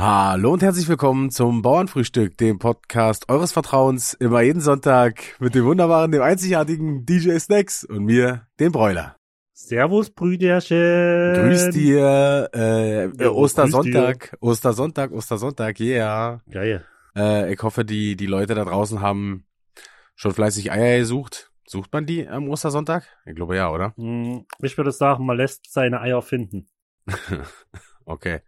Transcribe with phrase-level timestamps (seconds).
[0.00, 5.64] Hallo und herzlich willkommen zum Bauernfrühstück, dem Podcast eures Vertrauens, immer jeden Sonntag mit dem
[5.64, 9.16] wunderbaren, dem einzigartigen DJ Snacks und mir, dem Bräuler.
[9.54, 11.34] Servus, Brüderchen.
[11.34, 16.42] Grüß dir, äh, äh Ja, Ostersonntag, Ostersonntag, Ostersonntag, yeah.
[16.48, 16.84] Geil.
[17.16, 19.46] Äh, ich hoffe, die, die Leute da draußen haben
[20.14, 21.50] schon fleißig Eier gesucht.
[21.66, 23.02] Sucht man die am Ostersonntag?
[23.26, 23.94] Ich glaube ja, oder?
[23.96, 26.68] Hm, Ich würde sagen, man lässt seine Eier finden.
[28.08, 28.40] Okay.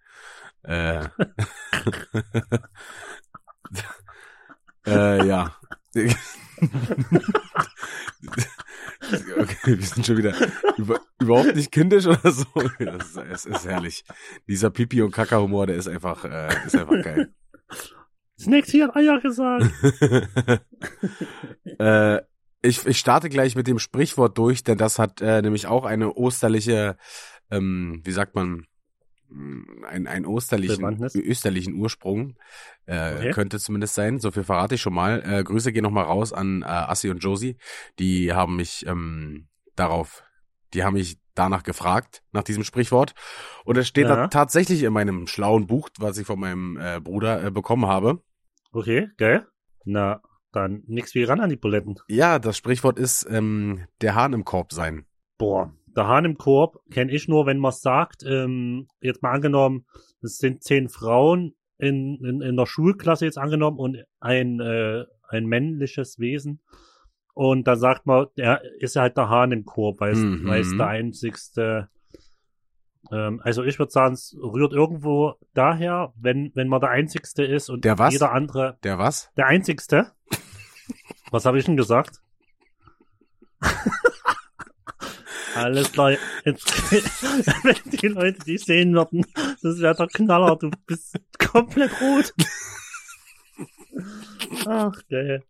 [0.62, 1.08] Äh,
[4.86, 5.56] äh, ja.
[9.38, 10.34] okay, wir sind schon wieder
[10.76, 12.44] über, überhaupt nicht kindisch oder so.
[12.78, 14.04] Das ist, es ist herrlich.
[14.46, 17.32] Dieser Pipi- und Kaka-Humor, der ist einfach, äh, ist einfach geil.
[18.38, 19.70] Snacks hier hat Eier gesagt.
[21.78, 22.20] äh,
[22.62, 26.14] ich, ich starte gleich mit dem Sprichwort durch, denn das hat äh, nämlich auch eine
[26.14, 26.96] osterliche,
[27.50, 28.66] ähm, wie sagt man,
[29.30, 32.36] mh, ein, einen osterlichen, österlichen Ursprung.
[32.86, 33.30] Äh, Okay.
[33.30, 35.22] Könnte zumindest sein, so viel verrate ich schon mal.
[35.24, 37.56] Äh, Grüße gehen nochmal raus an äh, Assi und Josie.
[37.98, 40.22] Die haben mich ähm, darauf,
[40.74, 43.14] die haben mich danach gefragt, nach diesem Sprichwort.
[43.64, 44.28] Und es steht da Ja.
[44.28, 48.22] tatsächlich in meinem schlauen Buch, was ich von meinem äh, Bruder äh, bekommen habe.
[48.72, 49.46] Okay, geil.
[49.84, 50.20] Na,
[50.52, 51.96] dann nix wie ran an die Buletten.
[52.08, 55.06] Ja, das Sprichwort ist ähm, der Hahn im Korb sein.
[55.38, 59.86] Boah, der Hahn im Korb kenne ich nur, wenn man sagt, ähm, jetzt mal angenommen,
[60.22, 65.46] es sind zehn Frauen in, in, in der Schulklasse jetzt angenommen und ein, äh, ein
[65.46, 66.60] männliches Wesen.
[67.34, 70.46] Und dann sagt man, er ist halt der Hahn im Korb, weil es Mhm.
[70.46, 71.88] weil es der einzigste.
[73.10, 77.70] Ähm, also ich würde sagen, es rührt irgendwo daher, wenn, wenn man der Einzigste ist
[77.70, 78.12] und Der was?
[78.12, 79.30] jeder andere Der was?
[79.36, 80.12] der Einzigste.
[81.32, 82.18] Was habe ich denn gesagt?
[85.54, 86.12] Alles klar.
[86.44, 86.92] Jetzt,
[87.64, 89.26] wenn die Leute dich sehen würden,
[89.62, 90.56] das wäre der Knaller.
[90.56, 92.32] Du bist komplett rot.
[94.66, 95.42] Ach, geil.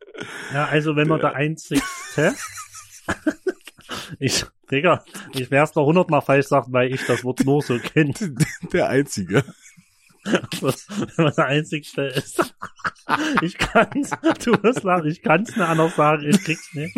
[0.53, 2.35] Ja, also wenn man der Einzigste.
[4.19, 8.15] Ich, Digga, ich wär's noch hundertmal falsch sagen, weil ich das Wort nur so kenne.
[8.73, 9.45] Der Einzige.
[10.25, 12.55] Wenn man der Einzigste ist.
[13.43, 14.11] Ich kann's,
[14.45, 16.97] du wirst lachen, ich kann's nicht anders sagen, ich krieg's nicht.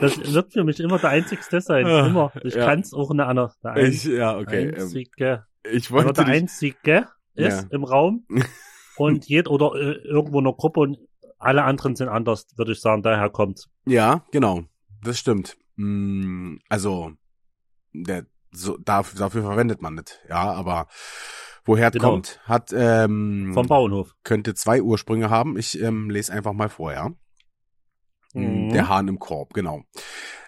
[0.00, 2.32] Das wird für mich immer der Einzigste sein, Ah, immer.
[2.42, 2.66] Ich ja.
[2.66, 3.58] kann's auch nicht anders.
[3.60, 4.68] Der Ich, ja, okay.
[4.68, 5.46] Ähm, Einzige.
[5.70, 7.68] ich wenn man wollte der dich, Einzige ist Ja.
[7.70, 8.26] im Raum
[8.96, 10.98] und jed oder äh, irgendwo in einer Gruppe und
[11.38, 13.66] alle anderen sind anders, würde ich sagen, daher kommt.
[13.86, 14.62] Ja, genau.
[15.02, 15.56] Das stimmt.
[15.76, 17.12] Mm, Also,
[17.92, 20.20] der, so, dafür, dafür verwendet man nicht.
[20.28, 20.86] Ja, aber
[21.64, 22.10] woher Genau.
[22.12, 24.14] kommt, hat, ähm, Vom Bauernhof.
[24.24, 25.56] könnte zwei Ursprünge haben.
[25.58, 27.10] Ich ähm, lese einfach mal vor, ja.
[28.34, 28.68] Mm, Mhm.
[28.72, 29.82] Der Hahn im Korb, genau.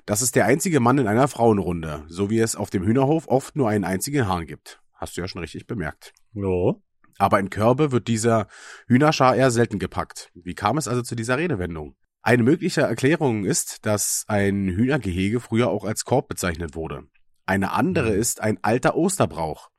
[0.06, 3.56] Das ist der einzige Mann in einer Frauenrunde, so wie es auf dem Hühnerhof oft
[3.56, 4.80] nur einen einzigen Hahn gibt.
[4.94, 6.12] Hast du ja schon richtig bemerkt.
[6.32, 6.82] Jo.
[7.18, 8.46] Aber in Körbe wird dieser
[8.88, 10.30] Hühnerschar eher selten gepackt.
[10.34, 11.96] Wie kam es also zu dieser Redewendung?
[12.22, 17.04] Eine mögliche Erklärung ist, dass ein Hühnergehege früher auch als Korb bezeichnet wurde.
[17.46, 18.18] Eine andere Mhm.
[18.20, 19.70] ist ein alter Osterbrauch.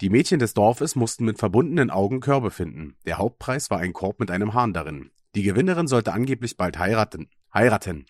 [0.00, 2.96] Die Mädchen des Dorfes mussten mit verbundenen Augen Körbe finden.
[3.06, 5.10] Der Hauptpreis war ein Korb mit einem Hahn darin.
[5.34, 7.28] Die Gewinnerin sollte angeblich bald heiraten.
[7.52, 8.06] Heiraten.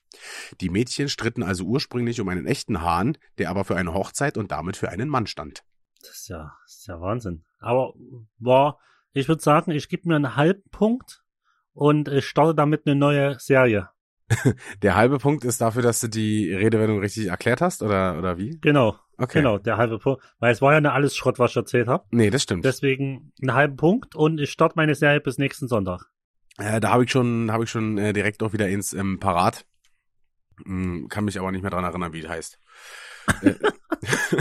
[0.61, 4.51] Die Mädchen stritten also ursprünglich um einen echten Hahn, der aber für eine Hochzeit und
[4.51, 5.65] damit für einen Mann stand.
[6.01, 7.45] Das ist ja, das ist ja Wahnsinn.
[7.59, 7.95] Aber
[8.39, 8.79] war,
[9.13, 11.25] ich würde sagen, ich gebe mir einen halben Punkt
[11.73, 13.89] und ich starte damit eine neue Serie.
[14.83, 18.59] Der halbe Punkt ist dafür, dass du die Redewendung richtig erklärt hast, oder, oder wie?
[18.61, 19.39] Genau, Okay.
[19.39, 20.23] genau, der halbe Punkt.
[20.39, 22.05] Weil es war ja nicht alles Schrott, was ich erzählt habe.
[22.11, 22.65] Nee, das stimmt.
[22.65, 26.07] Deswegen einen halben Punkt und ich starte meine Serie bis nächsten Sonntag.
[26.59, 29.67] äh, da habe ich schon, habe ich schon äh, direkt auch wieder ins ähm, parat.
[30.65, 32.59] Hm, kann mich aber nicht mehr dran erinnern, wie es heißt.
[33.43, 33.55] äh,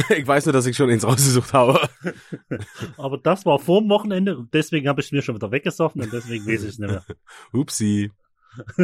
[0.17, 1.87] ich weiß nur, dass ich schon eins rausgesucht habe.
[2.97, 6.01] Aber das war vor dem Wochenende und deswegen habe ich es mir schon wieder weggesoffen
[6.01, 7.03] und deswegen weiß ich es nicht mehr.
[7.53, 8.11] Upsi.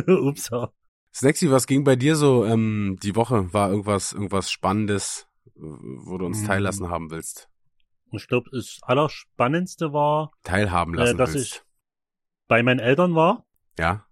[0.07, 0.49] Ups.
[0.51, 0.69] ja.
[1.13, 3.53] Snacksy, was ging bei dir so ähm, die Woche?
[3.53, 5.27] War irgendwas, irgendwas Spannendes,
[5.61, 6.45] wo du uns Mm.
[6.47, 7.47] teillassen haben willst?
[8.11, 11.53] Ich glaube, das Allerspannendste war, Teilhaben äh, lassen dass willst?
[11.55, 11.61] ich
[12.47, 13.45] bei meinen Eltern war.
[13.79, 14.05] Ja?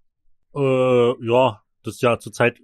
[0.55, 2.59] Äh, ja, das ist ja zurzeit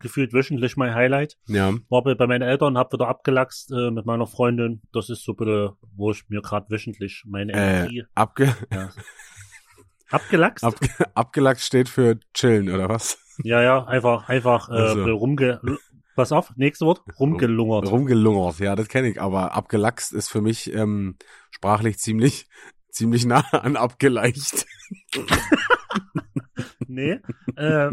[0.00, 1.38] gefühlt wöchentlich mein Highlight.
[1.46, 1.72] Ja.
[1.88, 4.82] War bei meinen Eltern, hab wieder abgelachst äh, mit meiner Freundin.
[4.92, 8.90] Das ist so bitte, wo ich mir gerade wöchentlich meine Äh, Energie abge ja.
[10.10, 10.64] abgelachst.
[10.64, 10.74] ab
[11.14, 13.18] abgelackt steht für chillen, oder was?
[13.44, 15.04] ja, ja, einfach, einfach äh, Also.
[15.14, 15.60] rumge.
[16.14, 17.90] Pass auf, nächstes Wort, rumgelungert.
[17.90, 21.16] Rumgelungert, ja, das kenne ich, aber abgelachst ist für mich ähm,
[21.50, 22.46] sprachlich ziemlich,
[22.90, 24.66] ziemlich nah an abgeleicht.
[26.86, 27.20] Nee,
[27.56, 27.90] äh,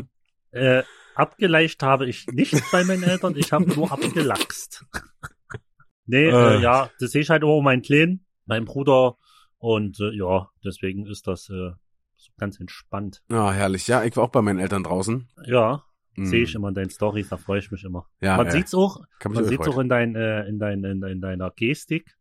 [0.52, 0.84] äh,
[1.16, 4.86] abgeleicht habe ich nicht bei meinen Eltern, ich habe nur abgelachst.
[6.06, 6.58] nee, äh.
[6.58, 6.62] Äh.
[6.62, 8.26] ja, das sehe ich halt immer um meinen Kleinen.
[8.46, 9.18] Mein Bruder
[9.58, 11.72] Und äh, ja, deswegen ist das äh,
[12.18, 13.22] so ganz entspannt.
[13.32, 13.88] Ah, herrlich.
[13.88, 15.30] Ja, ich war auch bei meinen Eltern draußen.
[15.46, 15.84] Ja,
[16.16, 16.26] Hm.
[16.26, 18.08] sehe ich immer in deinen Stories, da freue ich mich immer.
[18.22, 21.04] Ja, man äh, sieht's auch, Kann man sieht's auch in, dein, äh, in, dein, in,
[21.04, 22.16] in deiner Gestik.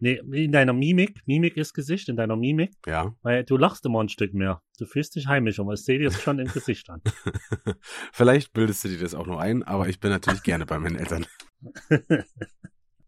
[0.00, 1.20] Nee, in deiner Mimik.
[1.24, 2.72] Mimik ist Gesicht, in deiner Mimik.
[2.86, 3.14] Ja.
[3.22, 4.60] Weil du lachst immer ein Stück mehr.
[4.78, 7.00] Du fühlst dich heimisch, aber ich sehe dir das schon im Gesicht an.
[8.12, 10.96] Vielleicht bildest du dir das auch nur ein, aber ich bin natürlich gerne bei meinen
[10.96, 11.26] Eltern.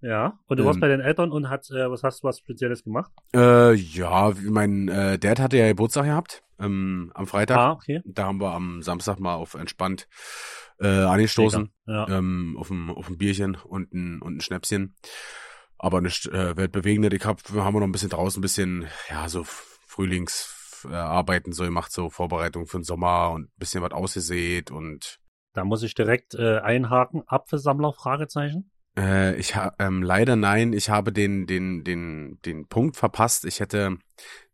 [0.01, 0.81] Ja, und du warst Ähm.
[0.81, 3.11] bei den Eltern und hat, äh, was hast du was Spezielles gemacht?
[3.35, 7.57] Äh, ja, mein äh, Dad hatte ja Geburtstag gehabt ähm, am Freitag.
[7.57, 8.03] Ah, okay.
[8.05, 10.07] Da haben wir am Samstag mal auf entspannt
[10.79, 11.71] äh, angestoßen.
[11.87, 12.09] Ja.
[12.09, 14.95] ähm, auf ein, auf ein Bierchen und ein, und ein Schnäpschen.
[15.79, 17.13] Aber nicht äh, weltbewegend.
[17.13, 21.65] Ich hab, wir haben noch ein bisschen draußen, ein bisschen, ja, so Frühlingsarbeiten äh, so
[21.65, 25.19] gemacht, so Vorbereitung für den Sommer und ein bisschen was ausgesät und
[25.53, 27.23] Da muss ich direkt äh, einhaken.
[27.27, 28.71] Apfelsammler, Fragezeichen.
[28.97, 33.45] Äh, ich ha ähm, leider nein, ich habe den, den, den, den Punkt verpasst.
[33.45, 33.99] Ich hätte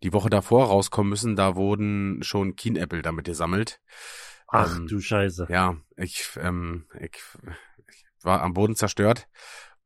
[0.02, 3.80] die Woche davor rauskommen müssen, da wurden schon Kienäppel damit gesammelt.
[4.48, 5.46] Ach Ähm, du Scheiße.
[5.50, 7.22] Ja, ich, ähm, ich,
[7.88, 9.28] ich war am Boden zerstört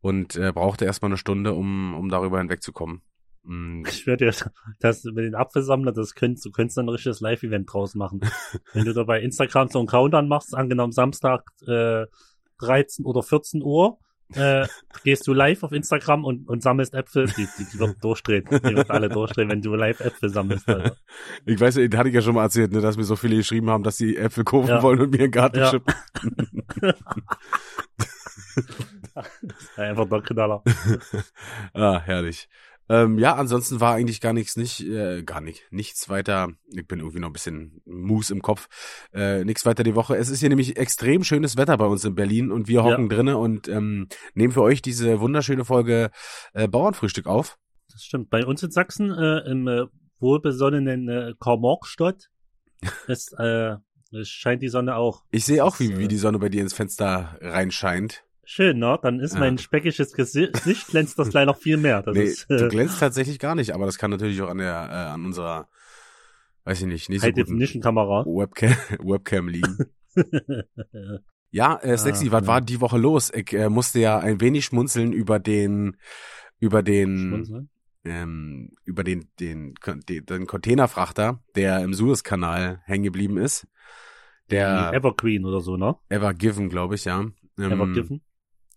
[0.00, 3.02] und äh, brauchte erstmal eine Stunde, um, um darüber hinwegzukommen.
[3.44, 4.50] Mm, Ich würde dir
[4.80, 8.20] das mit den Apfelsammler, das könntest du könntest dann ein richtiges Live-Event draus machen.
[8.72, 12.06] Wenn du da bei Instagram so einen Countdown machst, angenommen Samstag äh,
[12.58, 13.98] 13 oder 14 Uhr,
[14.34, 14.66] äh,
[15.04, 18.44] gehst du live auf Instagram und, und sammelst Äpfel, die, die, die wird durchdrehen.
[18.50, 20.68] Die wird alle durchdrehen, wenn du live Äpfel sammelst.
[20.68, 20.96] Alter.
[21.44, 23.70] Ich weiß, das hatte ich ja schon mal erzählt, ne, dass mir so viele geschrieben
[23.70, 24.82] haben, dass sie Äpfel kaufen Ja.
[24.82, 25.70] wollen und mir einen Garten Ja.
[25.70, 25.94] schippen.
[29.76, 30.62] Einfach der Knaller.
[31.74, 32.48] ah, herrlich.
[32.88, 36.48] Ähm, ja, ansonsten war eigentlich gar nichts, nicht, äh, gar nicht, nichts weiter.
[36.68, 38.68] Ich bin irgendwie noch ein bisschen Mus im Kopf.
[39.12, 40.16] Äh, nichts weiter die Woche.
[40.16, 43.38] Es ist hier nämlich extrem schönes Wetter bei uns in Berlin und wir hocken drinne
[43.38, 46.10] und ähm, nehmen für euch diese wunderschöne Folge
[46.52, 47.58] äh, Bauernfrühstück auf.
[47.90, 48.30] Das stimmt.
[48.30, 49.86] Bei uns in Sachsen, äh, im äh,
[50.20, 52.28] wohlbesonnenen äh, Kormorgstadt,
[53.06, 53.76] ist, äh,
[54.12, 55.24] es scheint die Sonne auch.
[55.30, 58.25] Ich sehe auch, wie, wie äh, die Sonne bei dir ins Fenster reinscheint.
[58.48, 58.98] Schön, ne?
[59.02, 59.40] Dann ist Ja.
[59.40, 62.02] mein speckiges Gesi- Gesicht glänzt das gleich noch viel mehr.
[62.02, 64.58] Das nee, ist du äh, glänzt tatsächlich gar nicht, aber das kann natürlich auch an
[64.58, 65.68] der, äh, an unserer,
[66.64, 68.24] weiß ich nicht, nicht so High Definition Kamera.
[68.24, 68.70] Webcam,
[69.04, 69.78] Webcam liegen.
[71.50, 72.46] Ja, äh, Sexy, Ah, was ja.
[72.48, 73.32] war die Woche los?
[73.34, 75.96] Ich äh, musste ja ein wenig schmunzeln über den,
[76.58, 77.70] über den, Schmunzeln.
[78.04, 79.74] ähm, über den, den,
[80.08, 83.66] den, den Containerfrachter, der im Suezkanal hängen geblieben ist.
[84.50, 85.96] Der Evergreen oder so, ne?
[86.08, 87.20] Ever Given, glaube ich, ja.
[87.20, 87.32] Ähm,
[87.72, 88.20] Evergiven.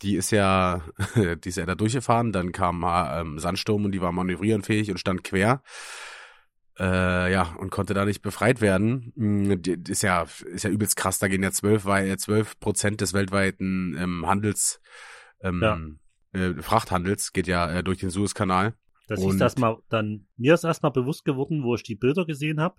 [0.02, 0.82] Die ist ja,
[1.16, 5.24] die ist ja da durchgefahren, dann kam ähm, Sandsturm und die war manövrierenfähig und stand
[5.24, 5.62] quer.
[6.80, 9.12] Äh, ja, und konnte da nicht befreit werden.
[9.16, 12.58] Mm, Die, die ist ja, ist ja übelst krass, da gehen ja zwölf, weil zwölf
[12.60, 14.80] Prozent des weltweiten ähm, Handels,
[15.42, 16.00] ähm,
[16.32, 18.76] äh, Frachthandels geht ja äh, durch den Suezkanal.
[19.10, 22.62] Das und- ist erstmal dann, mir ist erstmal bewusst geworden, wo ich die Bilder gesehen
[22.62, 22.76] habe.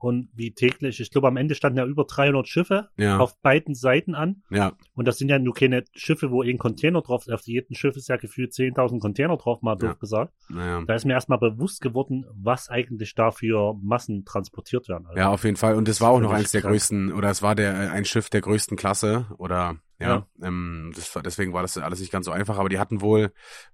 [0.00, 3.74] Und wie täglich, ich glaube, am Ende standen ja über 300 Schiffe Ja, auf beiden
[3.74, 4.42] Seiten an.
[4.48, 7.32] ja, Und das sind ja nur keine Schiffe, wo ein Container drauf ist.
[7.32, 9.94] Auf jedem Schiff ist ja gefühlt 10.000 Container drauf, mal doof Ja.
[9.94, 10.32] gesagt.
[10.48, 10.82] naja.
[10.86, 15.06] Da ist mir erstmal bewusst geworden, was eigentlich da für Massen transportiert werden.
[15.06, 15.74] Also, Ja, auf jeden Fall.
[15.74, 18.30] Und es war auch noch eins der größten, oder es war der äh, ein Schiff
[18.30, 20.26] der größten Klasse, oder ja, Ja.
[20.46, 22.56] Ähm, das, deswegen war das alles nicht ganz so einfach.
[22.58, 23.32] Aber die hatten wohl,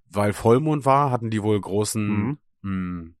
[0.09, 2.37] weil Vollmond war, hatten die wohl großen, Mhm.
[2.61, 3.11] mh, grö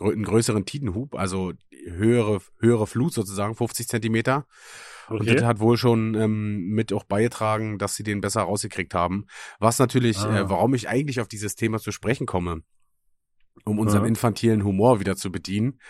[0.00, 1.52] einen größeren Tidenhub, also
[1.86, 4.46] höhere höhere Flut sozusagen, 50 Zentimeter.
[5.08, 5.36] Und okay.
[5.36, 9.26] das hat wohl schon ähm, mit auch beigetragen, dass sie den besser rausgekriegt haben.
[9.60, 10.40] Was natürlich, Ah.
[10.40, 12.62] äh, warum ich eigentlich auf dieses Thema zu sprechen komme,
[13.64, 14.08] um unseren Ja.
[14.08, 15.80] infantilen Humor wieder zu bedienen.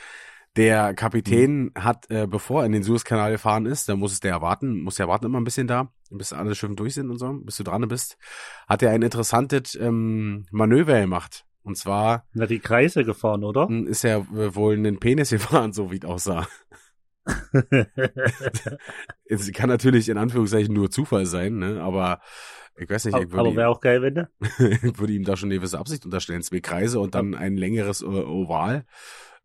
[0.57, 4.33] Der Kapitän hat, äh, bevor er in den Suezkanal gefahren ist, da muss es der
[4.33, 7.31] erwarten, muss der warten immer ein bisschen da, bis alle Schiffe durch sind und so,
[7.35, 8.17] bis du dran bist,
[8.67, 11.45] hat er ein interessantes ähm, Manöver gemacht.
[11.67, 13.69] Und zwar Na, die Kreise gefahren, oder?
[13.89, 16.47] ist er äh, wohl einen Penis gefahren, so wie es aussah.
[19.25, 21.83] Es kann natürlich in Anführungszeichen nur Zufall sein, ne?
[21.83, 22.21] aber
[22.77, 24.31] ich weiß nicht, ich aber würde, wäre auch geil, wenn du.
[24.87, 26.43] ich würde ihm da schon eine gewisse Absicht unterstellen.
[26.43, 28.87] Zwei Kreise und dann ein längeres äh, Oval.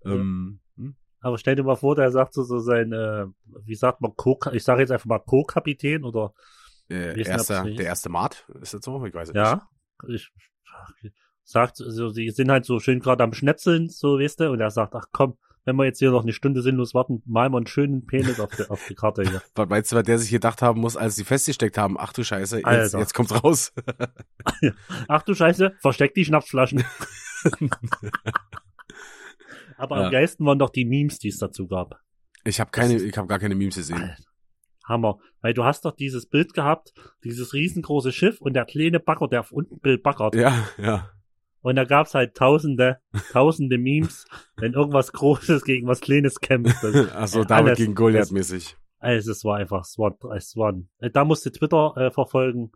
[0.05, 0.95] Ähm, hm?
[1.21, 3.25] Aber stell dir mal vor, der sagt so, so sein, äh,
[3.65, 6.35] wie sagt man, Co ich sage jetzt einfach mal Co-Kapitän oder
[6.87, 9.03] äh, erster, der erste Mart, ist das so?
[9.05, 9.43] Ich weiß es nicht.
[9.43, 9.67] ja,
[10.07, 10.31] ich
[11.43, 14.71] sagt, so, die sind halt so schön gerade am Schnetzeln, so weißt du, und er
[14.71, 17.67] sagt, ach komm, wenn wir jetzt hier noch eine Stunde sinnlos warten, malen wir einen
[17.67, 19.41] schönen Penis auf die, auf die Karte hier.
[19.55, 21.97] Was meinst du, was der sich gedacht haben muss, als sie festgesteckt haben?
[21.99, 22.99] Ach du Scheiße, jetzt, Alter.
[22.99, 23.71] jetzt kommt's raus.
[25.07, 26.83] Ach du Scheiße, versteck die Schnapsflaschen.
[29.77, 30.05] Aber Ja.
[30.05, 31.99] am geilsten waren doch die Memes, die es dazu gab.
[32.43, 33.97] Ich habe keine, ich habe gar keine Memes gesehen.
[34.01, 34.23] Alter,
[34.87, 35.19] Hammer.
[35.41, 36.93] Weil du hast doch dieses Bild gehabt,
[37.23, 40.35] dieses riesengroße Schiff und der kleine Bagger, der auf unten Bild baggert.
[40.35, 41.09] Ja, ja.
[41.61, 42.97] Und da gab's halt tausende,
[43.31, 44.25] tausende Memes,
[44.57, 46.83] wenn irgendwas Großes gegen was Kleines kämpft.
[47.13, 48.75] Also David gegen Goliath mäßig.
[48.99, 52.71] also es war einfach, es war, es war, äh, da musste Twitter äh, verfolgen.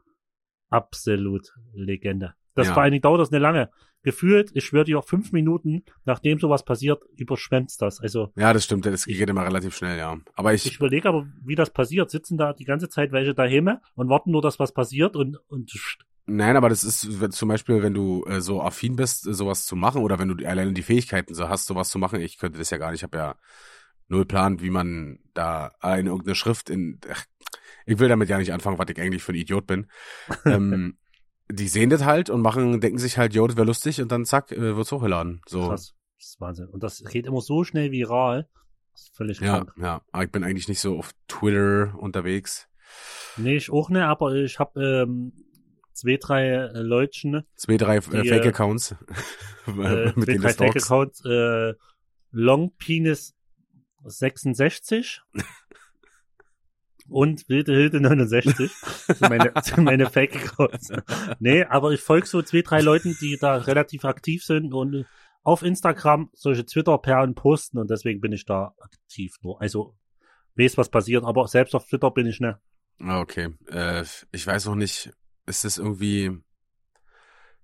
[0.70, 2.34] Absolut Legende.
[2.56, 2.74] Das Ja.
[2.74, 3.70] vor allen Dingen dauert das nicht lange.
[4.02, 8.00] Gefühlt, ich schwöre dir, fünf Minuten, nachdem sowas passiert, überschwemmt's das.
[8.00, 10.16] Also Ja, das stimmt, das geht immer relativ schnell, ja.
[10.36, 12.12] Aber ich, ich überlege aber, wie das passiert.
[12.12, 15.72] Sitzen da die ganze Zeit welche daheim und warten nur, dass was passiert und, und
[16.28, 19.66] Nein, aber das ist wenn, zum Beispiel, wenn du äh, so affin bist, äh, sowas
[19.66, 22.38] zu machen, oder wenn du die- alleine die Fähigkeiten so hast, sowas zu machen, ich
[22.40, 23.36] könnte das ja gar nicht, ich habe ja
[24.08, 25.68] null Plan, wie man da
[25.98, 27.00] in irgendeine Schrift in.
[27.12, 27.26] Ach,
[27.86, 29.88] ich will damit ja nicht anfangen, was ich eigentlich für ein Idiot bin.
[30.46, 30.98] ähm,
[31.52, 34.26] die sehen das halt und machen, denken sich halt, jo, das wäre lustig und dann
[34.26, 35.42] zack, äh, wird's hochgeladen.
[35.48, 35.68] So.
[35.70, 35.94] krass.
[36.18, 36.68] Das ist Wahnsinn.
[36.70, 38.48] Und das geht immer so schnell viral.
[38.94, 39.74] Das ist völlig Ja, krank.
[39.78, 40.02] ja.
[40.12, 42.68] Aber ich bin eigentlich nicht so auf Twitter unterwegs.
[43.38, 45.34] Nee, ich auch nicht, aber ich habe ähm,
[45.96, 48.92] zwei, drei äh, Leutchen, Zwei, drei äh, Die, äh, Fake-Accounts.
[49.68, 50.58] äh, mit zwei, drei du stalkst.
[50.58, 51.74] Fake-Accounts, äh,
[52.32, 53.36] Long Penis
[54.04, 55.22] 66
[57.10, 58.72] und Wilde Hilde 69.
[59.08, 60.92] Das sind meine, meine Fake-Accounts.
[61.40, 65.06] Nee, aber ich folge so zwei, drei Leuten, die da relativ aktiv sind und
[65.44, 69.62] auf Instagram solche Twitter-Perlen posten und deswegen bin ich da aktiv nur.
[69.62, 69.96] Also,
[70.56, 72.60] weiß, was passiert, aber selbst auf Twitter bin ich ne.
[73.00, 73.50] Ah, Okay.
[73.68, 75.12] Äh, ich weiß noch nicht,
[75.46, 76.32] ist das irgendwie.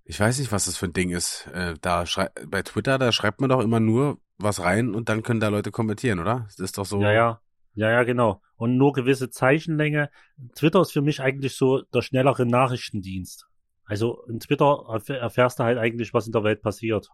[0.03, 1.47] Ich weiß nicht, was das für ein Ding ist.
[1.53, 2.05] Äh, da
[2.47, 5.71] bei Twitter, da schreibt man doch immer nur was rein und dann können da Leute
[5.71, 6.45] kommentieren, oder?
[6.47, 7.01] Das ist doch so.
[7.01, 7.41] Ja, ja.
[7.73, 8.41] Ja, ja, genau.
[8.57, 10.09] Und nur gewisse Zeichenlänge.
[10.55, 13.45] Twitter ist für mich eigentlich so der schnellere Nachrichtendienst.
[13.85, 17.07] Also in Twitter erf- erfährst du halt eigentlich, was in der Welt passiert.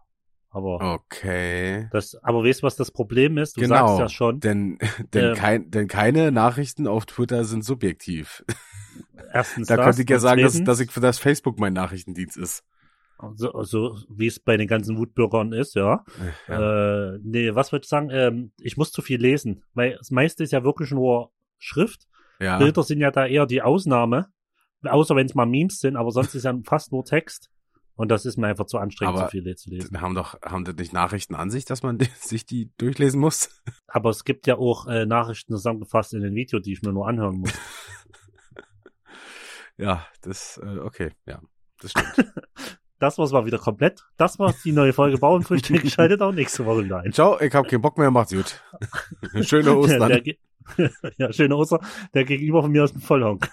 [0.50, 1.88] Aber Okay.
[1.92, 3.56] das, aber weißt du, was das Problem ist?
[3.56, 3.86] Du genau.
[3.86, 4.78] sagst ja schon, Denn,
[5.12, 5.34] denn, Ähm.
[5.36, 8.44] kein, denn keine Nachrichten auf Twitter sind subjektiv.
[9.32, 12.36] erstens Da das, könnte ich ja sagen, dass, dass ich für das Facebook mein Nachrichtendienst
[12.36, 12.64] ist.
[13.34, 16.04] so, so wie es bei den ganzen Wutbürgern ist, ja.
[16.48, 17.14] Ja.
[17.14, 18.10] Äh, nee, was wollte ich sagen?
[18.10, 22.06] Ähm, ich muss zu viel lesen, weil das meiste ist ja wirklich nur Schrift.
[22.40, 22.58] ja.
[22.58, 24.28] Bilder sind ja da eher die Ausnahme,
[24.84, 27.50] außer wenn es mal Memes sind, aber sonst ist ja fast nur Text.
[27.96, 30.00] Und das ist mir einfach zu anstrengend, Aber- so viel zu lesen.
[30.00, 33.60] Haben doch, haben das nicht Nachrichten an sich, dass man sich die durchlesen muss?
[33.88, 37.08] Aber es gibt ja auch äh, Nachrichten zusammengefasst in den Video, die ich mir nur
[37.08, 37.52] anhören muss.
[39.78, 41.40] Ja, das, äh, okay, ja.
[41.80, 42.14] Das stimmt.
[43.00, 44.02] Das war's mal wieder komplett.
[44.16, 45.86] Das war die neue Folge Bauernfrühstück.
[45.88, 47.12] Schaltet auch nächste Woche wieder ein.
[47.12, 48.60] Ciao, ich hab keinen Bock mehr, macht's gut.
[49.46, 50.08] Schöne Der, Ostern.
[50.08, 50.38] der, ge-
[51.16, 51.78] ja, schöne Ostern.
[52.12, 53.48] Der gegenüber von mir aus dem Vollhonk.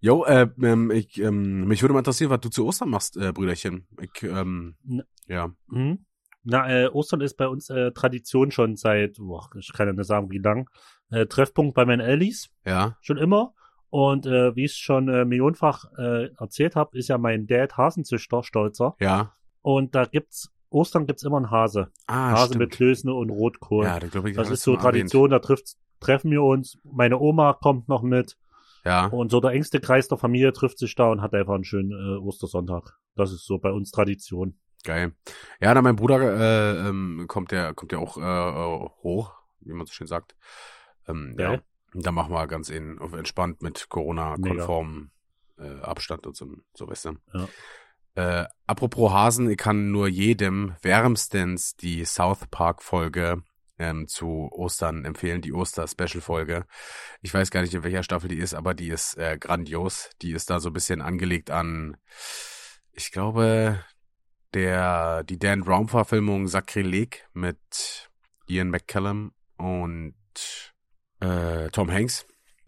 [0.00, 3.32] Jo, äh, ähm, ich, ähm, mich würde mal interessieren, was du zu Ostern machst, äh,
[3.32, 3.86] Brüderchen.
[4.00, 5.06] Ich, ähm, Ne.
[5.26, 5.50] ja.
[5.66, 6.06] Mhm.
[6.42, 10.06] Na, äh, Ostern ist bei uns äh, Tradition schon seit, boah, ich kann ja nicht
[10.06, 10.70] sagen, wie lang.
[11.10, 13.54] Äh, Treffpunkt bei meinen Ellis, Ja, schon immer.
[13.94, 17.76] Und äh, wie ich es schon äh, millionenfach äh, erzählt habe, ist ja mein Dad
[17.76, 18.96] Hasenzüchter, Stolzer.
[18.98, 19.32] ja.
[19.62, 21.92] Und da gibt's, Ostern gibt's immer einen Hase.
[22.08, 22.58] Ah, Hase stimmt.
[22.58, 23.84] mit Klöße und Rotkohl.
[23.84, 24.94] ja, da glaube ich, das ist so mal erwähnt.
[25.12, 26.76] Tradition, da trifft, treffen wir uns.
[26.82, 28.36] Meine Oma kommt noch mit.
[28.84, 31.62] Ja, Und so der engste Kreis der Familie trifft sich da und hat einfach einen
[31.62, 32.98] schönen äh, Ostersonntag.
[33.14, 34.58] Das ist so bei uns Tradition.
[34.82, 35.12] geil.
[35.60, 39.72] Ja, na, mein Bruder äh, ähm, kommt ja, kommt ja auch äh, äh, hoch, wie
[39.72, 40.34] man so schön sagt.
[41.06, 41.60] Ähm, ja.
[41.94, 45.12] Da machen wir ganz in, auf entspannt mit Corona-konformen
[45.58, 47.12] äh, Abstand und so, so weißt du.
[47.32, 47.48] Ja.
[48.16, 53.42] Äh, apropos Hasen, ich kann nur jedem wärmstens die South Park Folge
[53.78, 56.64] ähm, zu Ostern empfehlen, die Oster-Special-Folge.
[57.22, 60.10] Ich weiß gar nicht, in welcher Staffel die ist, aber die ist äh, grandios.
[60.22, 61.96] Die ist da so ein bisschen angelegt an,
[62.92, 63.84] ich glaube,
[64.54, 68.08] der die Dan Brown-Verfilmung Sakrileg mit
[68.46, 70.14] Ian McCallum und
[71.24, 72.26] äh, Tom Hanks.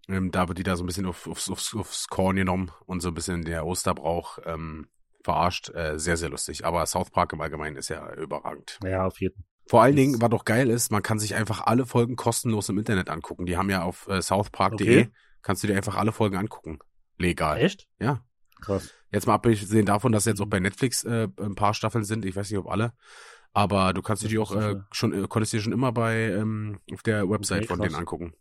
[0.08, 3.00] Ähm, da wird die da so ein bisschen auf, aufs, aufs, aufs Korn genommen und
[3.00, 4.88] so ein bisschen der Osterbrauch ähm,
[5.24, 5.70] verarscht.
[5.74, 6.64] Äh, sehr, sehr lustig.
[6.64, 8.78] Aber South Park im Allgemeinen ist ja überragend.
[8.84, 11.86] Ja, auf jeden Vor allen Dingen, was doch geil ist, man kann sich einfach alle
[11.86, 13.46] Folgen kostenlos im Internet angucken.
[13.46, 15.12] Die haben ja auf äh, southpark.de, Okay.
[15.42, 16.78] kannst du dir einfach alle Folgen angucken.
[17.18, 17.58] Legal.
[17.60, 17.88] Echt?
[17.98, 18.22] Ja.
[18.60, 18.92] Krass.
[19.10, 22.24] Jetzt mal abgesehen davon, dass jetzt auch bei Netflix äh, ein paar Staffeln sind.
[22.24, 22.92] Ich weiß nicht, ob alle.
[23.52, 27.02] Aber du kannst dich auch äh, schon, äh, konntest dir schon immer bei ähm, auf
[27.02, 28.34] der Website Okay, von denen angucken.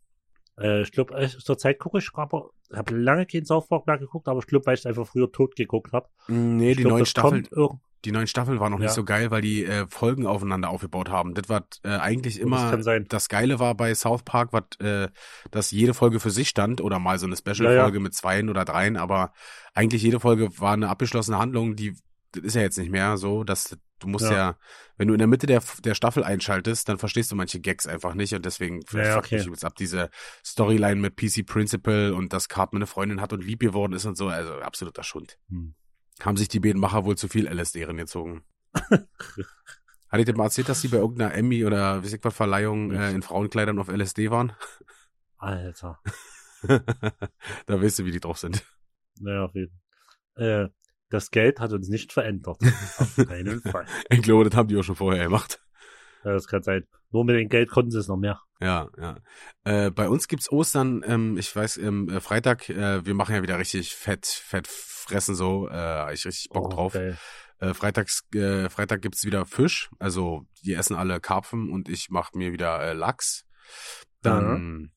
[0.59, 3.97] Äh, ich glaube, äh, zur Zeit gucke ich, aber habe lange keinen South Park mehr
[3.97, 6.07] geguckt, aber ich glaube, weil ich einfach früher tot geguckt habe.
[6.27, 7.47] Nee, ich die glaub, neuen das Staffeln,
[8.05, 8.93] die neuen Staffeln waren noch nicht Ja.
[8.93, 11.33] so geil, weil die äh, Folgen aufeinander aufgebaut haben.
[11.33, 13.05] Das war äh, eigentlich Das immer sein.
[13.09, 15.09] das Geile war bei South Park, was, äh,
[15.51, 18.63] dass jede Folge für sich stand oder mal so eine Ja, Special-Folge mit zweien oder
[18.63, 19.33] dreien, aber
[19.73, 21.95] eigentlich jede Folge war eine abgeschlossene Handlung, die
[22.35, 24.57] das ist ja jetzt nicht mehr so, dass du musst ja, Ja.
[24.97, 28.13] wenn du in der Mitte der, der Staffel einschaltest, dann verstehst du manche Gags einfach
[28.13, 29.37] nicht und deswegen Ja, ja, fuck okay.
[29.37, 30.09] mich übelst ab diese
[30.45, 34.15] Storyline mit PC Principal und dass Cartman eine Freundin hat und lieb geworden ist und
[34.17, 35.37] so, also absoluter Schund.
[35.49, 35.75] Hm.
[36.21, 38.43] haben sich die beiden Macher wohl zu viel LSD reingezogen.
[40.09, 42.91] Hatte ich dir mal erzählt, dass die bei irgendeiner Emmy oder wie sagt man Verleihung
[42.91, 44.53] äh, in Frauenkleidern auf LSD waren?
[45.37, 45.99] Alter.
[47.65, 48.63] da weißt du, wie die drauf sind.
[49.19, 49.71] Naja, auf jeden
[50.35, 50.65] Fall.
[50.65, 50.69] Äh,
[51.09, 52.57] das Geld hat uns nicht verändert.
[52.97, 53.85] Auf keinen Fall.
[54.09, 55.59] Ich glaube, das haben die auch schon vorher gemacht.
[56.23, 56.85] Ja, das kann sein.
[57.11, 58.41] Nur mit dem Geld konnten sie es noch mehr.
[58.59, 59.17] Ja, ja.
[59.63, 63.43] Äh, bei uns gibt's Ostern, ähm, ich weiß, ähm, äh, Freitag, äh, wir machen ja
[63.43, 66.93] wieder richtig fett, fett fressen so, äh, ich richtig Bock Oh, drauf.
[66.93, 67.17] geil.
[67.59, 72.37] Äh, Freitags, äh, Freitag gibt's wieder Fisch, also die essen alle Karpfen und ich mache
[72.37, 73.45] mir wieder äh, Lachs.
[74.21, 74.89] Dann mh,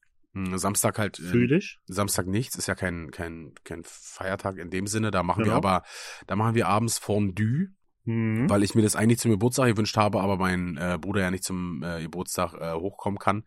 [0.59, 1.79] Samstag halt, äh, Fühl ich.
[1.87, 5.57] Samstag nichts, ist ja kein, kein, kein Feiertag in dem Sinne, da machen wir Genau.
[5.57, 5.83] aber,
[6.27, 7.69] da machen wir abends Fondue,
[8.05, 8.49] Mhm.
[8.49, 11.45] weil ich mir das eigentlich zum Geburtstag gewünscht habe, aber mein äh, Bruder ja nicht
[11.45, 13.45] zum äh, Geburtstag äh, hochkommen kann.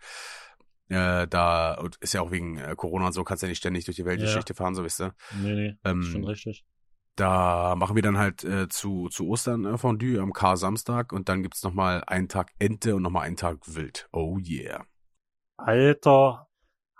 [0.89, 3.95] Äh, da ist ja auch wegen äh, Corona und so, kannst ja nicht ständig durch
[3.95, 5.15] die Weltgeschichte fahren, so wisst ihr.
[5.41, 5.77] Nee, nee.
[5.83, 6.65] Ähm, schon richtig.
[7.15, 11.73] Da machen wir dann halt zu, zu Ostern Fondue am K-Samstag und dann gibt's noch
[11.73, 14.07] mal einen Tag Ente und noch mal einen Tag Wild.
[14.13, 14.85] Oh yeah.
[15.57, 16.47] Alter.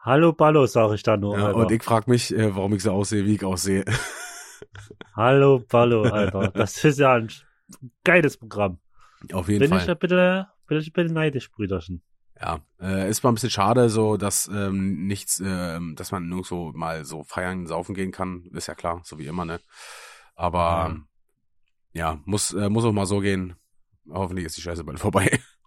[0.02, 1.58] Hallo Ballo, sag ich da nur, Ja, Alter.
[1.58, 3.86] und ich frage mich, äh, warum ich so aussehe, wie ich aussehe.
[5.16, 6.52] Hallo Ballo, Alter.
[6.56, 7.30] Das ist ja ein
[8.04, 8.80] geiles Programm.
[9.34, 9.78] Auf jeden Bin Fall.
[9.78, 12.04] ich ein bisschen, bin ich ein bisschen neidisch, Brüderchen.
[12.40, 16.72] Ja, äh, ist mal ein bisschen schade, so dass ähm, nichts, ähm, dass man nirgendwo
[16.74, 19.60] mal so feiern, saufen gehen kann, ist ja klar, so wie immer, ne?
[20.36, 20.88] Aber Ja.
[20.88, 21.08] ähm,
[21.94, 23.56] ja, muss äh, muss auch mal so gehen.
[24.10, 25.40] Hoffentlich ist die Scheiße bald vorbei.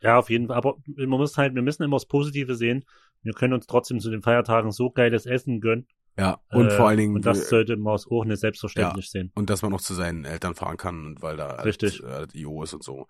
[0.00, 0.56] Ja, auf jeden Fall.
[0.56, 2.84] Aber man muss halt, wir müssen immer das Positive sehen.
[3.22, 5.86] Wir können uns trotzdem zu den Feiertagen so geiles Essen gönnen.
[6.18, 9.30] Ja, und Äh, vor allen Dingen Und das äh, sollte man auch nicht selbstverständlich sehen.
[9.36, 12.02] und dass man auch zu seinen Eltern fahren kann, und weil da Richtig.
[12.04, 13.06] Halt, äh, IO ist und so.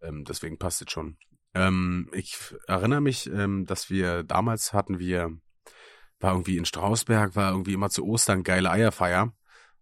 [0.00, 1.16] Ähm, deswegen passt es schon.
[1.54, 2.36] Ähm, ich
[2.68, 5.32] erinnere mich, ähm, dass wir damals hatten wir,
[6.20, 9.32] war irgendwie in Strausberg, war irgendwie immer zu Ostern geile Eierfeier.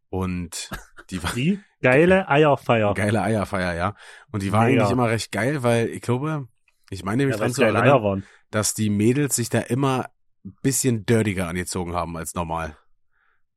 [0.08, 0.70] Und
[1.10, 2.94] die war Die geile Eierfeier.
[2.94, 3.94] geile Eierfeier, ja.
[4.32, 4.80] Und die war Mega.
[4.82, 6.48] eigentlich immer recht geil, weil ich glaube,
[6.90, 10.10] ich meine mich ja, dran zu erinnern, dass die Mädels sich da immer
[10.44, 12.76] ein bisschen dirtiger angezogen haben als normal.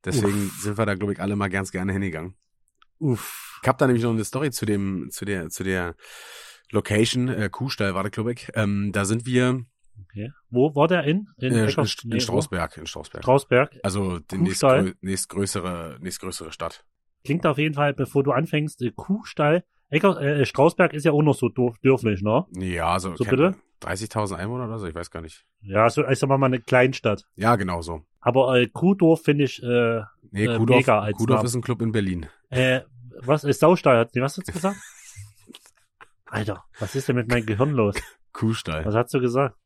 [0.04, 2.36] Deswegen sind wir da, glaube ich, alle mal ganz gerne hingegangen.
[2.98, 3.58] Uff.
[3.62, 5.94] Ich habe da nämlich noch eine Story zu dem, zu der, zu der
[6.70, 8.50] Location, äh, Kuhstall war der, glaube ich.
[8.54, 9.64] Ähm, da sind wir
[10.10, 10.32] Okay.
[10.50, 11.28] Wo war der in?
[11.38, 12.20] In, äh, in, in?
[12.20, 13.22] Strausberg, in Strausberg.
[13.22, 13.78] Strausberg.
[13.82, 16.84] also die nächstgrö nächstgrößere, nächstgrößere Stadt.
[17.24, 19.64] Klingt auf jeden Fall, bevor du anfängst, äh, Kuhstall.
[19.90, 22.44] Ecker, äh, Strausberg ist ja auch noch so dürf, dürflich, ne?
[22.52, 23.54] Ja, also So kennt- bitte?
[23.80, 25.44] 30.000 Einwohner oder so, ich weiß gar nicht.
[25.60, 27.24] Ja, so, ich sag mal, mal eine Kleinstadt.
[27.36, 28.00] Ja, genau so.
[28.20, 31.46] Aber äh, Kuhdorf finde ich, äh, Nee, Äh, Kuhdorf, mega als Kuhdorf Name.
[31.46, 32.26] ist ein Club in Berlin.
[32.48, 32.80] äh,
[33.20, 33.98] was ist Saustall?
[33.98, 34.76] Hat, nee, was hast du gesagt?
[36.26, 37.94] Alter, was ist denn mit meinem Gehirn los?
[38.32, 38.84] Kuhstall.
[38.84, 39.56] Was hast du gesagt?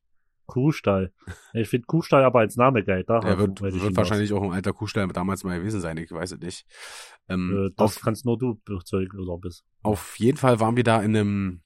[0.48, 1.12] Kuhstall.
[1.52, 3.04] Ich finde Kuhstall aber als Name geil.
[3.06, 6.32] Da Der wird, wird wahrscheinlich auch ein alter Kuhstall damals mal gewesen sein, ich weiß
[6.32, 6.66] es nicht.
[7.28, 9.64] Ähm, Äh, das auf, kannst nur du bezeugen oder bist.
[9.82, 11.62] auf jeden Fall waren wir da in einem,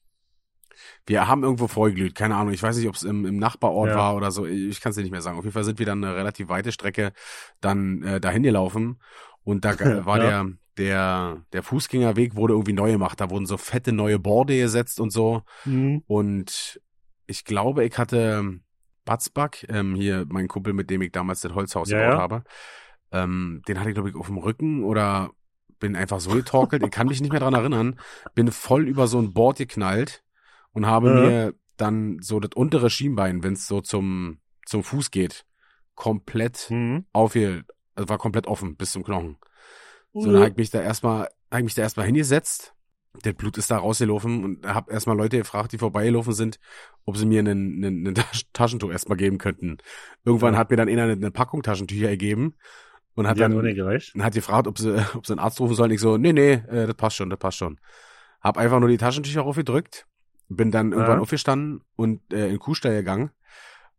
[1.07, 3.97] wir haben irgendwo vorgeglüht, keine Ahnung, ich weiß nicht, ob es im, im Nachbarort Ja.
[3.97, 5.38] war oder so, ich kann es dir nicht mehr sagen.
[5.38, 7.12] Auf jeden Fall sind wir dann eine relativ weite Strecke
[7.61, 9.01] dann äh, dahin gelaufen
[9.45, 9.71] und da
[10.07, 10.25] war Ja.
[10.45, 14.99] der, der, der Fußgängerweg wurde irgendwie neu gemacht, da wurden so fette neue Borde gesetzt
[15.01, 16.03] und so Mhm.
[16.07, 16.81] und
[17.27, 18.59] ich glaube, ich hatte
[19.05, 22.19] Batzback, ähm, hier mein Kumpel, mit dem ich damals das Holzhaus Ja, gebaut ja.
[22.19, 22.45] habe,
[23.12, 25.31] ähm, den hatte ich, glaube ich, auf dem Rücken oder
[25.81, 27.99] bin einfach so getorkelt, ich kann mich nicht mehr dran erinnern,
[28.35, 30.23] bin voll über so ein Board geknallt
[30.73, 31.15] und habe Ja.
[31.15, 35.45] mir dann so das untere Schienbein, wenn es so zum, zum Fuß geht,
[35.95, 37.05] komplett Mhm.
[37.12, 37.65] aufge,
[37.97, 39.38] also war komplett offen bis zum Knochen.
[40.15, 42.75] So, dann habe ich mich da erstmal, hab ich mich da erstmal hingesetzt.
[43.25, 46.59] Der Blut ist da rausgelaufen und habe erstmal Leute gefragt, die vorbeigelaufen sind,
[47.05, 49.77] ob sie mir einen, einen, einen Tasch- Taschentuch erstmal geben könnten.
[50.25, 50.61] Irgendwann Ja.
[50.61, 52.55] hat mir dann einer eine, eine Packung Taschentücher gegeben
[53.14, 53.53] und hat Die dann
[54.25, 55.90] hat gefragt, ob sie, ob sie einen Arzt rufen sollen.
[55.90, 57.79] Ich so, nee, nee, äh, das passt schon, das passt schon.
[58.40, 60.07] Hab einfach nur die Taschentücher aufgedrückt,
[60.48, 61.22] bin dann irgendwann Ja.
[61.22, 63.31] aufgestanden und äh, in den Kuhstall gegangen.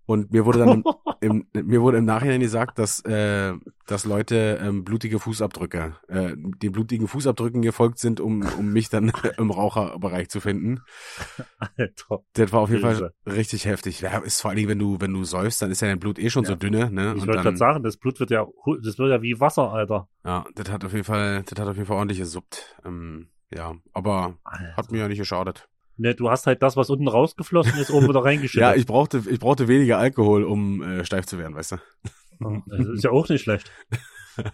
[0.05, 0.83] Und mir wurde dann
[1.21, 3.53] im, im, mir wurde im Nachhinein gesagt, dass, äh,
[3.87, 9.11] dass Leute ähm, blutige Fußabdrücke, äh, den blutigen Fußabdrücken gefolgt sind, um, um mich dann
[9.37, 10.81] im Raucherbereich zu finden.
[11.57, 12.19] Alter.
[12.33, 14.01] Das war auf jeden Fall richtig heftig.
[14.01, 16.19] Ja, ist vor allen Dingen, wenn du, wenn du säufst, dann ist ja dein Blut
[16.19, 16.49] eh schon Ja.
[16.49, 17.13] so dünne, ne?
[17.17, 18.45] Ich wollte gerade sagen, das Blut wird ja,
[18.83, 20.09] das wird ja wie Wasser, Alter.
[20.25, 22.75] ja, das hat auf jeden Fall, das hat auf jeden Fall ordentlich gesuppt.
[22.85, 24.75] Ähm, ja, aber Alter.
[24.75, 25.69] hat mir ja nicht geschadet.
[25.97, 28.61] Ne, du hast halt das, was unten rausgeflossen ist, oben wieder reingeschüttet.
[28.61, 31.77] Ja, ich brauchte, ich brauchte weniger Alkohol, um äh, steif zu werden, weißt du?
[32.67, 33.71] Das ist ja auch nicht schlecht.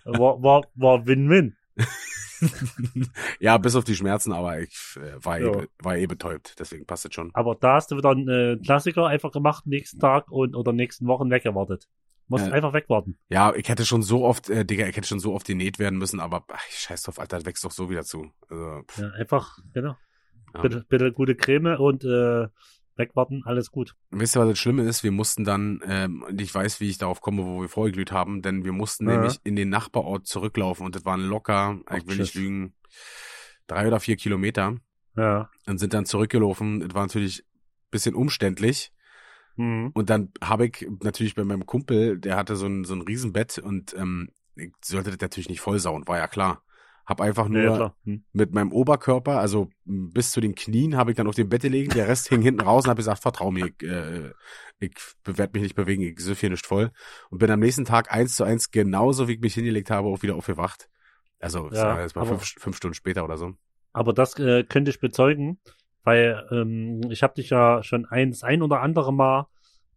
[0.03, 1.55] War, war, war Win-Win.
[3.39, 5.61] ja, bis auf die Schmerzen, aber ich äh, war, Ja.
[5.61, 7.31] eh, war eh betäubt, deswegen passt es schon.
[7.33, 11.07] Aber da hast du wieder einen äh, Klassiker einfach gemacht, nächsten Tag und oder nächsten
[11.07, 11.87] Wochen weggewartet.
[12.27, 13.17] Musst Äh, einfach wegwarten.
[13.29, 15.97] Ja, ich hätte schon so oft, äh, Digga, ich hätte schon so oft genäht werden
[15.97, 18.31] müssen, aber ach, scheiß drauf, Alter, das wächst doch so wieder zu.
[18.49, 19.95] Also, Ja, einfach, genau.
[20.53, 20.61] Ja.
[20.61, 22.47] Bitte, bitte gute Creme und äh,
[22.95, 23.95] wegwarten, alles gut.
[24.11, 25.03] Wisst ihr, was das Schlimme ist?
[25.03, 28.65] Wir mussten dann, ähm, ich weiß, wie ich darauf komme, wo wir vorgeglüht haben, denn
[28.65, 29.15] wir mussten Ja.
[29.15, 32.73] nämlich in den Nachbarort zurücklaufen und das waren locker, Ach, ich will nicht lügen,
[33.67, 34.75] drei oder vier Kilometer
[35.15, 35.49] Ja.
[35.65, 36.81] und sind dann zurückgelaufen.
[36.81, 38.91] Das war natürlich ein bisschen umständlich.
[39.55, 39.91] Mhm.
[39.93, 43.59] Und dann habe ich natürlich bei meinem Kumpel, der hatte so ein, so ein Riesenbett
[43.59, 46.63] und ähm, ich sollte das natürlich nicht vollsauen, war ja klar.
[47.09, 47.95] Hab einfach nur Ja.
[48.05, 48.23] Hm.
[48.33, 51.63] mit meinem Oberkörper, also m, bis zu den Knien, habe ich dann auf dem Bett
[51.63, 51.89] gelegen.
[51.91, 54.31] Der Rest hing hinten raus und habe gesagt, vertrau mir, ich, äh,
[54.79, 54.91] ich
[55.25, 56.91] werde mich nicht bewegen, ich süff hier nicht voll.
[57.31, 60.21] Und bin am nächsten Tag eins zu eins genauso, wie ich mich hingelegt habe, auch
[60.21, 60.87] wieder aufgewacht.
[61.39, 63.53] Also es Ja, war jetzt mal aber- fünf, fünf Stunden später oder so.
[63.91, 65.59] Aber das äh, könnte ich bezeugen,
[66.03, 69.47] weil ähm, ich habe dich ja schon ein, das ein oder andere Mal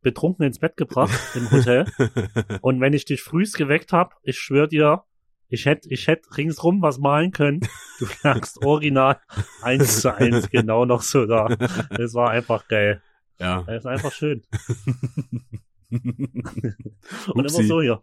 [0.01, 1.85] betrunken ins Bett gebracht im Hotel.
[2.63, 5.05] Und wenn ich dich frühst geweckt habe, ich schwör dir,
[5.53, 7.61] ich hätte ich hätt ringsrum was malen können.
[7.99, 9.21] Du lagst original
[9.61, 11.49] eins zu eins genau noch so da.
[11.91, 13.03] Das war einfach geil.
[13.39, 13.63] ja.
[13.65, 14.43] Das ist einfach schön.
[15.91, 18.03] Und immer so hier.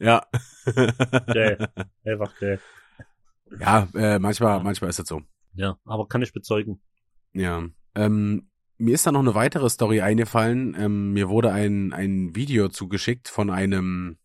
[0.00, 0.26] Ja.
[1.26, 1.68] Geil.
[2.04, 2.60] Einfach geil.
[3.60, 5.20] ja, äh, manchmal, manchmal ist es so.
[5.52, 6.80] Ja, aber kann ich bezeugen.
[7.34, 7.62] Ja.
[7.94, 10.74] Ähm, mir ist da noch eine weitere Story eingefallen.
[10.78, 14.16] Ähm, mir wurde ein, ein Video zugeschickt von einem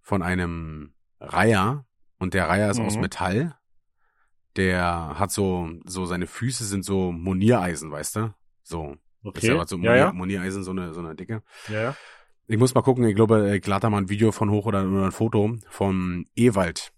[0.00, 0.93] von einem
[1.32, 1.84] Reiher
[2.18, 3.00] und der Reiher ist aus Mhm.
[3.02, 3.54] Metall.
[4.56, 8.34] Der hat so so seine Füße sind so Moniereisen, weißt du?
[8.62, 9.48] So, ist Okay.
[9.48, 11.42] ja was so ja, Monier, ja, Moniereisen so eine so eine dicke.
[11.68, 11.96] ja, ja.
[12.46, 14.84] Ich muss mal gucken, ich glaube, ich lade da mal ein Video von hoch oder,
[14.86, 16.92] oder ein Foto von Ewald.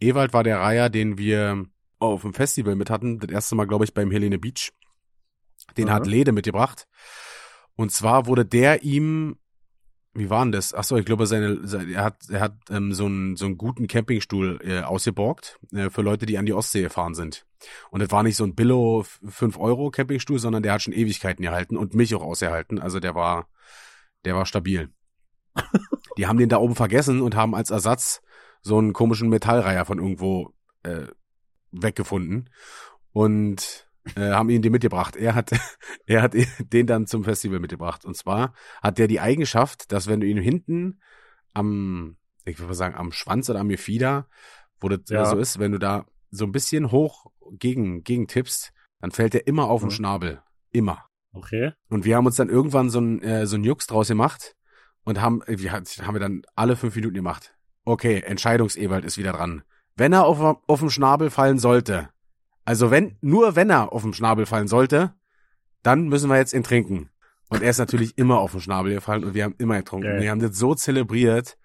[0.00, 1.66] Ewald war der Reiher, den wir
[2.00, 3.20] auf dem Festival mit hatten.
[3.20, 4.72] Das erste Mal, glaube ich, beim Helene Beach.
[5.76, 5.94] Den Aha.
[5.96, 6.88] hat Lede mitgebracht.
[7.76, 9.38] Und zwar wurde der ihm,
[10.18, 10.74] wie war denn das?
[10.74, 13.56] Ach so, ich glaube, seine, seine er hat, er hat ähm, so einen so einen
[13.56, 17.46] guten Campingstuhl äh, ausgeborgt äh, für Leute, die an die Ostsee gefahren sind.
[17.90, 21.42] Und das war nicht so ein Billo 5 Euro Campingstuhl, sondern der hat schon Ewigkeiten
[21.42, 22.78] gehalten und mich auch ausgehalten.
[22.78, 23.48] Also der war,
[24.24, 24.90] der war stabil.
[26.16, 28.20] Die haben den da oben vergessen und haben als Ersatz
[28.60, 30.52] so einen komischen Metallreiher von irgendwo
[30.82, 31.06] äh,
[31.70, 32.50] weggefunden
[33.12, 35.16] und äh, haben ihn den mitgebracht.
[35.16, 35.50] Er hat,
[36.06, 38.04] er hat den dann zum Festival mitgebracht.
[38.04, 41.00] Und zwar hat der die Eigenschaft, dass wenn du ihn hinten
[41.54, 44.28] am, ich würde mal sagen, am Schwanz oder am Gefieder,
[44.80, 45.24] wo das Ja.
[45.26, 49.46] so ist, wenn du da so ein bisschen hoch gegen, gegen tippst, dann fällt der
[49.46, 49.92] immer auf den Mhm.
[49.92, 50.42] Schnabel.
[50.70, 51.04] Immer.
[51.32, 51.72] Okay.
[51.88, 54.54] Und wir haben uns dann irgendwann so ein, äh, so ein Jux draus gemacht
[55.04, 57.54] und haben, wir haben wir dann alle fünf Minuten gemacht.
[57.84, 59.62] Okay, Entscheidungsewald ist wieder dran.
[59.96, 62.10] Wenn er auf, auf dem Schnabel fallen sollte,
[62.68, 65.14] also wenn, nur wenn er auf dem Schnabel fallen sollte,
[65.82, 67.08] dann müssen wir jetzt ihn trinken.
[67.48, 70.06] Und er ist natürlich immer auf den Schnabel gefallen und wir haben immer getrunken.
[70.06, 70.20] Geil.
[70.20, 71.56] Wir haben das so zelebriert.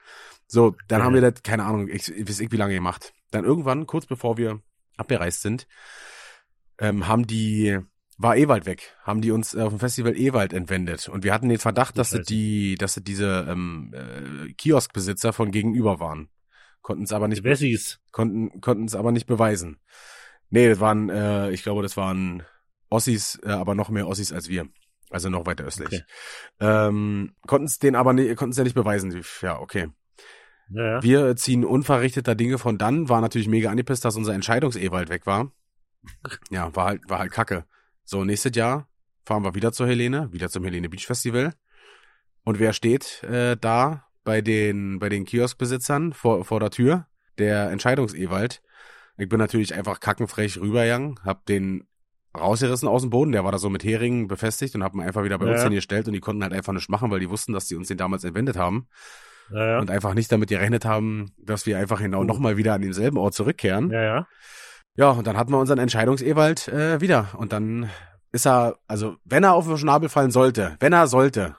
[0.48, 1.04] So, dann Geil.
[1.04, 3.12] haben wir das, keine Ahnung, ich, ich weiß nicht, wie lange gemacht.
[3.32, 4.62] Dann irgendwann, kurz bevor wir
[4.96, 5.68] abgereist sind,
[6.80, 7.80] ähm, haben die,
[8.18, 11.10] war Ewald weg, haben die uns äh, auf dem Festival Ewald entwendet.
[11.10, 12.24] Und wir hatten den Verdacht, dass Scheiße.
[12.24, 16.30] die, dass es diese ähm, äh, Kioskbesitzer von gegenüber waren.
[16.82, 17.44] Konnten es aber nicht,
[18.14, 19.82] konnten, konnten es aber nicht beweisen.
[20.50, 22.44] Nee, das waren, äh, ich glaube, das waren
[22.90, 24.68] Ossis, äh, aber noch mehr Ossis als wir.
[25.10, 25.88] Also noch weiter östlich.
[25.88, 26.04] Okay.
[26.60, 29.24] Ähm, konnten es den aber nicht, konnten es ja nicht beweisen.
[29.42, 29.90] Ja, okay.
[30.70, 31.04] Ja, ja.
[31.04, 35.52] Wir ziehen unverrichteter Dinge von dann, war natürlich mega angepisst, dass unser Entscheidungsewald weg war.
[36.50, 37.66] Ja, war halt, war halt kacke.
[38.04, 38.88] So, nächstes Jahr
[39.24, 41.54] fahren wir wieder zur Helene, wieder zum Helene Beach Festival.
[42.44, 47.08] Und wer steht äh, da bei den, bei den Kioskbesitzern vor, vor der Tür?
[47.38, 48.62] Der Entscheidungsewald.
[49.18, 51.86] Ich bin natürlich einfach kackenfrech rübergegangen, hab den
[52.36, 55.24] rausgerissen aus dem Boden, der war da so mit Heringen befestigt und hab ihn einfach
[55.24, 55.66] wieder bei uns Ja.
[55.66, 57.98] hingestellt und die konnten halt einfach nicht machen, weil die wussten, dass die uns den
[57.98, 58.88] damals entwendet haben
[59.52, 59.80] Ja, ja.
[59.80, 62.24] und einfach nicht damit gerechnet haben, dass wir einfach genau Oh.
[62.24, 63.92] nochmal wieder an denselben Ort zurückkehren.
[63.92, 64.02] Ja.
[64.02, 64.28] ja,
[64.96, 65.10] ja.
[65.12, 67.28] und dann hatten wir unseren Entscheidungsewald äh, wieder.
[67.38, 67.90] Und dann
[68.32, 71.56] ist er, also wenn er auf den Schnabel fallen sollte, wenn er sollte,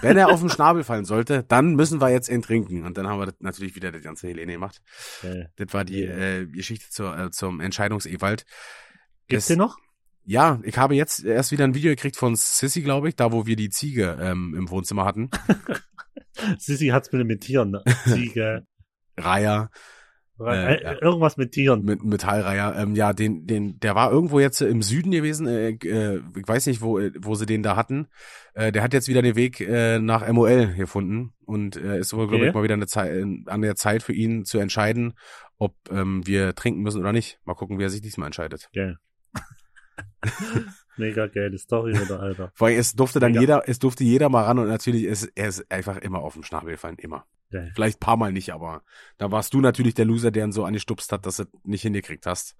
[0.00, 2.84] wenn er auf den Schnabel fallen sollte, dann müssen wir jetzt ihn trinken.
[2.84, 4.80] Und dann haben wir das natürlich wieder die ganze Helene gemacht.
[5.22, 5.50] Geil.
[5.56, 8.44] Das war die äh, Geschichte zur, äh, zum Entscheidungsewald.
[9.28, 9.76] Gibt's Das- den noch?
[10.30, 13.46] Ja, ich habe jetzt erst wieder ein Video gekriegt von Sissy, glaube ich, da wo
[13.46, 15.30] wir die Ziege ähm, im Wohnzimmer hatten.
[16.58, 17.70] Sissi hat's mit den Tieren.
[17.70, 17.82] Ne?
[18.04, 18.66] Ziege.
[19.16, 19.70] Reiher.
[20.40, 21.02] Äh, äh, ja.
[21.02, 21.84] Irgendwas mit Tieren.
[21.84, 22.76] mit Metallreiher.
[22.76, 25.46] Ähm, ja, den, den, der war irgendwo jetzt im Süden gewesen.
[25.46, 28.06] Äh, äh, ich weiß nicht, wo, äh, wo sie den da hatten.
[28.54, 32.26] Äh, der hat jetzt wieder den Weg äh, nach MOL gefunden und äh, ist wohl,
[32.28, 32.48] glaube Okay.
[32.48, 35.14] ich, mal wieder eine Zeit, an der Zeit für ihn zu entscheiden,
[35.58, 37.40] ob ähm, wir trinken müssen oder nicht.
[37.44, 38.68] Mal gucken, wie er sich diesmal entscheidet.
[38.74, 38.98] Geil.
[40.96, 42.50] Mega geile Story wieder, Alter.
[42.54, 43.40] Vor allem, es durfte dann Mega.
[43.40, 46.42] jeder, es durfte jeder mal ran und natürlich ist er ist einfach immer auf den
[46.42, 47.24] Schnabel gefallen, immer.
[47.50, 47.70] Geil.
[47.74, 48.82] Vielleicht ein paar Mal nicht, aber
[49.16, 52.26] da warst du natürlich der Loser, der ihn so angestupst hat, dass du nicht hingekriegt
[52.26, 52.56] hast.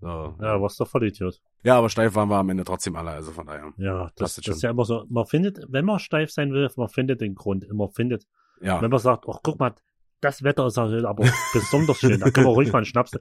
[0.00, 0.06] So.
[0.40, 1.40] Ja, was doch voll Idiot.
[1.62, 3.72] Ja, aber steif waren wir am Ende trotzdem alle, also von daher.
[3.76, 5.04] Ja, das, das ist ja immer so.
[5.10, 7.66] Man findet, wenn man steif sein will, man findet den Grund.
[7.70, 8.26] Man findet,
[8.62, 8.80] Ja.
[8.80, 9.74] wenn man sagt, ach guck mal,
[10.22, 13.12] das Wetter ist halt aber besonders schön, da können wir ruhig mal einen Schnaps.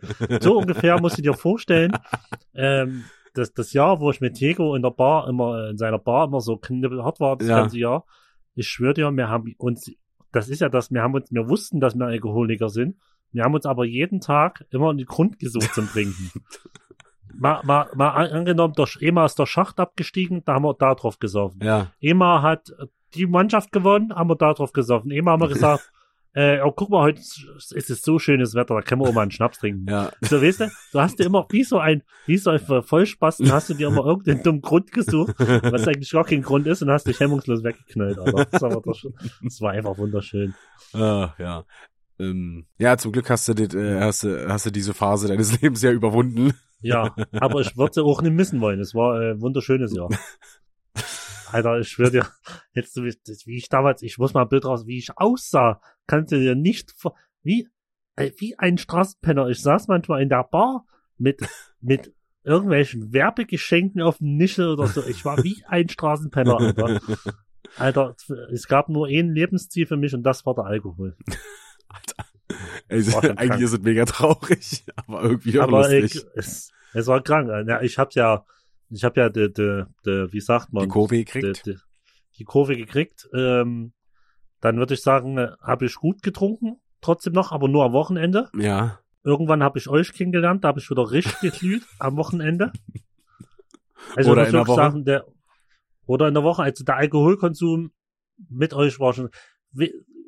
[0.41, 1.91] So ungefähr musst du dir vorstellen,
[2.53, 6.27] ähm, das, das Jahr, wo ich mit Diego in der Bar immer, in seiner Bar
[6.27, 7.57] immer so knibbelhart war, das Ja.
[7.61, 8.05] ganze Jahr,
[8.55, 9.89] ich schwöre dir, wir haben uns,
[10.31, 12.97] das ist ja das, wir haben uns, wir wussten, dass wir Alkoholiker sind,
[13.31, 16.31] wir haben uns aber jeden Tag immer einen Grund gesucht zum Trinken.
[17.41, 20.95] Mal, mal, mal an- angenommen, der, Ema ist der Schacht abgestiegen, da haben wir da
[20.95, 21.61] drauf gesoffen.
[21.63, 21.91] Ja.
[22.01, 22.73] Ema hat
[23.13, 25.11] die Mannschaft gewonnen, haben wir da drauf gesoffen.
[25.11, 25.89] Ema haben wir gesagt,
[26.33, 29.23] äh, oh, guck mal, heute ist es so schönes Wetter, da können wir auch mal
[29.23, 29.89] einen Schnaps trinken.
[29.89, 30.11] Ja.
[30.21, 33.51] So, weißt du, du hast dir immer, wie so ein, wie so ein Vollspaß, dann
[33.51, 36.91] hast du dir immer irgendeinen dummen Grund gesucht, was eigentlich gar kein Grund ist und
[36.91, 38.45] hast dich hemmungslos weggeknallt, Alter.
[38.45, 40.53] Das war, doch das war einfach wunderschön.
[40.93, 41.65] Ah, ja.
[42.19, 45.61] Ähm, ja, zum Glück hast du, dit, äh, hast, du, hast du diese Phase deines
[45.61, 46.53] Lebens ja überwunden.
[46.81, 48.79] Ja, aber ich würde sie auch nicht missen wollen.
[48.79, 50.09] Es war ein wunderschönes Jahr.
[51.51, 52.27] Alter, ich schwöre dir,
[52.73, 56.39] jetzt wie ich damals, ich muss mal ein Bild raus, wie ich aussah, kannst du
[56.39, 57.67] dir nicht, vor- wie,
[58.15, 59.47] äh, wie ein Straßenpenner.
[59.49, 60.85] Ich saß manchmal in der Bar
[61.17, 61.39] mit,
[61.81, 65.03] mit irgendwelchen Werbegeschenken auf dem Nischel oder so.
[65.05, 66.99] Ich war wie ein Straßenpenner, Alter.
[67.77, 68.15] Alter,
[68.51, 71.15] es gab nur ein Lebensziel für mich und das war der Alkohol.
[72.89, 76.15] War schon eigentlich ist es mega traurig, aber irgendwie auch Aber lustig.
[76.15, 77.47] ich, es, es war krank.
[77.67, 78.43] Ja, ich hab ja,
[78.89, 81.65] ich hab ja de, de, de, wie sagt man, die Kurve gekriegt.
[81.65, 81.77] die,
[82.37, 83.27] die Kurve gekriegt.
[83.33, 83.93] Ähm,
[84.61, 88.49] dann würde ich sagen, äh, habe ich gut getrunken, trotzdem noch, aber nur am Wochenende.
[88.57, 88.99] Ja.
[89.23, 92.71] Irgendwann habe ich euch kennengelernt, da habe ich wieder richtig geglüht am Wochenende.
[94.15, 94.75] Also Oder ich in der Woche?
[94.75, 95.25] sagen, der
[96.05, 97.91] oder in der Woche, also der Alkoholkonsum
[98.49, 99.29] mit euch war schon,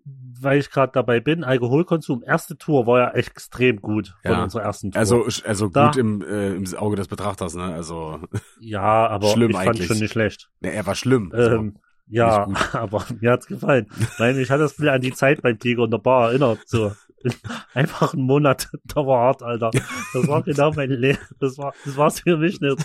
[0.04, 4.44] weil ich gerade dabei bin, Alkoholkonsum, erste Tour war ja extrem gut von Ja.
[4.44, 5.00] unserer ersten Tour.
[5.00, 7.64] Also, also Da- gut im, äh, im Auge des Betrachters, ne?
[7.64, 8.20] Also,
[8.60, 9.88] Ja, aber Schlimm ich fand eigentlich.
[9.88, 10.50] schon nicht schlecht.
[10.62, 11.32] ne, er war schlimm.
[11.36, 11.38] So.
[11.42, 11.76] Ähm,
[12.08, 13.88] ja, nicht aber mir hat's gefallen.
[14.20, 16.60] Nein, mich hat das wieder an die Zeit beim Tiger in der Bar erinnert.
[16.66, 16.92] So
[17.76, 19.70] einfach ein Monat Dauerhart, Alter.
[20.14, 21.20] Das war genau mein Leben.
[21.40, 22.76] Das war, das war's für mich eine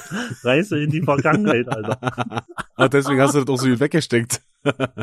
[0.42, 2.44] Reise in die Vergangenheit, Alter.
[2.76, 4.42] Ah, deswegen hast du das auch so gut weggesteckt.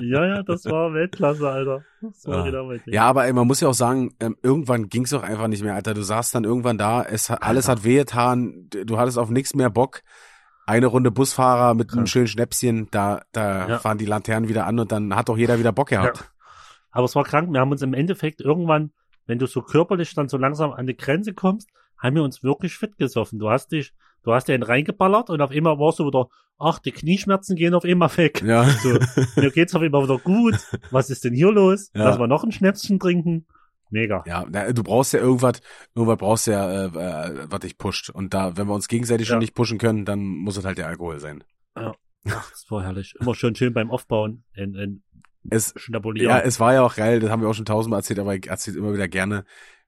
[0.01, 1.83] Ja, ja, das war Weltklasse, Alter.
[2.25, 2.49] War Ah.
[2.85, 2.93] Ding.
[2.93, 5.75] Ja, aber ey, man muss ja auch sagen, ähm, irgendwann ging's doch einfach nicht mehr,
[5.75, 5.93] Alter.
[5.93, 9.69] Du saßt dann irgendwann da, es hat, alles hat wehgetan, du hattest auf nichts mehr
[9.69, 10.01] Bock.
[10.65, 12.09] Eine Runde Busfahrer mit einem Krank.
[12.09, 13.79] schönen Schnäpschen, da, da Ja.
[13.79, 16.31] fahren die Laternen wieder an und dann hat doch jeder wieder Bock gehabt.
[16.91, 17.51] Aber es war krank.
[17.51, 18.91] Wir haben uns im Endeffekt irgendwann,
[19.25, 22.75] wenn du so körperlich dann so langsam an die Grenze kommst, haben wir uns wirklich
[22.77, 23.39] fit gesoffen.
[23.39, 26.79] Du hast dich, du hast dir einen reingeballert und auf einmal warst du wieder, ach,
[26.79, 28.41] die Knieschmerzen gehen auf einmal weg.
[28.45, 28.63] Ja.
[28.69, 28.97] So,
[29.35, 30.55] mir geht's auf einmal wieder gut.
[30.91, 31.89] Was ist denn hier los?
[31.93, 32.05] Ja.
[32.05, 33.45] Lass mal noch ein Schnäpschen trinken.
[33.89, 34.23] Mega.
[34.25, 35.61] Ja, du brauchst ja irgendwas,
[35.93, 38.09] irgendwas brauchst du ja, äh, äh, was dich pusht.
[38.09, 39.39] Und da, wenn wir uns gegenseitig schon Ja.
[39.41, 41.43] nicht pushen können, dann muss es halt der Alkohol sein.
[41.75, 43.13] Ach, das war herrlich.
[43.19, 45.03] Immer schön schön beim Aufbauen in, in
[45.49, 46.29] Es, Schnabulieren.
[46.29, 48.47] ja, es war ja auch geil, das haben wir auch schon tausendmal erzählt, aber ich
[48.47, 49.43] erzähle immer wieder gerne,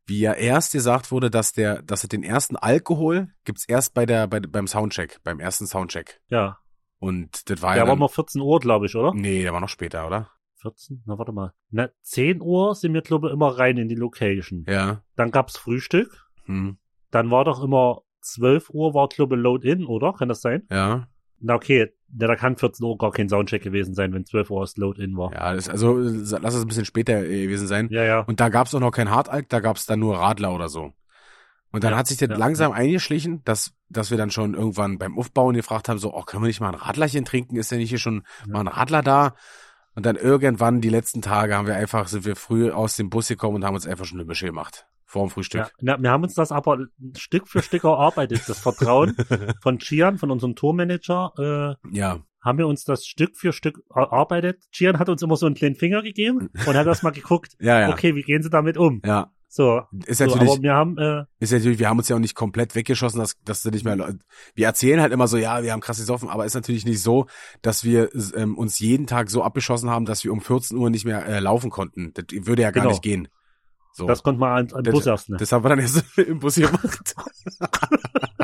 [0.08, 4.06] wie ja erst gesagt wurde, dass der, dass es den ersten Alkohol gibt's erst bei
[4.06, 6.22] der, bei, beim Soundcheck, beim ersten Soundcheck.
[6.30, 6.58] ja.
[6.98, 9.14] Und das war Der ja war dann, mal 14 Uhr, glaube ich, oder?
[9.14, 10.30] nee, der war noch später, oder?
[10.62, 11.04] 14?
[11.06, 11.54] Na, warte mal.
[11.70, 14.66] Na, 10 Uhr sind wir, glaube ich, immer rein in die Location.
[14.68, 15.04] Ja.
[15.16, 16.26] Dann gab's Frühstück.
[16.46, 16.78] Hm.
[17.12, 20.14] Dann war doch immer 12 Uhr war, glaube ich, Load-In, oder?
[20.14, 20.66] Kann das sein?
[20.72, 21.08] Ja.
[21.40, 21.94] Na, okay.
[22.18, 25.34] Da kann 14 Uhr gar kein Soundcheck gewesen sein, wenn 12 Uhr das Load-In war.
[25.34, 27.90] Ja, das, also lass es ein bisschen später äh, gewesen sein.
[27.92, 28.20] Ja, ja.
[28.22, 30.92] Und da gab's auch noch kein Hartalk, da gab's dann nur Radler oder so.
[31.72, 34.98] Und dann Ja, hat sich das ja, langsam eingeschlichen, dass, dass wir dann schon irgendwann
[34.98, 37.58] beim Aufbauen gefragt haben, so, oh, können wir nicht mal ein Radlerchen trinken?
[37.58, 38.54] Ist denn nicht hier schon Ja.
[38.54, 39.36] mal ein Radler da?
[39.94, 43.28] Und dann irgendwann die letzten Tage haben wir einfach, sind wir früh aus dem Bus
[43.28, 44.88] gekommen und haben uns einfach schon eine Mische gemacht.
[45.06, 45.72] Vor dem Frühstück.
[45.82, 46.80] Ja, wir haben uns das aber
[47.16, 48.42] Stück für Stück erarbeitet.
[48.48, 49.16] Das Vertrauen
[49.62, 54.64] von Gian, von unserem Tourmanager, äh, Ja, haben wir uns das Stück für Stück erarbeitet.
[54.72, 57.82] Gian hat uns immer so einen kleinen Finger gegeben und hat erst mal geguckt, ja,
[57.82, 57.90] ja.
[57.90, 59.02] okay, wie gehen sie damit um?
[59.06, 59.32] Ja.
[59.48, 62.20] So, Ist so natürlich, aber wir haben, äh, ist natürlich, wir haben uns ja auch
[62.20, 64.16] nicht komplett weggeschossen, dass, dass du nicht mehr,
[64.54, 67.28] wir erzählen halt immer so, ja, wir haben krass gesoffen, aber ist natürlich nicht so,
[67.62, 71.06] dass wir ähm, uns jeden Tag so abgeschossen haben, dass wir um 14 Uhr nicht
[71.06, 72.12] mehr äh, laufen konnten.
[72.16, 72.92] Das würde ja gar Genau.
[72.92, 73.30] nicht gehen.
[73.96, 74.08] So.
[74.08, 75.38] das konnte man an, an Das- Bus erst, ne?
[75.38, 77.16] Das haben wir dann erst im Bus gemacht.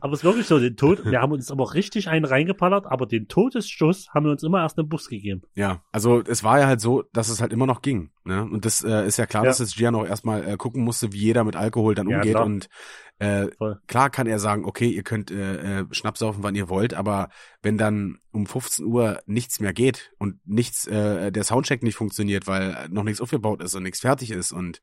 [0.00, 3.06] aber es ist wirklich so, den Tod, wir haben uns aber richtig einen reingeballert, aber
[3.06, 5.42] den Todesstoß haben wir uns immer erst im Bus gegeben.
[5.54, 8.10] Ja, also es war ja halt so, dass es halt immer noch ging.
[8.24, 8.42] Ne?
[8.42, 9.48] Und das äh, ist ja klar, Ja.
[9.50, 12.32] dass jetzt Gian auch erstmal äh, gucken musste, wie jeder mit Alkohol dann Ja, umgeht.
[12.34, 12.44] klar.
[12.44, 12.68] Und
[13.18, 13.80] äh, Voll.
[13.86, 17.28] klar kann er sagen, okay, ihr könnt äh, äh, Schnaps saufen, wann ihr wollt, aber
[17.62, 22.46] wenn dann um 15 Uhr nichts mehr geht und nichts, äh, der Soundcheck nicht funktioniert,
[22.46, 24.82] weil noch nichts aufgebaut ist und nichts fertig ist und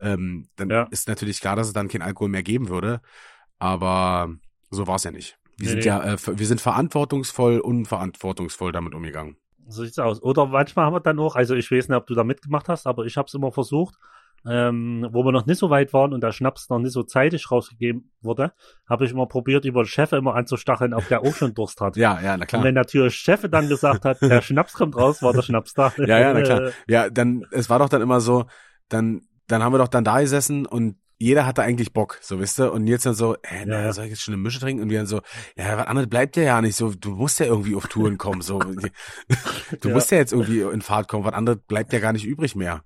[0.00, 0.82] ähm, dann Ja.
[0.90, 3.00] ist natürlich klar, dass es dann kein Alkohol mehr geben würde.
[3.58, 4.34] Aber
[4.70, 5.38] so war es ja nicht.
[5.58, 5.86] Wir Nee, sind nee.
[5.86, 9.36] ja, äh, wir sind verantwortungsvoll, unverantwortungsvoll damit umgegangen.
[9.68, 10.22] So sieht's aus.
[10.22, 12.86] Oder manchmal haben wir dann auch, also ich weiß nicht, ob du da mitgemacht hast,
[12.86, 13.94] aber ich habe es immer versucht,
[14.48, 17.50] ähm, wo wir noch nicht so weit waren und der Schnaps noch nicht so zeitig
[17.50, 18.52] rausgegeben wurde,
[18.88, 21.96] habe ich immer probiert, über den Chef immer anzustacheln, ob der auch schon Durst hat.
[22.00, 22.64] Ja, ja, na Und klar.
[22.64, 25.92] wenn natürlich Chef dann gesagt hat, der Schnaps kommt raus, war der Schnaps da.
[25.98, 26.70] Ja, ja, na klar.
[26.88, 28.46] Ja, dann, es war doch dann immer so,
[28.88, 32.58] dann, dann haben wir doch dann da gesessen und jeder hatte eigentlich Bock, so wisst
[32.58, 33.92] ihr, und jetzt dann so, äh, na, ja.
[33.92, 34.82] soll ich jetzt schon eine Mische trinken?
[34.82, 35.20] Und wir dann so,
[35.54, 38.40] ja, was anderes bleibt ja ja nicht so, du musst ja irgendwie auf Touren kommen,
[38.40, 38.58] so.
[39.80, 39.94] Du Ja.
[39.94, 42.84] musst ja jetzt irgendwie in Fahrt kommen, was anderes bleibt ja gar nicht übrig mehr.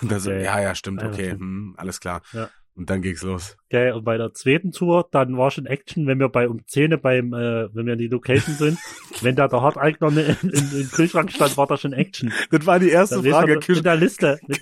[0.00, 2.22] Und dann so, Ja, ja, stimmt, okay, hm, alles klar.
[2.32, 2.48] Ja.
[2.76, 3.56] Und dann ging's los.
[3.68, 7.00] Gell, und bei der zweiten Tour, dann war schon Action, wenn wir bei um 10
[7.00, 8.78] beim, äh, wenn wir in die Location sind,
[9.20, 12.32] wenn da der Harteigner in, im Kühlschrank stand, war da schon Action.
[12.50, 13.60] Das war die erste Dann Frage.
[13.68, 14.60] mit der Liste, mit,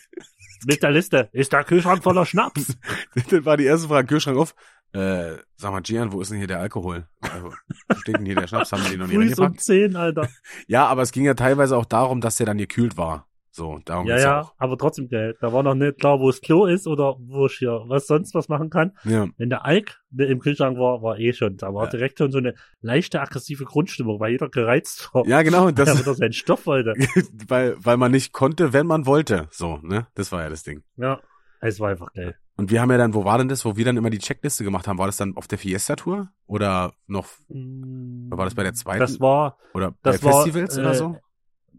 [0.67, 2.77] mit der Liste, ist der Kühlschrank voller Schnaps?
[3.31, 4.55] Das war die erste Frage, Kühlschrank auf.
[4.93, 7.07] Äh, sag mal, Gian, wo ist denn hier der Alkohol?
[7.23, 7.55] Also,
[7.89, 8.73] wo steht denn hier der Schnaps?
[8.73, 9.61] Haben wir den noch nie Früh um reingepackt?
[9.63, 10.29] 10, Alter.
[10.67, 13.27] Ja, aber es ging ja teilweise auch darum, dass der dann gekühlt war.
[13.55, 14.55] So, darum Ja, geht's ja, auch.
[14.57, 17.53] aber trotzdem, gell, da war noch nicht klar, wo das Klo ist oder wo ich
[17.59, 18.97] hier was sonst was machen kann.
[19.05, 21.91] Ja, Wenn der Alk im Kühlschrank war, war eh schon, da war Ja.
[21.91, 25.27] direkt schon so eine leichte aggressive Grundstimmung, weil jeder gereizt war.
[25.27, 26.95] ja genau, und der das, wieder seinen Stoff wollte.
[27.47, 29.49] weil, weil man nicht konnte, wenn man wollte.
[29.51, 30.07] So, ne?
[30.15, 30.83] Das war ja das Ding.
[30.97, 31.21] Ja,
[31.61, 32.35] es war einfach geil.
[32.57, 34.65] Und wir haben ja dann, wo war denn das, wo wir dann immer die Checkliste
[34.65, 34.99] gemacht haben?
[34.99, 36.29] War das dann auf der Fiesta-Tour?
[36.47, 39.01] Oder noch, Oder war das bei der zweiten?
[39.01, 41.19] Das war, oder das bei war, Festivals äh, oder so?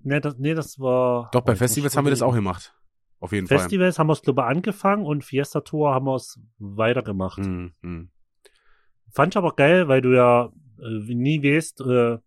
[0.03, 1.29] Nee, das, nee, das war.
[1.31, 2.75] Doch, bei Festivals haben wir das auch gemacht.
[3.19, 3.59] Auf jeden Fall.
[3.59, 7.37] Festivals haben wir es, glaube ich, angefangen und Fiesta Tour haben wir es weitergemacht.
[7.37, 8.09] Hm, hm.
[9.11, 12.17] Fand ich aber geil, weil du ja äh, nie weißt, äh,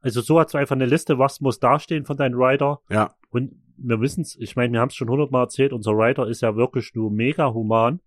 [0.00, 2.80] also so hast du einfach eine Liste, was muss dastehen von deinem Rider.
[2.90, 6.42] Ja, Und wir wissen's, ich meine, wir haben es schon hundertmal erzählt, unser Rider ist
[6.42, 8.00] ja wirklich nur mega human.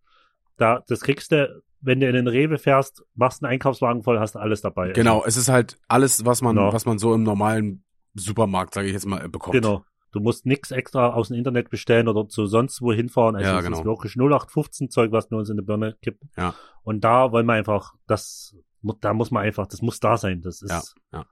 [0.57, 4.35] Da, das kriegst du, wenn du in den Rewe fährst, machst einen Einkaufswagen voll, hast
[4.35, 4.91] alles dabei.
[4.91, 5.23] genau.
[5.25, 6.73] Es ist halt alles, was man, Genau.
[6.73, 7.83] was man so im normalen
[8.15, 9.53] Supermarkt, sage ich jetzt mal, bekommt.
[9.53, 9.83] Genau.
[10.11, 13.35] Du musst nix extra aus dem Internet bestellen oder zu sonst wo hinfahren.
[13.35, 13.79] Also Ja, es genau.
[13.79, 16.23] ist wirklich 0815 Zeug, was nur uns in die Birne gibt.
[16.35, 16.55] Ja.
[16.83, 18.55] Und da wollen wir einfach, das,
[19.01, 20.41] da muss man einfach, das muss da sein.
[20.41, 20.81] Das ist, Ja,
[21.19, 21.25] ja.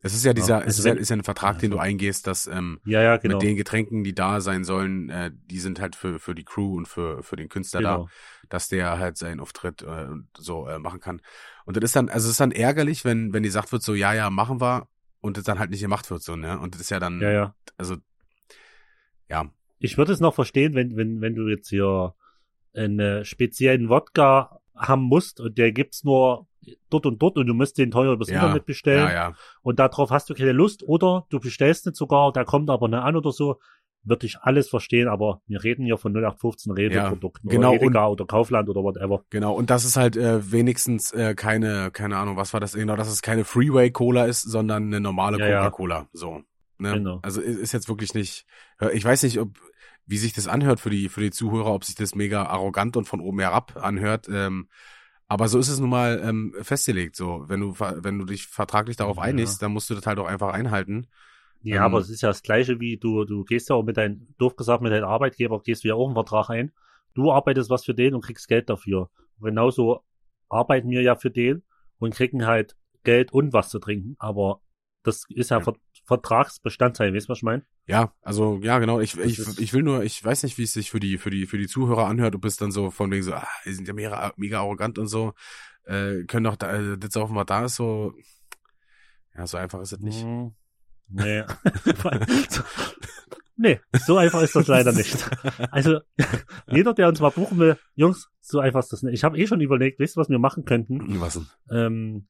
[0.00, 1.70] Es ist ja dieser, Ja, es also ist ja, wenn- ist ja ein Vertrag, den
[1.72, 3.36] du eingehst, dass ähm, ja, ja, genau.
[3.36, 6.76] mit den Getränken, die da sein sollen, äh, die sind halt für für die Crew
[6.76, 8.08] und für für den Künstler da, genau.
[8.48, 11.20] dass der halt seinen Auftritt äh, so äh, machen kann.
[11.64, 13.94] Und das ist dann, also es ist dann ärgerlich, wenn wenn die gesagt wird so,
[13.94, 14.86] ja ja machen wir
[15.20, 16.58] und das dann halt nicht gemacht wird so ne?
[16.58, 17.54] Und das ist ja dann, Ja, ja.
[17.76, 17.96] also
[19.28, 19.50] ja.
[19.78, 22.14] Ich würde es noch verstehen, wenn, wenn, wenn du jetzt hier
[22.74, 26.46] einen speziellen Wodka haben musst und der gibt's nur
[26.90, 29.34] dort und dort und du musst den teuer übers Ja, Internet bestellen ja ja.
[29.62, 32.98] und darauf hast du keine Lust oder du bestellst nicht sogar, der kommt aber nicht
[32.98, 33.58] an oder so,
[34.02, 38.26] würde ich alles verstehen, aber wir reden hier von 0815 Redeprodukten genau, oder Edeka oder
[38.26, 39.24] Kaufland oder whatever.
[39.30, 42.96] Genau, und das ist halt äh, wenigstens äh, keine, keine Ahnung, was war das genau,
[42.96, 45.58] dass es keine Freeway-Cola ist, sondern eine normale Ja, ja.
[45.64, 46.08] Coca-Cola.
[46.12, 46.42] So.
[46.78, 46.94] Ne?
[46.94, 47.18] Genau.
[47.22, 48.46] Also ist, jetzt wirklich nicht.
[48.92, 49.58] Ich weiß nicht, ob
[50.06, 53.04] wie sich das anhört für die, für die Zuhörer, ob sich das mega arrogant und
[53.04, 54.26] von oben herab anhört.
[54.30, 54.68] Ähm,
[55.26, 57.14] aber so ist es nun mal ähm, festgelegt.
[57.14, 59.24] So, wenn du, wenn du dich vertraglich darauf Ja.
[59.24, 61.08] einigst, dann musst du das halt auch einfach einhalten.
[61.62, 63.96] Ja, Ähm, aber es ist ja das Gleiche wie du, du gehst ja auch mit
[63.96, 66.72] deinem, doof gesagt, mit deinem Arbeitgeber gehst du ja auch einen Vertrag ein.
[67.14, 69.10] Du arbeitest was für den und kriegst Geld dafür.
[69.40, 70.04] Genauso
[70.48, 71.62] arbeiten wir ja für den
[71.98, 74.16] und kriegen halt Geld und was zu trinken.
[74.18, 74.60] Aber
[75.02, 75.64] das ist ja, Ja.
[75.64, 77.66] Ver Vertragsbestandteil, weißt du, was ich meine?
[77.86, 78.98] Ja, also ja, genau.
[78.98, 81.44] Ich, ich, ich will nur, ich weiß nicht, wie es sich für die, für die,
[81.44, 83.92] für die Zuhörer anhört, ob es dann so von wegen so, ah, die sind ja
[83.92, 85.34] mega, mega arrogant und so,
[85.84, 88.14] äh, können doch da, äh, das wir da ist so,
[89.36, 90.22] ja, so einfach ist es nicht.
[90.22, 90.54] Hm,
[91.08, 91.44] Nee.
[92.48, 92.62] so,
[93.56, 95.28] nee, so einfach ist das leider nicht.
[95.70, 96.00] Also,
[96.68, 99.14] jeder, der uns mal buchen will, Jungs, so einfach ist das nicht.
[99.14, 101.20] Ich habe eh schon überlegt, wisst ihr, was wir machen könnten?
[101.20, 101.46] Was denn?
[101.70, 102.28] ähm,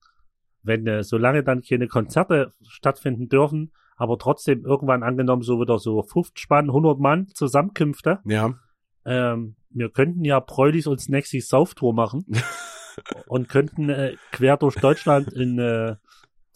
[0.62, 6.02] wenn äh, solange dann keine Konzerte stattfinden dürfen, aber trotzdem irgendwann angenommen so wieder so
[6.02, 8.54] 50 Spann, 100 Mann Zusammenkünfte, Ja,
[9.04, 12.26] ähm, wir könnten ja Bräulis und Nexi Sauftour machen
[13.26, 15.96] und könnten äh, quer durch Deutschland in äh,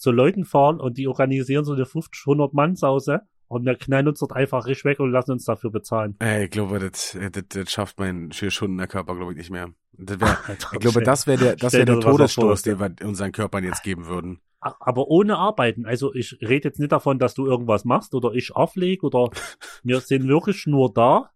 [0.03, 4.09] zu Leuten fahren und die organisieren so eine 50, 100 Mann Sause und wir knallen
[4.09, 6.17] uns dort einfach richtig weg und lassen uns dafür bezahlen.
[6.19, 9.69] Ey, ich glaube, das, das, das schafft mein der Körper, glaube ich, nicht mehr.
[9.93, 10.39] Wär,
[10.73, 14.07] ich glaube, das wäre der, das wäre der Todesstoß, den wir unseren Körpern jetzt geben
[14.07, 14.41] würden.
[14.61, 15.87] Aber ohne Arbeiten.
[15.87, 19.31] Also ich rede jetzt nicht davon, dass du irgendwas machst oder ich aufleg oder
[19.85, 21.31] wir sind wirklich nur da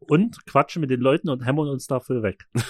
[0.00, 2.46] und quatschen mit den Leuten und hämmern uns dafür weg.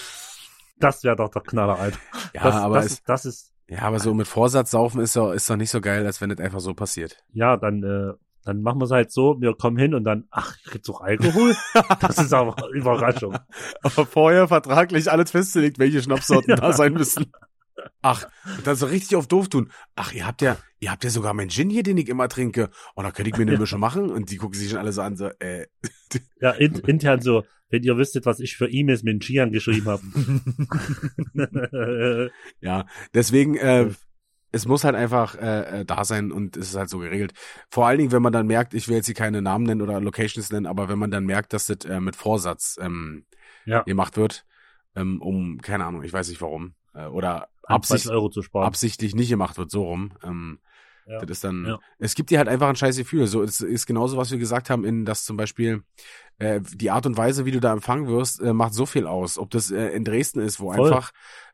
[0.81, 1.99] Das wäre doch der Knaller, Alter.
[2.35, 5.17] Ja, das, aber das, es, ist, das ist, ja, aber so mit Vorsatz saufen ist
[5.17, 7.23] doch, ist doch nicht so geil, als wenn das einfach so passiert.
[7.33, 8.13] ja, dann, äh,
[8.45, 11.55] dann machen wir es halt so, wir kommen hin und dann, ach, gibt's auch Alkohol?
[12.01, 13.39] Das ist aber Überraschung.
[13.83, 17.33] Aber vorher vertraglich alles festgelegt, welche Schnapssorten da sein müssen.
[18.03, 19.71] Ach, und dann so richtig auf doof tun.
[19.97, 22.69] Ach, ihr habt ja, ihr habt ja sogar meinen Gin hier, den ich immer trinke.
[22.95, 24.11] Und da könnte ich mir eine Mische machen.
[24.11, 25.67] Und die gucken sich schon alle so an, so, äh,
[26.41, 27.45] Ja, in, intern so,
[27.75, 30.03] wenn ihr wüsstet, was ich für E-Mails mit Gian geschrieben habe.
[32.61, 32.87] ja.
[33.13, 33.91] Deswegen, äh,
[34.53, 37.33] es muss halt einfach äh, äh, da sein und es ist halt so geregelt.
[37.69, 40.01] Vor allen Dingen, wenn man dann merkt, ich will jetzt hier keine Namen nennen oder
[40.01, 43.27] Locations nennen, aber wenn man dann merkt, dass das äh, mit Vorsatz ähm,
[43.67, 44.47] ja, gemacht wird,
[44.95, 48.65] ähm, um, keine Ahnung, ich weiß nicht warum, äh, oder Absicht, 20 Euro zu sparen.
[48.65, 50.13] absichtlich nicht gemacht wird, so rum.
[50.23, 50.61] Ähm,
[51.07, 51.21] Ja.
[51.21, 51.79] Das ist dann, Ja.
[51.99, 53.27] es gibt dir halt einfach ein scheiß Gefühl.
[53.27, 55.83] So, es ist genauso, was wir gesagt haben, in dass zum Beispiel
[56.39, 59.39] äh, die Art und Weise, wie du da empfangen wirst, äh, macht so viel aus.
[59.39, 60.87] Ob das äh, in Dresden ist, wo Voll.
[60.89, 61.13] einfach,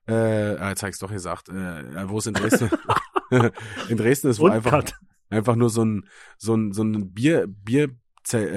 [0.08, 2.70] äh, äh, jetzt hab ich's doch gesagt, äh, wo es in Dresden,
[3.88, 4.94] in Dresden ist, wo Und einfach, Cut.
[5.30, 6.06] einfach nur so ein,
[6.38, 7.88] so ein, so ein Bier, Bier, äh,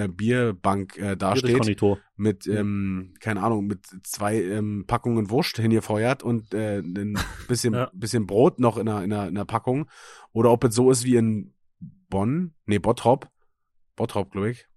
[0.09, 1.65] Bierbank äh, dasteht
[2.15, 7.89] mit, ähm, keine Ahnung, mit zwei ähm, Packungen Wurst hingefeuert und äh, ein bisschen, Ja.
[7.93, 9.89] bisschen Brot noch in einer, in, einer, in einer Packung.
[10.31, 11.53] Oder ob es so ist wie in
[12.09, 13.29] Bonn, nee, Bottrop,
[13.95, 14.67] Bottrop, glaube ich.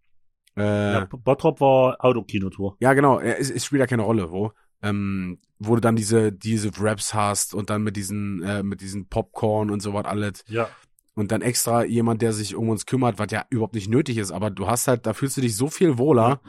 [0.56, 1.04] Äh, Ja, ja.
[1.10, 2.76] Bottrop war Autokinotour.
[2.80, 4.52] genau, äh, es, es spielt ja keine Rolle, wo.
[4.82, 9.08] Ähm, wo du dann diese, diese Wraps hast und dann mit diesen, äh, mit diesen
[9.08, 10.44] Popcorn und so was alles.
[10.48, 10.68] Ja,
[11.16, 14.30] Und dann extra jemand, der sich um uns kümmert, was ja überhaupt nicht nötig ist,
[14.30, 16.40] aber du hast halt, da fühlst du dich so viel wohler,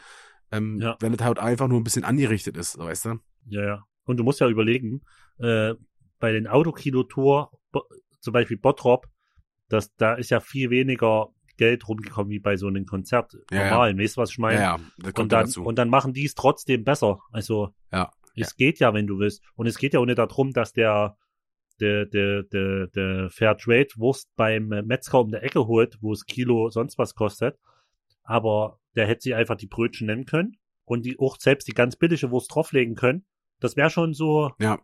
[0.51, 0.97] ähm, Ja.
[0.99, 3.19] wenn es halt einfach nur ein bisschen angerichtet ist, weißt du?
[3.49, 3.83] ja, ja.
[4.03, 5.01] Und du musst ja überlegen,
[5.39, 5.73] äh,
[6.19, 7.51] bei den Autokinotour,
[8.19, 9.07] zum Beispiel Bottrop,
[9.69, 13.33] das, da ist ja viel weniger Geld rumgekommen wie bei so einem Konzert.
[13.51, 13.69] Ja, ja.
[13.71, 14.59] Normal, weißt du, was ich meine?
[14.59, 15.63] Ja, ja, und ja dann, dazu.
[15.63, 17.19] und dann machen die es trotzdem besser.
[17.31, 19.41] Also, Ja, es geht ja, wenn du willst.
[19.55, 21.17] Und es geht ja auch nicht darum, dass der,
[21.79, 26.69] der, der, der, der Fairtrade Wurst beim Metzger um der Ecke holt, wo es Kilo
[26.69, 27.57] sonst was kostet.
[28.23, 31.95] Aber der hätte sich einfach die Brötchen nennen können und die auch selbst die ganz
[31.95, 33.25] billige Wurst drauflegen können.
[33.59, 34.79] Das wäre schon so, ja,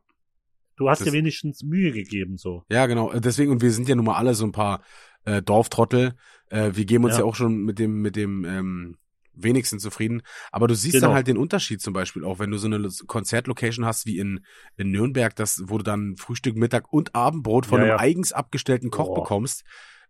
[0.77, 2.63] du hast dir wenigstens Mühe gegeben, so.
[2.69, 3.11] ja, genau.
[3.13, 4.83] Deswegen, und wir sind ja nun mal alle so ein paar
[5.25, 6.15] äh, Dorftrottel.
[6.49, 7.19] Äh, wir geben uns ja.
[7.19, 7.25] Ja.
[7.25, 8.97] auch schon mit dem, mit dem ähm,
[9.35, 10.21] wenigsten zufrieden.
[10.51, 11.07] Aber du siehst Genau.
[11.07, 14.45] dann halt den Unterschied zum Beispiel auch, wenn du so eine Konzertlocation hast wie in,
[14.77, 17.99] in Nürnberg, das, wo du dann Frühstück, Mittag und Abendbrot von Ja, einem ja.
[17.99, 19.23] eigens abgestellten Koch Boah.
[19.23, 19.63] bekommst.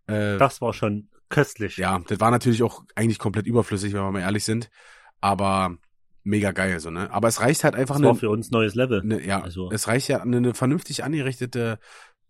[0.06, 1.76] Äh, Das war schon köstlich.
[1.78, 4.70] Ja, das war natürlich auch eigentlich komplett überflüssig, wenn wir mal ehrlich sind.
[5.20, 5.76] Aber
[6.22, 7.10] mega geil, so, ne?
[7.10, 9.00] Aber es reicht halt einfach das war eine, für uns neues Level.
[9.02, 11.78] eine ja, also- es reicht ja eine, eine vernünftig angerichtete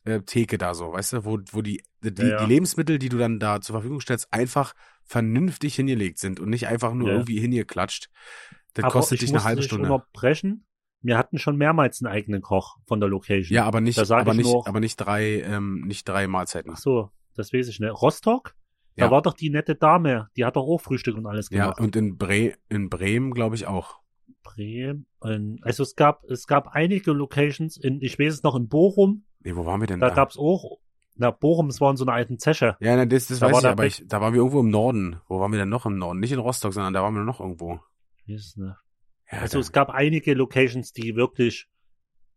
[0.05, 2.45] äh, Theke da so, weißt du, wo, wo die, die, Ja, ja.
[2.47, 4.75] die Lebensmittel, die du dann da zur Verfügung stellst, einfach
[5.05, 7.15] vernünftig hingelegt sind und nicht einfach nur Ja.
[7.15, 8.11] irgendwie hingeklatscht.
[8.75, 9.91] Das Aber kostet ich dich eine halbe dich Stunde.
[9.93, 10.67] unterbrechen.
[11.01, 13.55] Wir hatten schon mehrmals einen eigenen Koch von der Location.
[13.55, 16.73] Ja, aber nicht, aber ich nicht, nur- aber nicht drei, ähm, nicht drei Mahlzeiten.
[16.75, 17.91] Ach so, das weiß ich nicht.
[18.03, 18.55] Rostock?
[18.97, 19.11] Da Ja.
[19.11, 21.81] war doch die nette Dame, die hat doch auch Frühstück und alles Ja, gemacht.
[21.81, 23.99] und in Bre in Bremen, glaube ich, auch.
[24.43, 25.07] Bremen.
[25.63, 29.55] Also es gab, es gab einige Locations in, ich weiß es noch, in Bochum, Nee,
[29.57, 30.15] wo waren wir denn da da?
[30.15, 30.79] gab's auch,
[31.17, 32.77] na, Bochum, es war in so einer alten Zeche.
[32.81, 34.71] Ja, na, das, das Da weiß war ich, aber ich, da waren wir irgendwo im
[34.71, 35.21] Norden.
[35.29, 36.19] Wo waren wir denn noch im Norden?
[36.19, 37.79] Nicht in Rostock, sondern da waren wir noch irgendwo.
[38.27, 38.75] Ich weiß es nicht.
[39.31, 41.69] Ja, Also da, es gab einige Locations, die wirklich,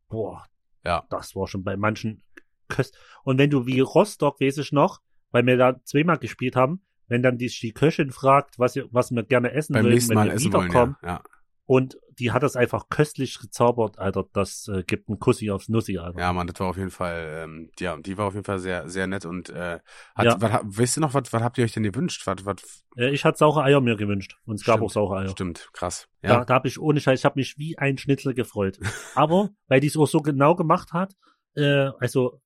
[0.09, 0.45] boah,
[0.85, 1.05] Ja.
[1.09, 2.23] das war schon bei manchen
[2.67, 2.95] Köst.
[3.23, 4.99] Und wenn du wie Rostock, weiß ich noch,
[5.31, 9.11] weil wir da zweimal gespielt haben, wenn dann die, die Köchin fragt, was, ihr- was
[9.11, 10.97] wir gerne essen beim würden, wenn wir essen wollen, ja.
[11.03, 11.21] ja.
[11.67, 15.99] Und die hat das einfach köstlich gezaubert, Alter, das äh, gibt einen Kussi aufs Nussi,
[15.99, 16.17] Alter.
[16.19, 18.89] Ja, Mann, das war auf jeden Fall, ähm, ja, die war auf jeden Fall sehr,
[18.89, 19.79] sehr nett und äh,
[20.15, 20.41] hat, Ja.
[20.41, 22.25] was, weißt du noch, was, was habt ihr euch denn gewünscht?
[22.25, 22.55] Was, was,
[22.95, 25.29] Äh, ich hatte saure Eier mir gewünscht und es gab Stimmt, auch saure Eier.
[25.29, 26.07] Stimmt, krass.
[26.23, 28.79] Da, Ja, da habe ich ohne Scheiß, ich habe mich wie ein Schnitzel gefreut.
[29.13, 31.13] Aber weil die es auch so genau gemacht hat,
[31.55, 32.41] äh, also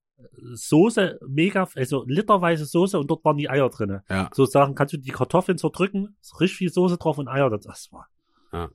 [0.54, 4.04] Soße, mega, also literweise Soße und dort waren die Eier drinne.
[4.10, 7.90] ja, Sozusagen kannst du die Kartoffeln zerdrücken, richtig viel Soße drauf und Eier, das, das
[7.92, 8.08] war.
[8.52, 8.70] ja,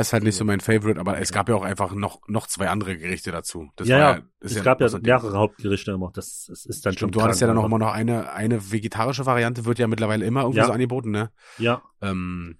[0.00, 2.68] ist halt nicht so mein Favorite, aber es gab ja auch einfach noch, noch zwei
[2.68, 3.70] andere Gerichte dazu.
[3.76, 5.02] Das ja, ja, es gab ja ein Ding.
[5.02, 6.10] mehrere Hauptgerichte immer.
[6.14, 8.70] Das, das ist dann Stimmt, schon du hattest ja dann auch immer noch eine, eine
[8.72, 10.66] vegetarische Variante, wird ja mittlerweile immer irgendwie Ja.
[10.66, 11.30] so angeboten, ne?
[11.58, 12.58] Ja, Ähm,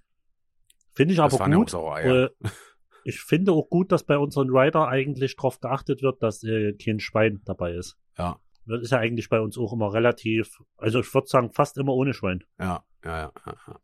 [0.95, 1.74] finde ich aber ja gut.
[1.74, 2.24] Eier.
[2.24, 2.30] Äh,
[3.05, 7.01] ich finde auch gut, dass bei unseren Rider eigentlich darauf geachtet wird, dass äh, kein
[7.01, 7.97] Schwein dabei ist.
[8.18, 8.39] Ja.
[8.66, 11.95] Das ist ja eigentlich bei uns auch immer relativ, also ich würde sagen, fast immer
[11.95, 12.45] ohne Schwein.
[12.61, 13.33] Ja, ja, ja.
[13.47, 13.80] ja,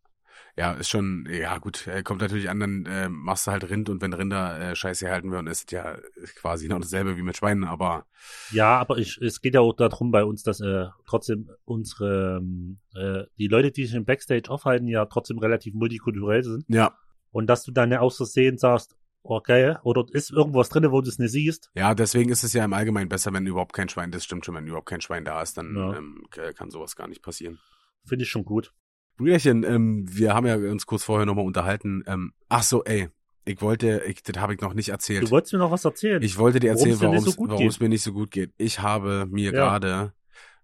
[0.59, 0.73] ja.
[0.73, 4.03] Ist schon, ja gut, äh, kommt natürlich an, dann äh, machst du halt Rind und
[4.03, 5.97] wenn Rinder äh, scheiße halten würden, ist es ja
[6.37, 8.07] quasi noch dasselbe wie mit Schweinen, aber
[8.51, 12.79] Ja, aber ich, es geht ja auch darum bei uns, dass äh, trotzdem unsere, ähm,
[12.95, 16.65] äh, die Leute, die sich im Backstage aufhalten, ja trotzdem relativ multikulturell sind.
[16.69, 16.93] ja,
[17.31, 21.01] Und dass du dann ja aus Versehen sagst, oh geil, oder ist irgendwas drin, wo
[21.03, 21.71] du es nicht siehst.
[21.75, 24.55] ja, deswegen ist es ja im Allgemeinen besser, wenn überhaupt kein Schwein, das stimmt schon,
[24.55, 25.97] wenn überhaupt kein Schwein da ist, dann Ja.
[25.97, 26.25] ähm,
[26.57, 27.59] kann sowas gar nicht passieren.
[28.07, 28.73] Finde ich schon gut.
[29.19, 32.03] Brüderchen, ähm, wir haben ja uns kurz vorher nochmal unterhalten.
[32.07, 33.09] Ähm, ach so, ey,
[33.45, 35.23] ich wollte, ich, das habe ich noch nicht erzählt.
[35.25, 36.23] Du wolltest mir noch was erzählen.
[36.23, 38.53] Ich wollte dir erzählen, warum so es es mir nicht so gut geht.
[38.59, 39.69] Ich habe mir Ja.
[39.69, 40.13] gerade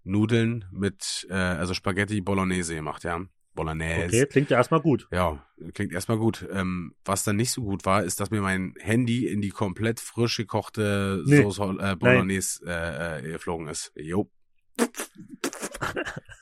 [0.05, 3.21] Nudeln mit, äh, also Spaghetti Bolognese gemacht, ja.
[3.55, 4.07] Bolognese.
[4.07, 5.09] okay, klingt ja erstmal gut.
[5.13, 5.45] Ja,
[5.75, 6.47] klingt erstmal gut.
[6.53, 10.01] Ähm, was dann nicht so gut war, ist, dass mir mein Handy in die komplett
[10.01, 11.43] frisch gekochte Nee.
[11.43, 13.93] Soße äh, Bolognese äh, äh, geflogen ist.
[13.97, 14.29] Jo.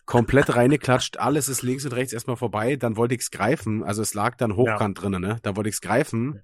[0.05, 4.14] komplett reingeklatscht, alles ist links und rechts erstmal vorbei, dann wollte ich's greifen, also es
[4.14, 5.38] lag dann hochkant drinnen, ne?
[5.42, 6.42] Dann wollte ich's greifen,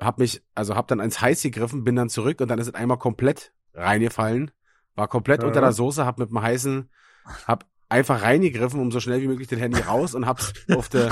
[0.00, 2.74] hab mich, also hab dann ans Heiß gegriffen, bin dann zurück und dann ist es
[2.74, 4.50] einmal komplett reingefallen,
[4.94, 5.48] war komplett Ja.
[5.48, 6.88] unter der Soße, hab mit dem heißen,
[7.46, 11.10] hab einfach reingegriffen, um so schnell wie möglich den Handy raus und hab's auf der,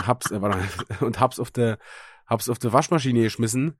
[0.00, 0.58] hab's, äh, warte,
[1.04, 1.78] und hab's auf der,
[2.26, 3.78] hab's auf der Waschmaschine geschmissen.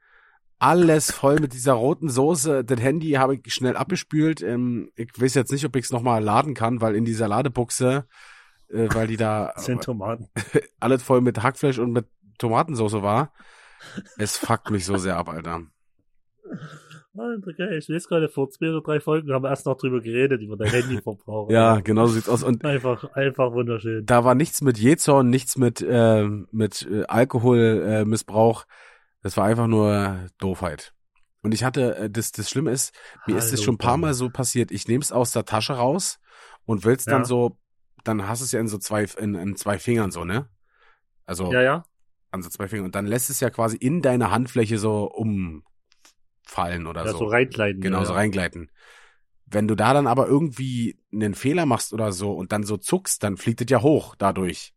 [0.63, 2.63] Alles voll mit dieser roten Soße.
[2.63, 4.43] Das Handy habe ich schnell abgespült.
[4.43, 8.07] Ähm, ich weiß jetzt nicht, ob ich es nochmal laden kann, weil in dieser Ladebuchse,
[8.69, 10.29] äh, weil die da sind Tomaten.
[10.79, 12.07] alles voll mit Hackfleisch und mit
[12.39, 13.33] Tomatensauce war.
[14.19, 15.63] Es fuckt mich so sehr ab, Alter.
[17.57, 17.79] Geil.
[17.79, 20.57] Ich weiß gerade, vor zwei oder drei Folgen haben wir erst noch drüber geredet, über
[20.57, 21.51] dein Handyverbrauch.
[21.51, 22.45] Ja, genau so sieht's aus.
[22.45, 24.07] Und Einfach, einfach wunderschön.
[24.07, 28.63] da war nichts mit Jezorn, nichts mit, äh, mit äh, Alkoholmissbrauch.
[28.63, 28.91] Äh.
[29.23, 30.93] Das war einfach nur Doofheit.
[31.43, 32.95] Und ich hatte, äh, das, das Schlimme ist,
[33.27, 33.97] mir ist es Hallo, schon ein paar.
[33.97, 36.18] Mal so passiert, ich nehme es aus der Tasche raus
[36.64, 37.25] und will's dann Ja.
[37.25, 37.59] so,
[38.05, 40.49] dann hast du es ja in so zwei, in, in zwei Fingern so, ne?
[41.27, 41.85] Also Ja, ja.
[42.31, 42.87] an so zwei Fingern.
[42.87, 47.18] Und dann lässt es ja quasi in deine Handfläche so umfallen oder Ja, so.
[47.18, 47.81] so reingleiten.
[47.81, 48.70] Genau, ja, so reingleiten.
[49.47, 53.23] Wenn du da dann aber irgendwie einen Fehler machst oder so und dann so zuckst,
[53.23, 54.73] dann fliegt es ja hoch dadurch.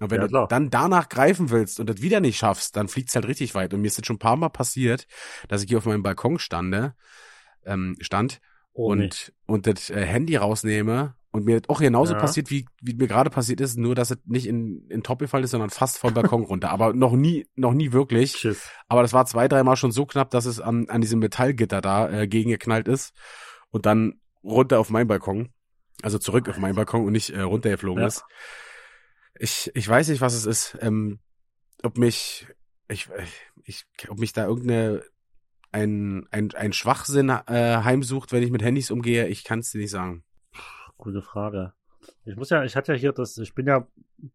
[0.00, 3.14] Und wenn Ja, du dann danach greifen willst und das wieder nicht schaffst, dann fliegt's
[3.14, 3.74] halt richtig weit.
[3.74, 5.06] Und mir ist jetzt schon ein paar Mal passiert,
[5.48, 6.94] dass ich hier auf meinem Balkon stande,
[7.64, 8.40] ähm, stand
[8.74, 12.20] Oh, und, und das äh, Handy rausnehme und mir das auch genauso Ja.
[12.20, 15.42] passiert, wie, wie mir gerade passiert ist, nur dass es nicht in, in Top gefallen
[15.44, 16.70] ist, sondern fast vom Balkon runter.
[16.70, 18.34] Aber noch nie, noch nie wirklich.
[18.34, 18.70] Tschüss.
[18.86, 22.08] Aber das war zwei, dreimal schon so knapp, dass es an, an diesem Metallgitter da
[22.08, 23.12] äh, gegengeknallt ist
[23.70, 25.48] und dann runter auf meinen Balkon.
[26.02, 28.06] Also zurück auf meinen Balkon und nicht äh, runtergeflogen Ja.
[28.06, 28.24] ist.
[29.38, 30.78] Ich, ich weiß nicht, was es ist.
[30.80, 31.20] Ähm,
[31.82, 32.46] ob mich,
[32.88, 33.08] ich,
[33.64, 35.02] ich, ob mich da irgendeine
[35.70, 39.78] ein, ein, ein Schwachsinn äh, heimsucht, wenn ich mit Handys umgehe, ich kann es dir
[39.78, 40.24] nicht sagen.
[40.96, 41.74] Gute Frage.
[42.24, 43.86] Ich muss ja, ich hatte ja hier das, ich bin ja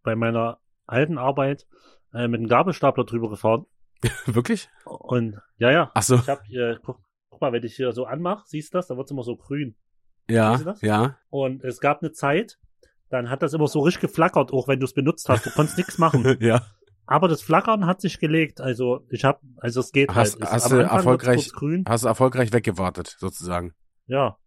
[0.04, 1.68] bei meiner alten Arbeit
[2.14, 3.66] äh, mit einem Gabelstapler drüber gefahren.
[4.26, 4.70] Wirklich?
[4.86, 5.91] Und ja, ja.
[5.93, 8.78] Ach so, Ich hab hier, guck, guck mal, wenn ich hier so anmache, siehst du
[8.78, 9.76] das, da wird's immer so grün.
[10.30, 11.18] ja, ja.
[11.30, 12.60] Und es gab eine Zeit,
[13.14, 15.45] dann hat das immer so richtig geflackert, auch wenn du es benutzt hast.
[15.45, 16.38] Du konntest nichts machen.
[16.41, 16.61] ja.
[17.05, 18.61] Aber das Flackern hat sich gelegt.
[18.61, 20.51] Also ich habe, also es geht Hast- halt.
[20.51, 21.51] Hast du erfolgreich-.
[21.88, 23.74] Hast du erfolgreich weggewartet, sozusagen.
[24.07, 24.38] Ja,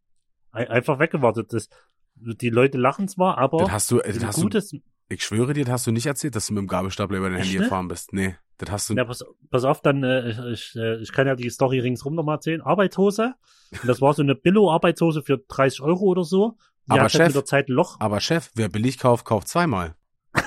[0.52, 1.52] Ein- einfach weggewartet.
[1.52, 1.68] Das,
[2.14, 4.72] die Leute lachen zwar, aber Das hast du, das hast du, gutes.
[5.08, 7.38] ich schwöre dir, das hast du nicht erzählt, dass du mit dem Gabelstapler über dein
[7.38, 7.62] Handy nicht?
[7.64, 8.14] gefahren bist.
[8.14, 11.26] Nee, das hast du Ja, pass, pass auf, dann äh, ich, ich, äh, ich kann
[11.26, 12.62] ja die Story ringsrum nochmal erzählen.
[12.62, 13.34] Arbeitshose.
[13.82, 16.56] Und das war so eine Billo-Arbeitshose für 30 Euro oder so.
[16.88, 17.96] Aber hat Chef- halt der Zeit Loch.
[18.00, 19.94] Aber Chef, wer billig kauft, kauft zweimal.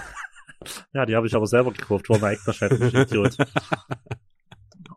[0.91, 3.37] Ja, die habe ich aber selber gekauft, war mein eigener Chef.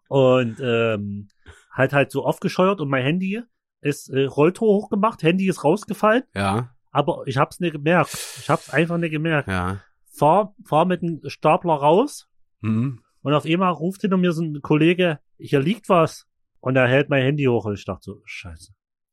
[0.09, 1.29] Und ähm,
[1.71, 3.43] halt halt so aufgescheuert und mein Handy
[3.81, 8.13] ist äh, Rolltor hochgemacht, Handy ist rausgefallen, Ja, aber ich hab's nicht gemerkt.
[8.41, 9.49] Ich hab's einfach nicht gemerkt.
[9.49, 9.81] ja.
[10.15, 12.29] Fahr, fahr mit dem Stapler raus
[12.61, 13.01] Mhm.
[13.23, 16.27] und auf einmal ruft hinter mir so ein Kollege, hier liegt was.
[16.61, 18.73] Und er hält mein Handy hoch und ich dachte so, scheiße.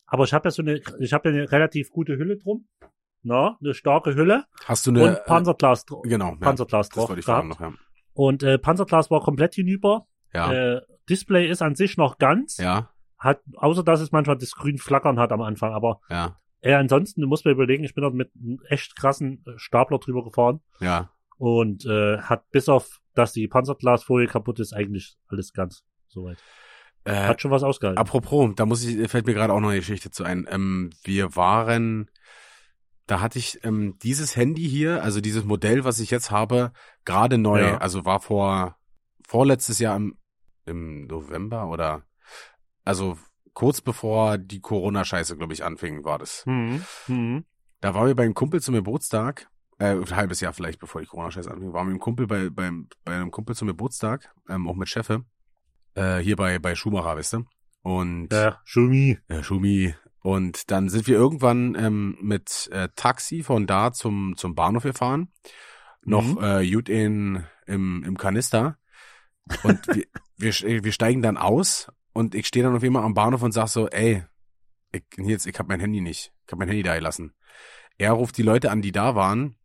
[0.09, 2.67] Aber ich habe ja so eine, ich habe ja eine relativ gute Hülle drum.
[3.21, 6.05] Na, eine starke Hülle Hast du eine, und Panzerglas drauf.
[6.05, 7.47] äh, genau, ja, Panzerglas das drauf gehabt.
[7.47, 7.73] noch, ja.
[8.13, 10.07] Und äh, Panzerglas war komplett hinüber.
[10.33, 12.57] Ja, Äh, Display ist an sich noch ganz.
[12.57, 15.73] ja, Hat, außer dass es manchmal das grün flackern hat am Anfang.
[15.73, 19.43] Aber ja, äh, ansonsten, du musst mir überlegen, ich bin dort mit einem echt krassen
[19.45, 20.61] äh, Stapler drüber gefahren.
[20.79, 21.09] ja.
[21.37, 26.37] Und äh, hat bis auf, dass die Panzerglasfolie kaputt ist, eigentlich alles ganz soweit.
[27.09, 27.99] Äh, Hat schon was ausgehalten.
[27.99, 30.47] apropos, da muss ich, fällt mir gerade auch noch eine Geschichte zu ein.
[30.49, 32.09] Ähm, wir waren,
[33.07, 36.71] da hatte ich ähm, dieses Handy hier, also dieses Modell, was ich jetzt habe,
[37.05, 37.61] gerade neu.
[37.61, 37.77] Ja.
[37.79, 38.77] Also war vor
[39.27, 40.17] vorletztes Jahr im,
[40.65, 42.03] im November oder
[42.85, 43.17] also
[43.53, 46.45] kurz bevor die Corona-Scheiße, glaube ich, anfing, war das.
[46.45, 46.83] Mhm.
[47.07, 47.45] Mhm.
[47.81, 49.49] Da waren wir bei einem Kumpel zum Geburtstag,
[49.79, 52.49] äh, ein halbes Jahr vielleicht, bevor die Corona-Scheiße anfing, waren wir mit einem Kumpel bei,
[52.49, 55.25] beim, bei einem Kumpel zum Geburtstag, ähm, auch mit Chefe,
[55.99, 57.45] äh, hier bei, bei Schumacher, weißt du?
[57.81, 59.17] Und Ja, Schumi.
[59.27, 59.95] äh, Schumi.
[60.21, 65.31] Und dann sind wir irgendwann ähm, mit äh, Taxi von da zum, zum Bahnhof gefahren.
[66.03, 66.43] Noch Mhm.
[66.43, 68.77] äh, gut in, im, im Kanister.
[69.63, 70.03] Und wir,
[70.37, 73.67] wir, wir steigen dann aus und ich stehe dann auf einmal am Bahnhof und sag
[73.69, 74.23] so, ey,
[74.91, 76.33] ich, jetzt, ich hab mein Handy nicht.
[76.45, 77.33] Ich hab mein Handy da gelassen.
[77.97, 79.55] Er ruft die Leute an, die da waren.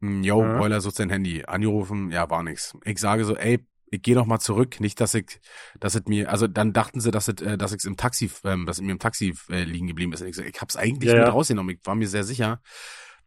[0.00, 0.58] Hm, Yo, Ja.
[0.58, 1.44] Broiler sucht sein Handy.
[1.44, 2.76] Angerufen, ja, war nix.
[2.84, 5.40] Ich sage so, ey, ich gehe noch mal zurück, nicht, dass ich,
[5.80, 8.66] dass es mir, also dann dachten sie, dass es, äh, dass ich im Taxi, ähm,
[8.66, 10.20] dass es mir im Taxi äh, liegen geblieben ist.
[10.20, 11.76] Und ich, so, ich hab's eigentlich Ja, mit rausgenommen.
[11.76, 12.60] Ich war mir sehr sicher.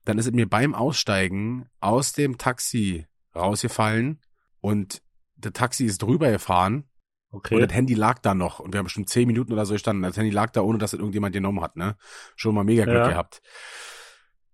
[0.05, 3.05] Dann ist es mir beim Aussteigen aus dem Taxi
[3.35, 4.19] rausgefallen
[4.59, 5.01] und
[5.35, 6.87] das Taxi ist drüber gefahren
[7.31, 7.55] Okay.
[7.55, 8.59] und das Handy lag da noch.
[8.59, 10.03] Und wir haben bestimmt zehn Minuten oder so gestanden.
[10.03, 11.95] Das Handy lag da, ohne dass es irgendjemand genommen hat, ne?
[12.35, 13.07] Schon mal mega Glück Ja.
[13.09, 13.41] gehabt.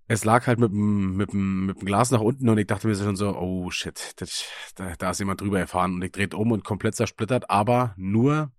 [0.10, 2.88] Es lag halt mit dem, mit dem, mit dem Glas nach unten und ich dachte
[2.88, 4.46] mir so schon so, oh shit, das,
[4.76, 8.52] da, da ist jemand drüber gefahren und ich dreht um und komplett zersplittert, aber nur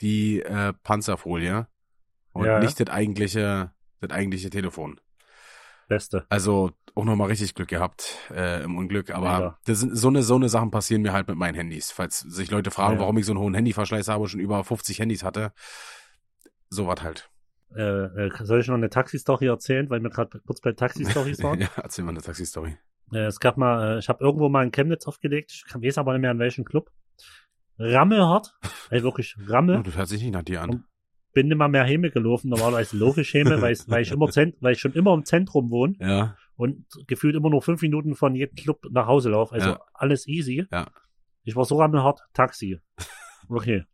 [0.00, 1.66] die äh, Panzerfolie
[2.32, 2.58] und Ja.
[2.60, 5.00] nicht das eigentliche, das eigentliche Telefon.
[5.88, 6.26] Beste.
[6.30, 9.10] Also auch nochmal richtig Glück gehabt äh, im Unglück.
[9.10, 11.92] Aber das sind, so eine so eine Sachen passieren mir halt mit meinen Handys.
[11.92, 13.00] Falls sich Leute fragen, Ja.
[13.00, 15.52] warum ich so einen hohen Handyverschleiß habe und schon über 50 Handys hatte.
[16.70, 17.30] So was halt.
[17.74, 17.82] Äh,
[18.26, 21.60] äh, soll ich noch eine Taxi-Story erzählen, weil wir gerade kurz bei Taxi-Stories waren?
[21.60, 22.76] ja, erzähl mal eine Taxi-Story.
[23.12, 26.12] Äh, es gab mal, äh, ich habe irgendwo mal in Chemnitz aufgelegt, ich weiß aber
[26.12, 26.90] nicht mehr an welchem Club.
[27.78, 28.54] Rammelhart,
[28.90, 29.82] ey, wirklich Oh, Rammel.
[29.82, 30.84] das hört sich nicht nach dir an.
[31.34, 34.26] Bin immer mehr Heme gelaufen, normalerweise logisch Heme, weil, ich- weil ich immer
[34.60, 38.34] weil ich schon immer im Zentrum wohne Ja, und gefühlt immer nur fünf Minuten von
[38.34, 39.54] jedem Club nach Hause laufe.
[39.54, 39.80] Also Ja.
[39.92, 40.66] alles easy.
[40.72, 40.86] Ja.
[41.44, 42.80] Ich war so rammelhart, Taxi.
[43.48, 43.84] Okay.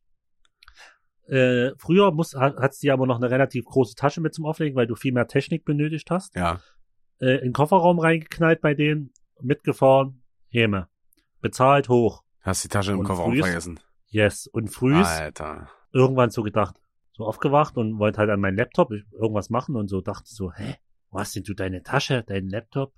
[1.33, 4.77] Äh, früher muss, hat, hat's dir aber noch eine relativ große Tasche mit zum Auflegen,
[4.77, 6.35] weil du viel mehr Technik benötigt hast.
[6.37, 6.61] ja,
[7.21, 10.89] Äh, in den Kofferraum reingeknallt bei denen, mitgefahren, Heme.
[11.41, 12.23] Bezahlt hoch.
[12.41, 13.81] hast die Tasche im Und Kofferraum frühst- vergessen.
[14.09, 14.47] Yes.
[14.47, 15.69] Und frühs Alter.
[15.93, 16.77] irgendwann so gedacht,
[17.13, 20.77] so aufgewacht und wollte halt an meinen Laptop irgendwas machen und so dachte so, hä,
[21.11, 22.93] wo hast denn du deine Tasche, deinen Laptop?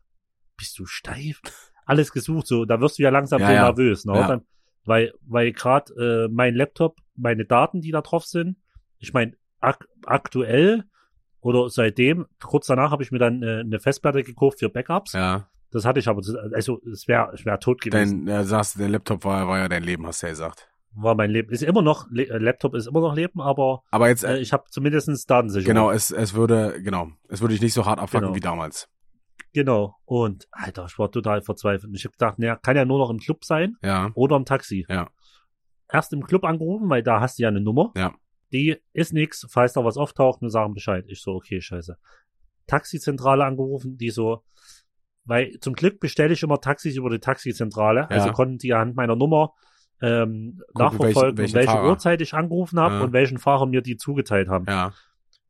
[0.57, 1.41] Bist du steif?
[1.87, 3.63] Alles gesucht, so, da wirst du ja langsam Ja, so ja.
[3.65, 4.15] nervös, ne?
[4.15, 4.27] Ja.
[4.29, 4.43] Dann,
[4.85, 5.93] weil, weil gerade
[6.27, 8.57] äh, mein Laptop, meine Daten, die da drauf sind,
[8.99, 10.85] ich meine, ak aktuell
[11.41, 15.13] oder seitdem, kurz danach habe ich mir dann äh, eine Festplatte gekauft für Backups.
[15.13, 16.23] Ja, Das hatte ich aber,
[16.55, 18.27] also es wäre ich wär tot gewesen.
[18.27, 20.69] dein, äh, sagst, du, der Laptop war, war ja dein Leben, hast du ja gesagt.
[20.97, 21.51] War mein Leben.
[21.53, 24.39] Ist immer noch, Le äh, Laptop ist immer noch Leben, aber Aber jetzt, äh, äh,
[24.41, 25.67] ich habe zumindest Datensicherung.
[25.75, 28.37] genau, es, es würde, genau, es würde dich nicht so hart abfacken Genau.
[28.37, 28.89] wie damals.
[29.53, 29.97] Genau.
[30.05, 31.93] Und, Alter, ich war total verzweifelt.
[31.95, 34.85] Ich habe gedacht, naja, kann ja nur noch im Club sein Ja, oder im Taxi.
[34.89, 35.09] Ja.
[35.95, 37.93] Erst im Club angerufen, weil da hast du ja eine Nummer.
[37.97, 38.13] Ja.
[38.53, 41.05] Die ist nix, falls da was auftaucht, wir sagen Bescheid.
[41.09, 41.97] Ich so, okay, scheiße.
[42.67, 44.43] Taxizentrale angerufen, die so,
[45.25, 48.11] weil zum Glück bestelle ich immer Taxis über die Taxizentrale.
[48.11, 48.33] Also Ja.
[48.33, 49.53] konnten die anhand meiner Nummer
[50.03, 51.89] ähm, Gucken, nachverfolgen, welchen- welchen welche Fahrer.
[51.89, 53.01] Uhrzeit ich angerufen habe Ja.
[53.03, 54.67] und welchen Fahrer mir die zugeteilt haben.
[54.69, 54.93] ja,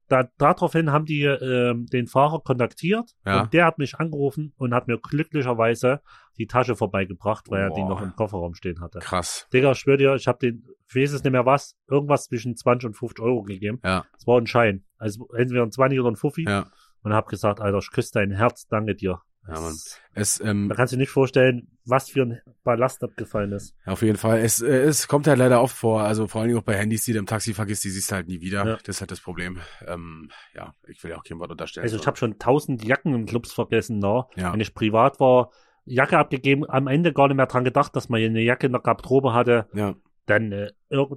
[0.09, 3.43] Da, daraufhin haben die ähm, den Fahrer kontaktiert Ja.
[3.43, 6.01] und der hat mich angerufen und hat mir glücklicherweise
[6.39, 7.89] die Tasche vorbeigebracht, weil er die Boah.
[7.91, 8.99] noch im Kofferraum stehen hatte.
[8.99, 9.47] krass.
[9.53, 12.57] Digga, ich schwör dir, ich habe den, ich weiß es nicht mehr was, irgendwas zwischen
[12.57, 13.81] 20 und 50 Euro gegeben.
[13.85, 14.85] Ja, Es war ein Schein.
[14.99, 16.45] Also entweder ein 20 oder ein Fuffi.
[16.49, 16.67] ja,
[17.03, 19.21] Und hab gesagt, Alter, ich küsse dein Herz, danke dir.
[19.47, 19.55] Ja.
[19.55, 23.75] Das- es, ähm, Da kannst du dir nicht vorstellen, was für ein Ballast abgefallen ist.
[23.85, 24.39] Auf jeden Fall.
[24.39, 27.05] Es, äh, es kommt halt leider oft vor, also vor allen Dingen auch bei Handys,
[27.05, 28.65] die du im Taxi vergisst, die siehst du halt nie wieder.
[28.67, 28.77] Ja.
[28.77, 29.59] Das ist halt das Problem.
[29.87, 31.85] Ähm, ja, ich will ja auch kein Wort unterstellen.
[31.85, 34.25] Also ich habe schon tausend Jacken im Clubs vergessen, ne?
[34.37, 35.51] ja, Wenn ich privat war,
[35.85, 38.73] Jacke abgegeben, am Ende gar nicht mehr dran gedacht, dass man hier eine Jacke in
[38.73, 39.67] der Garderobe hatte.
[39.75, 39.95] ja,
[40.27, 40.71] Dann, äh,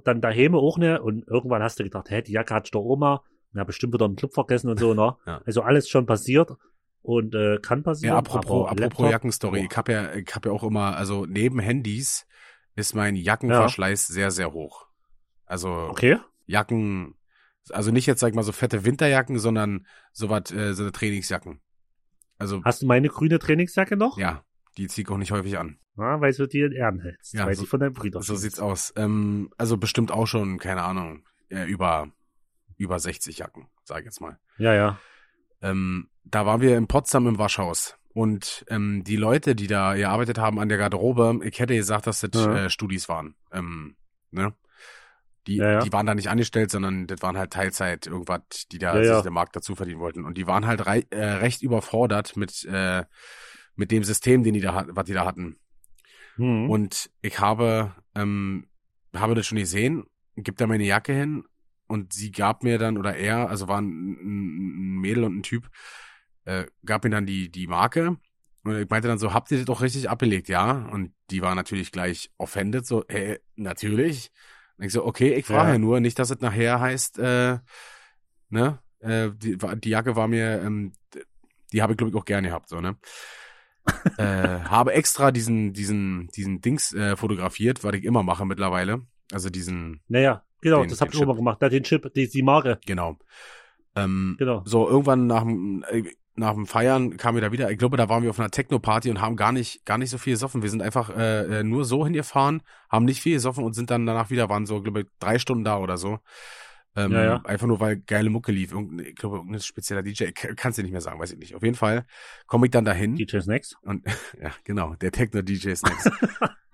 [0.04, 3.22] dann daheim auch ne und irgendwann hast du gedacht, hä, die Jacke hat der Oma,
[3.52, 5.16] na bestimmt wieder im Club vergessen und so, ne?
[5.26, 5.40] Ja.
[5.46, 6.50] Also alles schon passiert
[7.08, 8.12] und äh, kann passieren.
[8.12, 9.66] ja, apropos, apropos Jackenstory.
[9.70, 12.26] Ich habe ja, ich hab ja auch immer, also neben Handys
[12.76, 14.86] ist mein Jackenverschleiß sehr, sehr hoch.
[15.46, 16.18] Also Okay.
[16.46, 17.14] Jacken,
[17.70, 21.60] also nicht jetzt, sag ich mal, so fette Winterjacken, sondern so was, äh, so Trainingsjacken.
[22.36, 24.18] Also, Hast du meine grüne Trainingsjacke noch?
[24.18, 24.44] ja,
[24.76, 25.78] die zieh ich auch nicht häufig an.
[25.96, 27.32] Ja, weil du dir in Ehren hältst.
[27.32, 28.92] Ja, weil so- die von deinem Bruder So sieht's aus.
[28.96, 32.12] Ähm, also bestimmt auch schon, keine Ahnung, äh, über,
[32.76, 34.38] über 60 Jacken, sag ich jetzt mal.
[34.58, 35.00] Ja, ja.
[35.60, 37.96] Ähm, da waren wir in Potsdam im Waschhaus.
[38.14, 42.20] Und ähm, die Leute, die da gearbeitet haben an der Garderobe, ich hätte gesagt, dass
[42.20, 42.64] das Ja.
[42.64, 43.34] äh, Studis waren.
[43.52, 43.96] Ähm,
[44.30, 44.54] ne?
[45.46, 45.80] Die, Ja, ja.
[45.80, 48.40] die waren da nicht angestellt, sondern das waren halt Teilzeit, irgendwas,
[48.72, 50.24] die da Ja, sich der Markt dazu verdienen wollten.
[50.24, 53.04] Und die waren halt rei äh, recht überfordert mit, äh,
[53.76, 55.56] mit dem System, den die da, was die da hatten.
[56.36, 56.68] Hm.
[56.68, 58.66] Und ich habe, ähm,
[59.14, 60.04] habe das schon gesehen,
[60.36, 61.44] gib da meine Jacke hin,
[61.88, 65.70] und sie gab mir dann, oder er, also war ein, ein Mädel und ein Typ,
[66.48, 68.16] äh, gab mir dann die, die Marke
[68.64, 70.88] und ich meinte dann so, habt ihr das doch richtig abgelegt, ja?
[70.90, 74.30] Und die war natürlich gleich offended, so, äh, natürlich.
[74.78, 75.72] Und ich so, okay, ich frage ja.
[75.74, 77.58] ja nur, nicht, dass es nachher heißt, äh,
[78.48, 80.92] ne, äh, die, die Jacke war mir, ähm,
[81.72, 82.96] die habe ich glaube ich auch gerne gehabt, so, ne?
[84.18, 89.02] äh, habe extra diesen, diesen, diesen Dings äh, fotografiert, was ich immer mache mittlerweile.
[89.32, 90.00] Also diesen.
[90.08, 91.60] Naja, genau, den, das habe ich immer gemacht.
[91.60, 92.78] Da den Chip, die, die Marke.
[92.86, 93.18] Genau.
[93.94, 94.62] Ähm, genau.
[94.66, 96.04] So, irgendwann nach dem, äh,
[96.38, 99.10] nach dem Feiern kam wir da wieder, ich glaube, da waren wir auf einer Techno-Party
[99.10, 100.62] und haben gar nicht, gar nicht so viel gesoffen.
[100.62, 104.06] Wir sind einfach äh, äh nur so hingefahren, haben nicht viel gesoffen und sind dann
[104.06, 106.20] danach wieder, waren so, glaube ich, drei Stunden da oder so.
[106.96, 107.36] Ähm, ja, ja.
[107.44, 108.72] Einfach nur, weil geile Mucke lief.
[108.72, 111.54] Irgend, ich glaube, irgendein spezieller DJ, kannst du nicht mehr sagen, weiß ich nicht.
[111.54, 112.06] Auf jeden Fall
[112.46, 113.14] komme ich dann dahin.
[113.14, 113.76] DJ Snacks?
[113.82, 114.04] Und,
[114.42, 116.10] ja, genau, der Techno-DJ Snacks.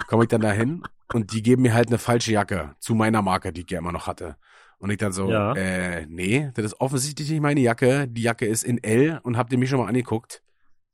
[0.06, 3.52] komme ich dann dahin und die geben mir halt eine falsche Jacke zu meiner Marke,
[3.52, 4.36] die ich ja immer noch hatte.
[4.84, 5.54] Und ich dann so, ja.
[5.54, 8.06] äh, nee, das ist offensichtlich nicht meine Jacke.
[8.06, 10.42] Die Jacke ist in L und habt ihr mich schon mal angeguckt?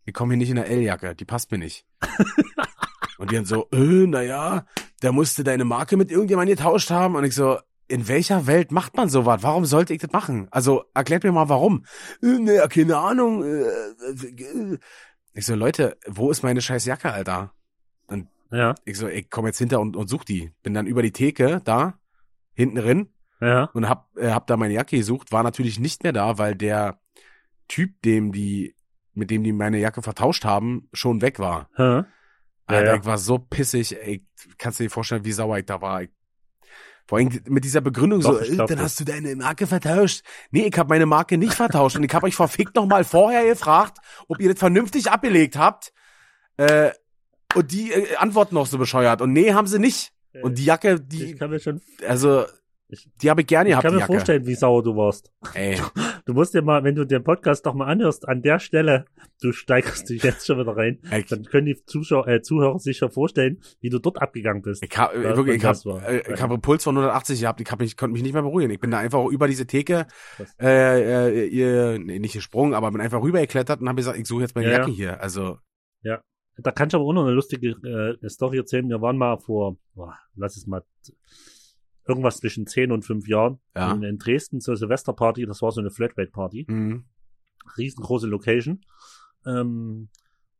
[0.04, 1.84] Ich komme hier nicht in der L-Jacke, die passt mir nicht.
[3.18, 4.64] und die dann so, äh, naja,
[5.00, 7.16] da musste deine Marke mit irgendjemandem getauscht haben.
[7.16, 9.42] Und ich so, in welcher Welt macht man sowas?
[9.42, 10.46] Warum sollte ich das machen?
[10.52, 11.84] Also erklärt mir mal warum.
[12.22, 13.42] Äh, naja, keine Ahnung.
[13.42, 14.78] Äh, äh,
[15.34, 17.54] ich so, Leute, wo ist meine scheiß Jacke, Alter?
[18.06, 18.76] Und ja.
[18.84, 20.52] ich so, ich komm jetzt hinter und, und such die.
[20.62, 21.98] Bin dann über die Theke da,
[22.54, 23.08] hinten drin,
[23.40, 23.64] ja.
[23.72, 27.00] und hab, äh, hab da meine Jacke gesucht, war natürlich nicht mehr da, weil der
[27.68, 28.74] Typ, dem die,
[29.14, 31.68] mit dem die meine Jacke vertauscht haben, schon weg war.
[31.76, 32.06] Ja.
[32.66, 34.24] Alter, ja, ich war so pissig, ey,
[34.58, 36.02] kannst du dir vorstellen, wie sauer ich da war.
[36.02, 36.10] Ich
[37.10, 40.22] vor allem mit dieser Begründung Doch, so, äh, dann hast du deine Marke vertauscht.
[40.52, 43.44] Nee, ich habe meine Marke nicht vertauscht und ich habe euch verfickt noch mal vorher
[43.44, 45.92] gefragt, ob ihr das vernünftig abgelegt habt.
[46.56, 46.92] Äh,
[47.56, 49.22] und die äh, antworten noch so bescheuert.
[49.22, 50.12] Und nee, haben sie nicht.
[50.40, 51.32] Und die Jacke, die.
[51.32, 51.80] Ich kann mir schon.
[52.06, 52.44] Also,
[53.22, 53.84] die habe ich gerne gehabt.
[53.84, 55.32] Ich kann mir vorstellen, wie sauer du warst.
[55.54, 55.78] Ey.
[56.26, 59.06] Du musst dir mal, wenn du den Podcast doch mal anhörst, an der Stelle,
[59.40, 61.24] du steigerst dich jetzt schon wieder rein, Ey.
[61.28, 64.84] dann können die Zuschauer, äh, Zuhörer sich ja vorstellen, wie du dort abgegangen bist.
[64.84, 67.70] Ich, hab, äh, wirklich, ich habe äh, ich hab einen Puls von 180 gehabt, ich,
[67.70, 68.70] hab mich, konnte mich nicht mehr beruhigen.
[68.70, 70.06] Ich bin da einfach über diese Theke,
[70.60, 74.42] äh, äh, ihr, nee, nicht gesprungen, aber bin einfach rübergeklettert und habe gesagt, ich suche
[74.42, 75.20] jetzt meine ja, Jacke hier.
[75.20, 75.58] Also.
[76.02, 76.20] Ja.
[76.58, 77.70] Da kann ich aber auch noch eine lustige
[78.22, 78.88] äh, Story erzählen.
[78.88, 80.82] Wir waren mal vor, boah, lass es mal
[82.06, 83.92] irgendwas zwischen 10 und 5 Jahren ja.
[83.92, 85.46] in, in, Dresden zur Silvesterparty.
[85.46, 86.66] Das war so eine Flatrate-Party.
[86.68, 87.04] Mhm.
[87.76, 88.84] Riesengroße Location.
[89.46, 90.08] Ähm,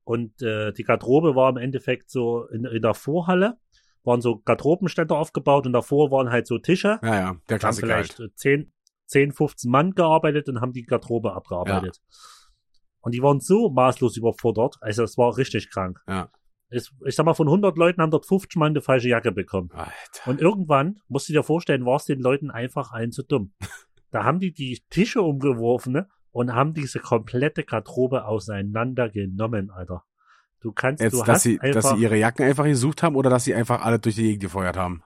[0.04, 3.58] und äh, die Garderobe war im Endeffekt so in, in der Vorhalle
[4.02, 6.98] waren so Garderobenständer aufgebaut und davor waren halt so Tische.
[7.02, 7.86] Ja, ja, der Klassiker.
[7.86, 8.38] Vielleicht halt.
[8.38, 8.72] 10,
[9.06, 12.00] 10, 15 Mann gearbeitet und haben die Garderobe abgearbeitet.
[12.02, 12.18] Ja.
[13.02, 16.00] Und die waren so maßlos überfordert, also es war richtig krank.
[16.08, 16.30] Ja
[16.70, 19.70] ich, ich sag mal, von 100 Leuten haben dort 50 Mal eine falsche Jacke bekommen.
[19.72, 19.90] Alter.
[20.26, 23.52] Und irgendwann, musst du dir vorstellen, war es den Leuten einfach allen zu dumm.
[24.10, 30.04] da haben die die Tische umgeworfen ne, und haben diese komplette Garderobe auseinandergenommen, Alter.
[30.60, 33.16] Du kannst, Jetzt, du dass hast sie, einfach, dass sie ihre Jacken einfach gesucht haben
[33.16, 35.02] oder dass sie einfach alle durch die Gegend gefeuert haben?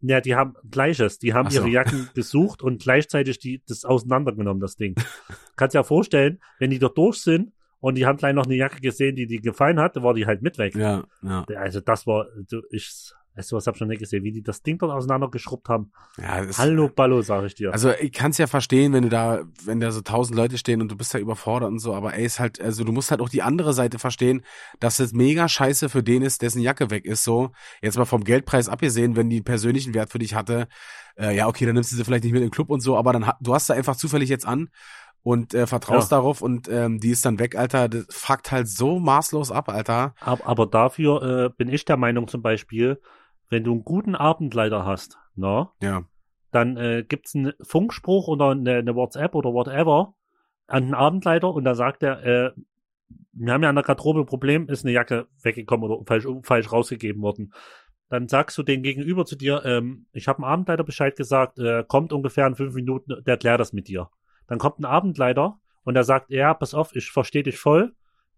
[0.00, 1.18] Ja, die haben Gleiches.
[1.18, 1.60] Die haben so.
[1.60, 4.94] ihre Jacken gesucht und gleichzeitig die, das auseinandergenommen, das Ding.
[5.56, 8.56] kannst dir ja vorstellen, wenn die dort durch sind, und die haben gleich noch eine
[8.56, 10.74] Jacke gesehen, die die gefallen hat, war die halt mit weg.
[10.74, 11.44] Ja, ja.
[11.56, 12.26] Also das war,
[12.70, 15.92] ich, weißt du was, hab schon nicht gesehen, wie die das Ding dort auseinandergeschrubbt haben.
[16.20, 17.72] Ja, das, Hallo Ballo, sag ich dir.
[17.72, 20.82] Also ich kann es ja verstehen, wenn du da, wenn da so tausend Leute stehen
[20.82, 23.20] und du bist da überfordert und so, aber ey, ist halt, also du musst halt
[23.20, 24.42] auch die andere Seite verstehen,
[24.80, 27.52] dass es mega scheiße für den ist, dessen Jacke weg ist, so.
[27.80, 30.66] Jetzt mal vom Geldpreis abgesehen, wenn die einen persönlichen Wert für dich hatte,
[31.16, 33.12] äh, ja, okay, dann nimmst du sie vielleicht nicht mit im Club und so, aber
[33.12, 34.68] dann, du hast da einfach zufällig jetzt an
[35.22, 36.18] und äh, vertraust ja.
[36.18, 37.88] darauf und ähm, die ist dann weg, Alter.
[37.88, 40.14] Das fuckt halt so maßlos ab, Alter.
[40.20, 43.00] Aber, aber dafür äh, bin ich der Meinung zum Beispiel,
[43.50, 45.68] wenn du einen guten Abendleiter hast, ne?
[45.82, 46.04] Ja.
[46.50, 50.14] Dann äh, gibt's einen Funkspruch oder eine, eine WhatsApp oder whatever
[50.66, 52.50] an den Abendleiter und da sagt er, äh,
[53.32, 56.72] wir haben ja an der Garderobe ein Problem, ist eine Jacke weggekommen oder falsch, falsch
[56.72, 57.52] rausgegeben worden.
[58.10, 61.84] Dann sagst du den Gegenüber zu dir, ähm, ich habe dem Abendleiter Bescheid gesagt, äh,
[61.86, 64.08] kommt ungefähr in fünf Minuten, der klärt das mit dir.
[64.48, 67.92] Dann kommt ein Abendleiter und er sagt, ja, pass auf, ich verstehe dich voll.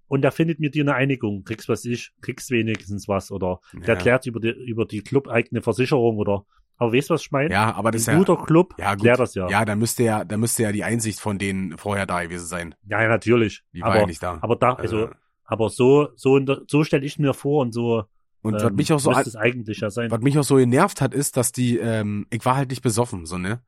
[0.07, 1.45] Und er findet mit dir eine Einigung.
[1.45, 3.31] Kriegst was ich, kriegst wenigstens was.
[3.31, 3.81] Oder ja.
[3.81, 6.45] der klärt über die, über die Club-eigene Versicherung oder
[6.81, 7.53] aber weißt du, was ich meine?
[7.53, 8.35] Ja, aber das ein ist ja.
[8.35, 9.03] guter Club ja, gut.
[9.03, 9.51] klärt das ja.
[9.51, 12.75] Ja, da müsste ja, da müsste ja die Einsicht von denen vorher da gewesen sein.
[12.87, 13.63] Ja, ja natürlich.
[13.75, 14.39] Die war aber, ja nicht da.
[14.41, 15.11] Aber da, also, äh.
[15.45, 18.05] aber so, so, so stelle ich mir vor und so.
[18.41, 20.11] Und ähm, was mich auch so, es eigentlich ja sein.
[20.11, 23.27] was mich auch so genervt hat, ist, dass die, ähm, ich war halt nicht besoffen,
[23.27, 23.61] so, ne?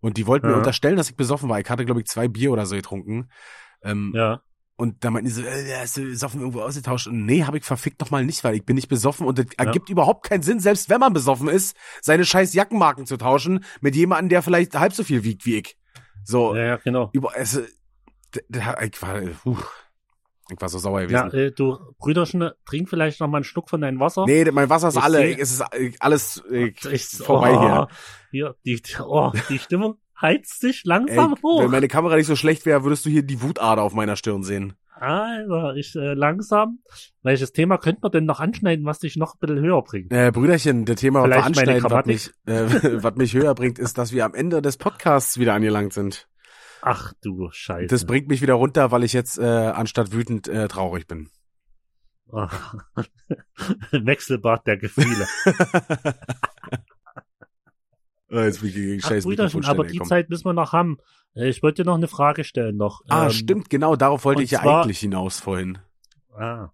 [0.00, 0.52] Und die wollten ja.
[0.52, 1.60] mir unterstellen, dass ich besoffen war.
[1.60, 3.30] Ich hatte, glaube ich, zwei Bier oder so getrunken.
[3.82, 4.40] Ähm, ja.
[4.76, 7.06] Und da meinten die so, äh, hast du besoffen irgendwo ausgetauscht?
[7.06, 9.46] Und nee, habe ich verfickt noch mal nicht, weil ich bin nicht besoffen und es
[9.58, 13.94] ergibt überhaupt keinen Sinn, selbst wenn man besoffen ist, seine scheiß Jackenmarken zu tauschen mit
[13.94, 15.76] jemandem, der vielleicht halb so viel wiegt wie ich.
[16.24, 17.10] So, Ja, ja, genau.
[17.12, 17.60] über, also,
[18.32, 19.58] ich war, puh,
[20.52, 21.38] ich war so sauer Ja, gewesen.
[21.38, 24.24] äh, du, Brüderchen, trink vielleicht noch mal einen Schluck von deinem Wasser.
[24.26, 27.88] nee, mein Wasser ist Ich alle, es ist äh, alles äh, Ich, vorbei oh, hier.
[28.30, 31.62] Hier, die, oh, die Stimmung heizt sich Ey, langsam hoch.
[31.62, 34.42] wenn meine Kamera nicht so schlecht wäre, würdest du hier die Wutader auf meiner Stirn
[34.42, 34.74] sehen.
[34.94, 36.80] Alter, ich äh, langsam.
[37.22, 40.12] Welches Thema könnte man denn noch anschneiden, was dich noch ein bisschen höher bringt?
[40.12, 42.64] Äh, Brüderchen, der Thema was anschneiden, was mich, äh,
[43.02, 46.28] was mich höher bringt, ist, dass wir am Ende des Podcasts wieder angelangt sind.
[46.82, 47.88] Ach du Scheiße.
[47.88, 51.28] Das bringt mich wieder runter, weil ich jetzt äh, anstatt wütend äh, traurig bin.
[52.32, 52.74] Ach.
[53.90, 55.26] Wechselbad der Gefühle.
[58.30, 60.08] Äh, jetzt bin ich gegen Ach, scheiß Brüderchen, aber die gekommen.
[60.08, 60.98] Zeit müssen wir noch haben.
[61.34, 63.02] Äh, Ich wollte dir noch eine Frage stellen noch.
[63.08, 65.78] Ah, Ähm, stimmt, genau, darauf wollte ich ja zwar- eigentlich hinaus vorhin.
[66.36, 66.68] Ah.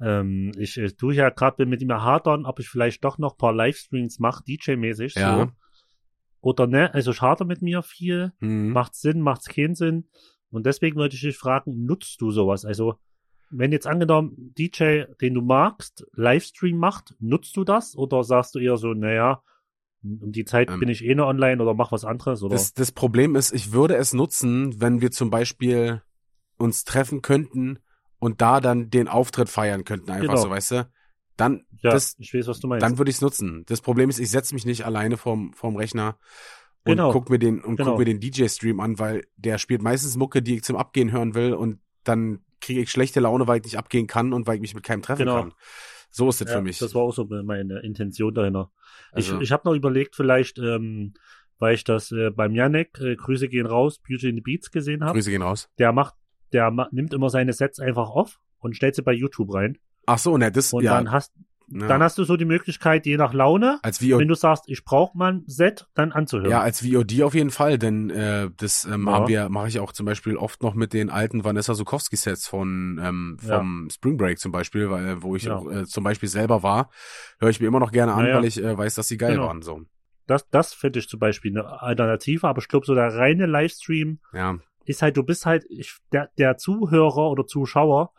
[0.00, 3.38] Ähm, ich äh, tue ja gerade mit ihm hadern, ob ich vielleicht doch noch ein
[3.38, 5.14] paar Livestreams mache, DJ-mäßig.
[5.18, 5.36] Ja.
[5.46, 5.50] So.
[6.46, 6.94] Oder ne?
[6.94, 8.32] Also ich hader mit mir viel.
[8.38, 8.70] Hm.
[8.70, 10.08] Macht Sinn, macht's keinen Sinn.
[10.48, 12.64] Und deswegen wollte ich dich fragen, nutzt du sowas?
[12.64, 12.94] Also,
[13.50, 17.96] wenn jetzt angenommen DJ, den du magst, Livestream macht, nutzt du das?
[17.96, 19.42] Oder sagst du eher so, naja,
[20.04, 22.44] um die Zeit Ähm, bin ich eh nur online oder mach was anderes?
[22.44, 22.54] Oder?
[22.54, 26.02] Das, das Problem ist, ich würde es nutzen, wenn wir zum Beispiel
[26.58, 27.80] uns treffen könnten
[28.20, 30.42] und da dann den Auftritt feiern könnten, einfach Genau.
[30.42, 30.88] so, weißt du?
[31.36, 32.82] Dann, ja, das, ich weiß, was du meinst.
[32.82, 33.64] dann würde ich es nutzen.
[33.66, 36.18] Das Problem ist, ich setze mich nicht alleine vorm, vorm Rechner
[36.84, 37.12] und Genau.
[37.12, 37.90] guck mir den und Genau.
[37.90, 41.34] guck mir den DJ-Stream an, weil der spielt meistens Mucke, die ich zum Abgehen hören
[41.34, 44.60] will und dann kriege ich schlechte Laune, weil ich nicht abgehen kann und weil ich
[44.62, 45.40] mich mit keinem treffen Genau.
[45.40, 45.52] kann.
[46.10, 46.78] So ist es ja, für mich.
[46.78, 48.70] Das war auch so meine Intention dahinter.
[49.12, 51.12] Also- ich ich habe noch überlegt, vielleicht, ähm,
[51.58, 55.04] weil ich das äh, beim Janek, äh, Grüße gehen raus, Beauty in the Beats gesehen
[55.04, 55.12] habe.
[55.14, 55.68] Grüße gehen raus.
[55.78, 56.14] Der macht,
[56.52, 59.76] der ma nimmt immer seine Sets einfach auf und stellt sie bei YouTube rein.
[60.06, 61.32] Ach so, ne, das Und ja, dann hast
[61.68, 61.88] ja.
[61.88, 65.32] dann hast du so die Möglichkeit, je nach Laune, wenn du sagst, ich brauche mal
[65.32, 66.50] ein Set, dann anzuhören.
[66.52, 69.14] Ja, als VOD auf jeden Fall, denn äh, das ähm, Ja.
[69.14, 72.46] haben wir, mache ich auch zum Beispiel oft noch mit den alten Vanessa Sukowski Sets
[72.46, 75.56] von ähm, vom Spring Break zum Beispiel, weil wo ich Ja.
[75.56, 76.90] auch, äh, zum Beispiel selber war,
[77.40, 78.36] höre ich mir immer noch gerne an, Ja, ja.
[78.36, 79.48] weil ich äh, weiß, dass sie geil Genau.
[79.48, 79.62] waren.
[79.62, 79.82] So,
[80.28, 84.20] Das, das finde ich zum Beispiel eine Alternative, aber ich glaube, so der reine Livestream
[84.32, 88.12] ja, ist halt, du bist halt, ich, der, der Zuhörer oder Zuschauer,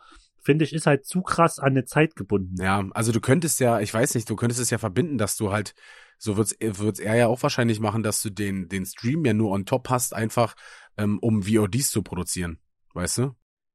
[0.48, 2.54] finde ich, ist halt zu krass an eine Zeit gebunden.
[2.58, 2.82] ja.
[2.92, 5.74] Also du könntest ja, ich weiß nicht, du könntest es ja verbinden, dass du halt
[6.16, 9.50] so wird's wird's er ja auch wahrscheinlich machen, dass du den den Stream ja nur
[9.50, 10.54] on top hast, einfach
[10.96, 12.58] ähm, um VODs zu produzieren,
[12.94, 13.22] weißt du?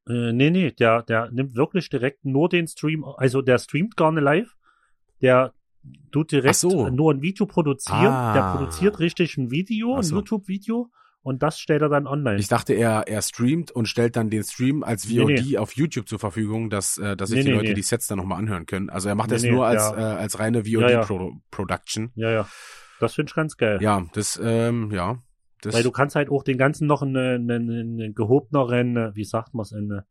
[0.09, 4.11] Äh, nee, nee, der, der nimmt wirklich direkt nur den Stream, also der streamt gar
[4.11, 4.51] nicht live,
[5.21, 5.53] der
[6.11, 6.89] tut direkt so.
[6.89, 8.33] nur ein Video produzieren, Ah.
[8.33, 10.15] der produziert richtig ein Video, Ach ein so.
[10.15, 10.89] YouTube-Video
[11.23, 12.37] und das stellt er dann online.
[12.39, 16.07] Ich dachte, er, er streamt und stellt dann den Stream als Nee, VOD auf YouTube
[16.07, 17.73] zur Verfügung, dass, äh, dass sich Nee, die nee, Leute nee.
[17.75, 18.89] die Sets dann nochmal anhören können.
[18.89, 21.01] Also er macht Nee, das nee, nur als, der- äh, als reine Ja, ja.
[21.03, 22.11] VOD-Production.
[22.15, 22.47] ja, ja.
[22.99, 23.79] Das finde ich ganz geil.
[23.81, 25.17] Ja, das, ähm, ja.
[25.61, 29.23] Das, Weil du kannst halt auch den ganzen noch einen, einen, einen gehobeneren, äh, wie
[29.25, 30.05] sagt man es, eine,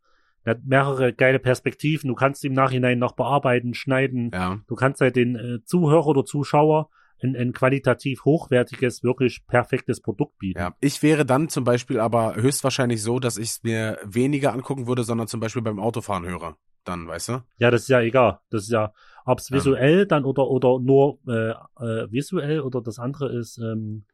[0.44, 2.08] hat mehrere geile Perspektiven.
[2.08, 4.30] Du kannst im Nachhinein noch bearbeiten, schneiden.
[4.32, 6.88] ja, Du kannst halt den äh, Zuhörer oder Zuschauer
[7.22, 10.58] ein, ein qualitativ hochwertiges, wirklich perfektes Produkt bieten.
[10.58, 10.74] ja.
[10.80, 15.04] Ich wäre dann zum Beispiel aber höchstwahrscheinlich so, dass ich es mir weniger angucken würde,
[15.04, 16.56] sondern zum Beispiel beim Autofahren höre.
[16.84, 17.42] Dann, weißt du?
[17.58, 18.40] Ja, das ist ja egal.
[18.50, 18.92] Das ist ja,
[19.24, 19.56] ob es Ähm.
[19.58, 24.04] visuell dann oder oder nur äh, äh, visuell oder das andere ist, ähm,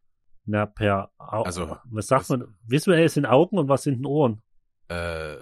[0.44, 2.44] na, per Au Also, was sagt man?
[2.66, 4.42] Visuell sind Augen und was sind denn Ohren?
[4.88, 5.36] Äh,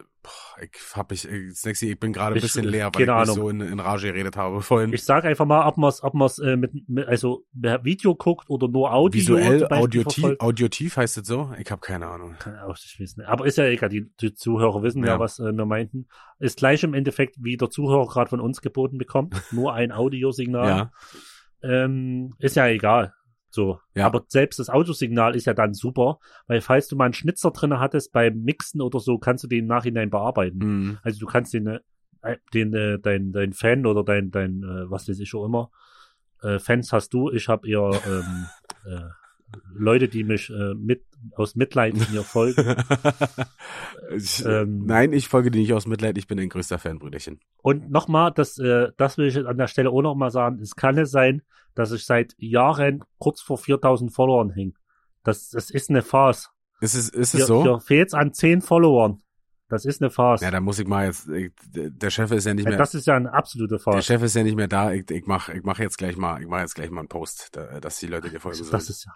[0.60, 3.48] ich hab ich, äh, ich bin gerade ein Ich- bisschen leer, weil ich mich so
[3.48, 4.92] in, in Rage geredet habe vorhin.
[4.92, 8.50] Ich sag einfach mal, ob man es ob man's, äh, mit, mit, also Video guckt
[8.50, 9.20] oder nur Audio.
[9.20, 11.52] Visuell, audiotief, audiotief heißt es so?
[11.58, 12.34] Ich habe keine Ahnung.
[12.38, 13.22] Kann auch nicht wissen.
[13.24, 15.18] Aber ist ja egal, die, die Zuhörer wissen ja, Ja.
[15.20, 16.06] was äh, wir meinten.
[16.38, 19.34] Ist gleich im Endeffekt, wie der Zuhörer gerade von uns geboten bekommt.
[19.52, 20.68] Nur ein Audiosignal.
[20.68, 20.92] Ja,
[21.62, 23.12] Ähm, ist ja egal.
[23.56, 23.80] So.
[23.94, 24.04] Ja.
[24.04, 27.78] Aber selbst das Audiosignal ist ja dann super, weil falls du mal einen Schnitzer drin
[27.80, 30.58] hattest beim Mixen oder so, kannst du den im Nachhinein bearbeiten.
[30.58, 30.98] mhm.
[31.02, 35.08] Also du kannst den, äh, den äh, dein, dein Fan oder dein, dein äh, was
[35.08, 35.70] weiß ich auch immer,
[36.42, 38.46] äh, Fans hast du, ich habe eher ähm,
[38.92, 39.08] äh,
[39.72, 41.04] Leute, die mich äh, mit
[41.36, 42.76] aus Mitleid mir folgen.
[44.16, 47.40] Ich- Ähm, Nein, ich folge dir nicht aus Mitleid, ich bin ein größter Fan, Brüderchen.
[47.62, 50.96] Und nochmal, das, äh, das will ich an der Stelle auch nochmal sagen, es kann
[50.98, 51.42] es sein,
[51.74, 54.76] dass ich seit Jahren kurz vor 4000 Followern hing.
[55.24, 56.50] Das, das ist eine Farce.
[56.80, 57.62] Ist es, ist es Hier, so?
[57.62, 59.22] hier fehlt's an 10 Followern.
[59.68, 60.42] Das ist eine Farce.
[60.42, 63.06] Ja, da muss ich mal jetzt, ich, der Chef ist ja nicht mehr, das ist
[63.08, 64.04] ja eine absolute der Farce.
[64.06, 66.46] Chef ist ja nicht mehr da, ich, ich mach, ich mach jetzt gleich mal, ich
[66.46, 68.78] mach jetzt gleich mal einen Post, da, dass die Leute dir folgen Das, sollen.
[68.78, 69.12] das ist ja,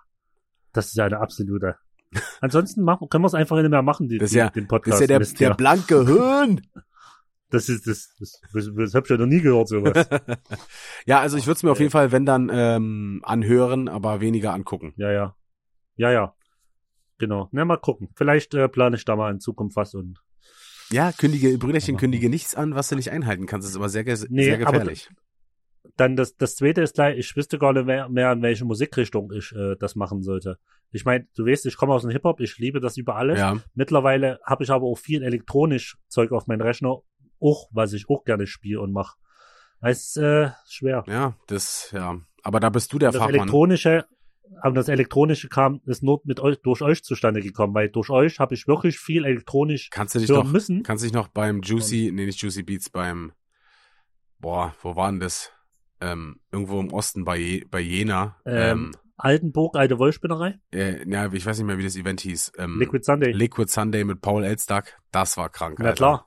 [0.72, 1.76] das ist ja eine absolute.
[2.40, 4.68] Ansonsten machen, können wir es einfach nicht mehr machen, die, Das ist ja- den Das
[4.68, 4.94] Podcast.
[4.96, 6.60] ist ja der, Mist, der blanke Höhn.
[7.52, 10.08] Das ist, das, das, das, das hab ich ja noch nie gehört, sowas.
[11.04, 14.52] Ja, also ich würde es mir auf jeden Fall, wenn dann, ähm, anhören, aber weniger
[14.54, 14.92] angucken.
[14.96, 15.34] ja, ja.
[15.96, 16.34] Ja, ja.
[17.18, 17.48] Genau.
[17.50, 18.08] Na, mal gucken.
[18.14, 20.20] Vielleicht äh, plane ich da mal in Zukunft was und.
[20.92, 23.64] Ja, kündige, Brüderchen, Aber- kündige nichts an, was du nicht einhalten kannst.
[23.66, 25.10] Das ist aber sehr, ge- Nee, sehr aber gefährlich.
[25.96, 29.32] Dann das, das zweite ist gleich, ich wüsste gar nicht mehr, mehr in welche Musikrichtung
[29.32, 30.58] ich äh, das machen sollte.
[30.92, 33.38] Ich meine, du weißt, ich komme aus dem Hip-Hop, ich liebe das über alles.
[33.38, 36.98] Ja, Mittlerweile habe ich aber auch viel elektronisch Zeug auf meinem Rechner,
[37.40, 39.16] auch, was ich auch gerne spiele und mache.
[39.80, 41.04] Es ist äh, schwer.
[41.06, 42.20] ja, das, ja.
[42.42, 43.36] Aber da bist du der das Fachmann.
[43.40, 44.04] elektronische,
[44.60, 48.38] aber das elektronische kam, ist nur mit euch, durch euch zustande gekommen, weil durch euch
[48.38, 50.82] habe ich wirklich viel elektronisch Kannst du dich noch, müssen.
[50.82, 53.32] kannst dich noch beim Juicy, nee, nicht Juicy Beats, beim,
[54.38, 55.52] boah, wo war denn das?
[56.00, 58.36] Ähm, irgendwo im Osten bei, bei Jena.
[58.46, 62.52] Ähm, Altenburg, alte Wollspinnerei, ähm, äh, ja, ich weiß nicht mehr, wie das Event hieß.
[62.56, 63.32] Ähm, Liquid Sunday.
[63.32, 64.98] Liquid Sunday mit Paul Elstag.
[65.12, 65.96] Das war krank, Na Alter.
[65.96, 66.26] klar.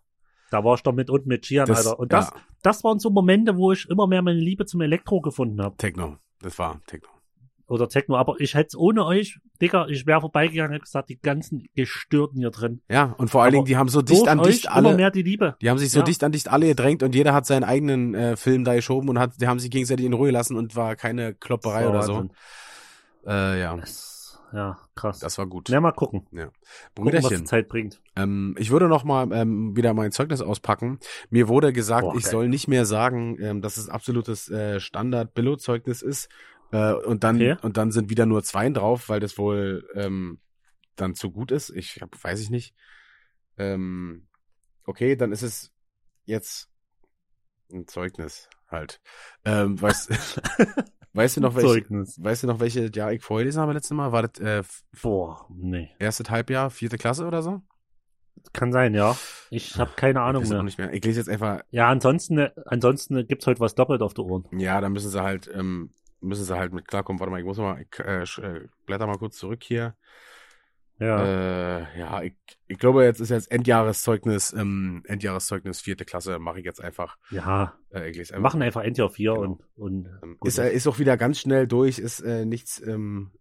[0.51, 1.99] Da war ich doch mit und mit Gian, Das, Alter.
[1.99, 5.21] Und das, ja, das waren so Momente, wo ich immer mehr meine Liebe zum Elektro
[5.21, 5.75] gefunden habe.
[5.77, 6.17] Techno.
[6.39, 7.09] Das war Techno.
[7.73, 8.15] Oder Techno.
[8.17, 12.51] Aber ich hätte ohne euch, Digga, ich wäre vorbeigegangen und gesagt, die ganzen Gestörten hier
[12.51, 12.81] drin.
[12.89, 15.23] Ja, und vor allen Dingen, die haben so dicht an dicht immer alle, mehr die
[15.23, 15.55] Liebe.
[15.61, 16.05] die haben sich so Ja.
[16.05, 19.19] dicht an dicht alle gedrängt und jeder hat seinen eigenen äh, Film da geschoben und
[19.19, 22.13] hat, die haben sich gegenseitig in Ruhe gelassen und war keine Klopperei war oder so.
[22.15, 22.31] Wahnsinn.
[23.25, 25.19] Äh, ja, Das, ja, krass.
[25.19, 25.69] das war gut.
[25.71, 26.27] Na, mal gucken.
[26.95, 28.01] Gucken, was Zeit bringt.
[28.15, 30.99] ähm, ich würde noch mal ähm, wieder mein Zeugnis auspacken.
[31.29, 32.31] Mir wurde gesagt, Boah, ich geil.
[32.31, 36.29] soll nicht mehr sagen, ähm, dass es absolutes äh, Standard-Billo-Zeugnis ist.
[36.73, 37.55] Äh, und dann Okay.
[37.61, 40.39] und dann sind wieder nur zwei drauf, weil das wohl ähm,
[40.95, 41.69] dann zu gut ist.
[41.69, 42.73] Ich hab, weiß ich nicht.
[43.57, 44.27] Ähm,
[44.85, 45.71] okay, dann ist es
[46.25, 46.69] jetzt
[47.71, 48.99] ein Zeugnis halt.
[49.45, 50.09] Ähm, weißt,
[51.13, 51.67] weißt du noch welche?
[51.67, 52.21] Zeugnis.
[52.23, 54.11] Weißt du noch welche Jahr ich vorgelesen habe letztes Mal?
[54.11, 54.63] War das äh,
[55.01, 55.89] Boah, nee.
[55.99, 57.61] erste Halbjahr, vierte Klasse oder so?
[58.51, 59.15] Kann sein, ja.
[59.51, 60.63] Ich habe keine Ahnung mehr.
[60.63, 60.91] nicht mehr.
[60.91, 64.45] Ich lese jetzt einfach, Ja, ansonsten, ansonsten gibt's heute was doppelt auf der Ohren.
[64.59, 65.93] ja, da müssen sie halt, ähm,
[66.23, 67.19] müssen sie halt mit klarkommen.
[67.19, 69.95] Warte mal, ich muss mal, ich äh, äh, blätter mal kurz zurück hier.
[70.99, 71.23] Ja.
[71.79, 72.35] Äh, ja, ich,
[72.67, 77.17] ich glaube, jetzt ist jetzt Endjahreszeugnis, ähm, Endjahreszeugnis vierte Klasse, mache ich jetzt einfach.
[77.31, 77.73] ja.
[77.91, 78.39] Äh, ich einfach.
[78.41, 79.43] machen einfach auf vier Genau.
[79.43, 83.31] und, und Ähm, ist, äh, ist auch wieder ganz schnell durch, ist äh, nichts, ähm,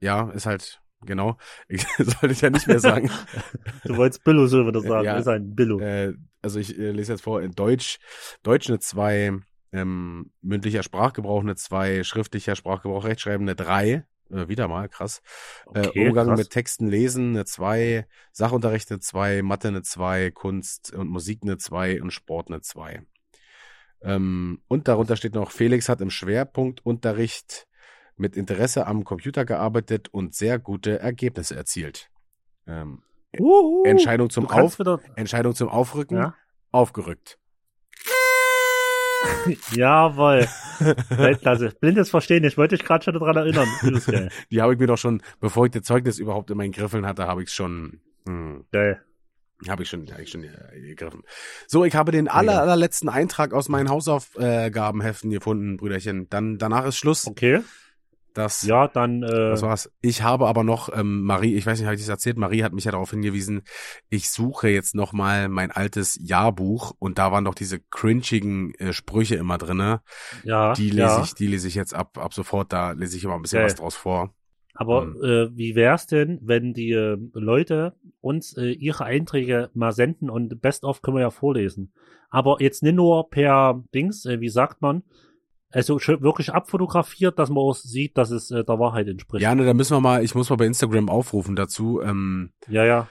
[0.00, 1.36] ja, ist halt, genau.
[1.68, 3.10] Ich sollte ich ja nicht mehr sagen.
[3.84, 5.04] Du wolltest Billo so wieder sagen.
[5.04, 5.16] Ja.
[5.18, 5.80] Ist ein Billo.
[5.80, 7.98] äh, also ich äh, lese jetzt vor, in Deutsch,
[8.42, 9.38] Deutsch eine 2,
[9.72, 15.22] ähm, mündlicher Sprachgebrauch eine 2, schriftlicher Sprachgebrauch, Rechtschreiben eine 3, äh, wieder mal, krass.
[15.74, 16.38] äh, Okay, Umgang krass.
[16.38, 21.58] mit Texten lesen eine 2, Sachunterricht eine 2, Mathe eine 2, Kunst und Musik eine
[21.58, 23.02] 2 und Sport eine 2.
[24.02, 27.66] Ähm, und darunter steht noch, Felix hat im Schwerpunktunterricht
[28.16, 32.10] mit Interesse am Computer gearbeitet und sehr gute Ergebnisse erzielt.
[32.66, 33.02] Ähm.
[33.84, 34.78] Entscheidung zum Auf,
[35.16, 36.34] Entscheidung zum Aufrücken, ja?
[36.72, 37.38] aufgerückt.
[39.72, 40.46] Jawohl.
[41.10, 41.72] Weltklasse.
[41.80, 42.44] Blindes Verstehen.
[42.44, 43.68] Ich wollte dich gerade schon daran erinnern.
[44.50, 47.26] Die habe ich mir doch schon, bevor ich das Zeugnis überhaupt in meinen Griffeln hatte,
[47.26, 49.02] habe ich schon, hm, Geil.
[49.68, 51.22] habe ich schon, habe ich schon äh, gegriffen.
[51.66, 56.28] So, ich habe den aller, allerletzten Eintrag aus meinen Hausaufgabenheften gefunden, Brüderchen.
[56.30, 57.26] Dann danach ist Schluss.
[57.26, 57.60] Okay.
[58.34, 59.90] Das, Ja, dann, äh, das war's.
[60.00, 62.36] Ich habe aber noch ähm, Marie, ich weiß nicht, habe ich das erzählt?
[62.36, 63.62] Marie hat mich ja darauf hingewiesen.
[64.08, 68.92] Ich suche jetzt noch mal mein altes Jahrbuch und da waren doch diese cringigen äh,
[68.92, 70.00] Sprüche immer drinne.
[70.44, 71.22] ja, Die lese ja.
[71.22, 72.72] ich, die lese ich jetzt ab, ab sofort.
[72.72, 73.66] Da lese ich immer ein bisschen Geil.
[73.66, 74.34] was draus vor.
[74.74, 75.16] Aber Hm.
[75.22, 80.62] äh, wie wär's denn, wenn die äh, Leute uns äh, ihre Einträge mal senden und
[80.62, 81.92] Best of können wir ja vorlesen.
[82.30, 85.02] Aber jetzt nicht nur per Dings, äh, wie sagt man,
[85.72, 89.42] also schön wirklich abfotografiert, dass man auch sieht, dass es äh, der Wahrheit entspricht.
[89.42, 92.84] Ja, ne, da müssen wir mal, ich muss mal bei Instagram aufrufen dazu, ähm, ja.
[92.84, 93.08] ja.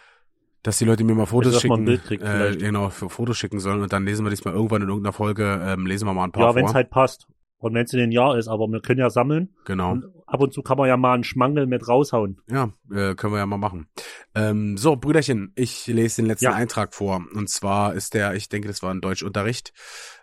[0.63, 1.81] dass die Leute mir mal Fotos dass man schicken.
[1.81, 2.59] ein Bild kriegt äh, vielleicht.
[2.59, 5.85] genau, für Fotos schicken sollen und dann lesen wir diesmal irgendwann in irgendeiner Folge, ähm,
[5.85, 7.27] lesen wir mal ein paar Ja, wenn es halt passt.
[7.61, 9.49] Und wenn es in den Jahr ist, aber wir können ja sammeln.
[9.65, 9.91] genau.
[9.91, 12.39] Und ab und zu kann man ja mal einen Schmangel mit raushauen.
[12.49, 13.87] Ja, äh, können wir ja mal machen.
[14.33, 16.53] Ähm, so, Brüderchen, ich lese den letzten Ja.
[16.53, 17.21] Eintrag vor.
[17.33, 19.73] Und zwar ist der, ich denke, das war ein Deutschunterricht,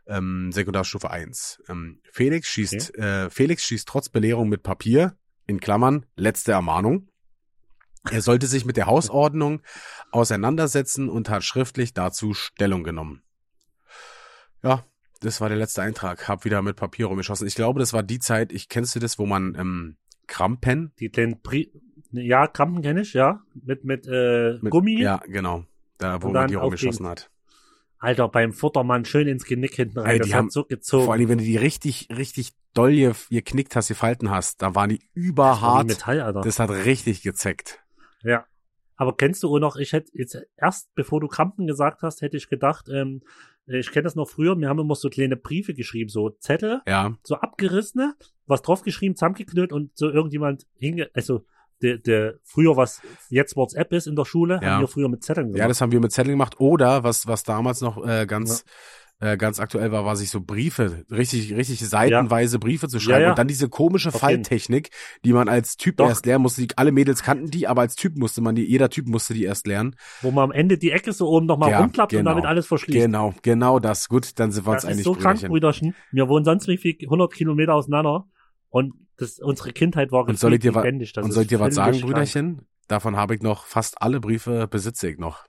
[0.07, 1.63] ähm, Sekundarstufe 1.
[1.69, 7.09] Ähm, Felix schießt, äh, Felix schießt trotz Belehrung mit Papier, in Klammern, letzte Ermahnung.
[8.11, 9.63] Er sollte sich mit der Hausordnung
[10.13, 13.23] auseinandersetzen und hat schriftlich dazu Stellung genommen.
[14.63, 14.85] Ja,
[15.21, 16.29] das war der letzte Eintrag.
[16.29, 17.47] Hab wieder mit Papier rumgeschossen.
[17.47, 19.97] Ich glaube, das war die Zeit, ich kennst du das, wo man ähm,
[20.27, 21.73] Krampen Die kleinen Pri
[22.13, 23.43] ja, Krampen kenne ich, ja.
[23.55, 25.01] Mit, mit, äh, Mit, Gummi.
[25.01, 25.65] Ja, genau.
[25.99, 27.31] Da, wo man die rumgeschossen hat.
[27.99, 30.11] Alter, beim Futtermann schön ins Genick hinten rein.
[30.13, 31.05] Ey, das die hat haben- so gezogen.
[31.05, 34.91] Vor allem, wenn du die richtig, richtig doll ge- geknickt hast, gefalten hast, da waren
[34.91, 35.87] die Das überhart.
[35.87, 36.43] Metall, Alter.
[36.43, 37.81] Das hat richtig gezeckt.
[38.23, 38.45] Ja.
[38.97, 42.37] Aber kennst du auch noch, ich hätte jetzt erst, bevor du Krampen gesagt hast, hätte
[42.37, 43.23] ich gedacht, ähm,
[43.67, 47.15] ich kenne das noch früher, wir haben immer so kleine Briefe geschrieben, so Zettel, Ja,
[47.25, 48.15] so abgerissene,
[48.47, 51.45] was draufgeschrieben, zusammengeknüllt und so irgendjemand hinge, also
[51.83, 53.01] der, der früher was
[53.31, 54.73] jetzt WhatsApp ist in der Schule, Ja.
[54.73, 55.59] haben wir früher mit Zetteln gemacht.
[55.61, 56.55] ja, das haben wir mit Zetteln gemacht.
[56.59, 58.65] Oder was, was damals noch äh, ganz,
[59.19, 63.23] äh, ganz aktuell war, war sich so Briefe, richtig, richtig seitenweise Briefe zu schreiben Ja,
[63.25, 63.31] ja.
[63.31, 64.45] und dann diese komische Auf jeden.
[64.45, 64.91] Falttechnik,
[65.25, 66.09] die man als Typ Doch.
[66.09, 66.61] erst lernen musste.
[66.63, 69.45] Die, alle Mädels kannten die, aber als Typ musste man die, jeder Typ musste die
[69.45, 69.97] erst lernen.
[70.23, 72.31] wo man am Ende die Ecke so oben nochmal Ja, rumklappt und genau.
[72.33, 72.99] damit alles verschließt.
[72.99, 74.09] Genau, genau das.
[74.09, 75.49] Gut, dann sind wir uns Das ist so krank, Brüderchen.
[75.51, 75.95] Brüderchen.
[76.13, 78.27] Wir wohnen sonst wie viel 100 Kilometer auseinander
[78.69, 81.13] und das, unsere Kindheit war Und soll ich dir lebendig.
[81.13, 82.05] Das Und soll ich dir was sagen, krank.
[82.05, 82.67] Brüderchen?
[82.89, 85.45] Davon habe ich noch fast alle Briefe besitze ich noch.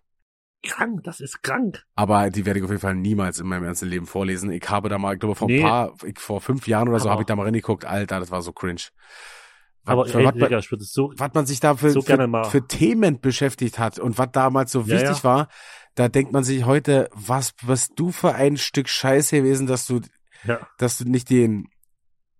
[0.63, 1.83] Krank, das ist krank.
[1.95, 4.51] Aber die werde ich auf jeden Fall niemals in meinem ganzen Leben vorlesen.
[4.51, 5.59] Ich habe da mal, ich glaube, vor Nee.
[5.59, 7.85] ein paar, ich, vor fünf Jahren oder so habe ich da mal reingeguckt.
[7.85, 8.81] Alter, das war so cringe.
[9.83, 12.01] Was, Aber ey, was, Digga, ich würde es so, was man sich da für, so
[12.01, 15.23] für, für Themen beschäftigt hat und was damals so Ja, wichtig ja.
[15.23, 15.47] war,
[15.95, 20.01] da denkt man sich heute, was bist du für ein Stück Scheiße gewesen, dass du,
[20.43, 21.69] ja, dass du nicht den,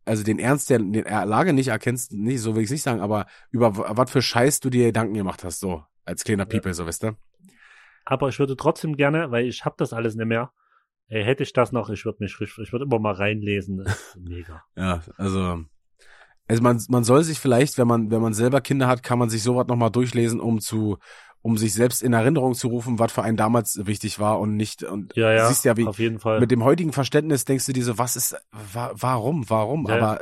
[0.08, 3.28] also den Ernst der, der Lage nicht erkennst, nicht, so will ich nicht sagen, aber
[3.52, 7.04] über was für Scheiß du dir Gedanken gemacht hast, so, als kleiner People, so, weißt
[7.04, 7.18] du?
[8.10, 10.52] aber ich würde trotzdem gerne, weil ich habe das alles nicht mehr,
[11.10, 13.78] ey, hätte ich das noch, ich würde mich, ich würde immer mal reinlesen.
[13.80, 14.64] Das ist mega.
[14.78, 15.66] Ja, also,
[16.48, 19.30] also man, man soll sich vielleicht, wenn man, wenn man selber Kinder hat, kann man
[19.30, 21.00] sich sowas nochmal durchlesen, um zu,
[21.48, 24.84] um sich selbst in Erinnerung zu rufen, was für einen damals wichtig war und nicht,
[24.84, 26.42] und Ja, ja, siehst ja, wie, auf jeden Fall.
[26.42, 30.04] mit dem heutigen Verständnis denkst du dir so, was ist, wa, warum, warum, Ja, ja.
[30.04, 30.22] aber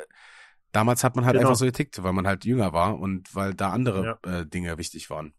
[0.71, 1.47] damals hat man halt Genau.
[1.47, 5.09] einfach so getickt, weil man halt jünger war und weil da andere äh, Dinge wichtig
[5.09, 5.33] waren.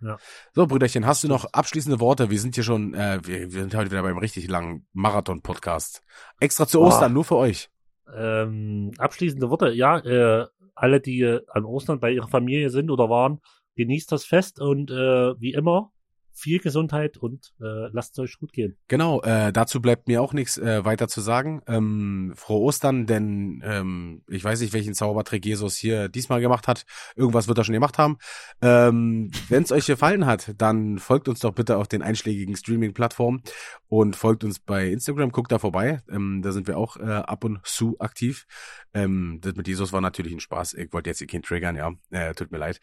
[0.00, 0.18] Ja.
[0.54, 2.30] So, Brüderchen, hast du noch abschließende Worte?
[2.30, 6.02] Wir sind hier schon, äh, wir, wir sind heute wieder beim richtig langen Marathon-Podcast.
[6.38, 6.88] Extra zu Boah.
[6.88, 7.70] Ostern, nur für euch.
[8.14, 13.08] Ähm, abschließende Worte, ja, äh, alle, die äh, an Ostern bei ihrer Familie sind oder
[13.10, 13.40] waren,
[13.76, 15.92] genießt das Fest und äh, wie immer
[16.36, 18.76] viel Gesundheit und äh, lasst es euch gut gehen.
[18.88, 21.62] Genau, äh, dazu bleibt mir auch nichts äh, weiter zu sagen.
[21.66, 26.84] Ähm, frohe Ostern, denn ähm, ich weiß nicht, welchen Zaubertrick Jesus hier diesmal gemacht hat.
[27.16, 28.18] Irgendwas wird er schon gemacht haben.
[28.60, 33.42] Ähm, Wenn es euch gefallen hat, dann folgt uns doch bitte auf den einschlägigen Streaming-Plattformen
[33.88, 36.02] und folgt uns bei Instagram, guckt da vorbei.
[36.10, 38.46] Ähm, da sind wir auch äh, ab und zu aktiv.
[38.92, 40.74] Ähm, das mit Jesus war natürlich ein Spaß.
[40.74, 41.92] Ich wollte jetzt hier keinen triggern, ja.
[42.10, 42.80] Äh, tut mir leid.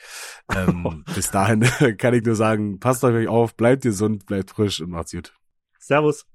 [0.56, 1.62] Ähm, bis dahin
[1.98, 5.34] kann ich nur sagen, passt auf euch auf, bleibt gesund, bleibt frisch und macht's gut.
[5.80, 6.26] Servus.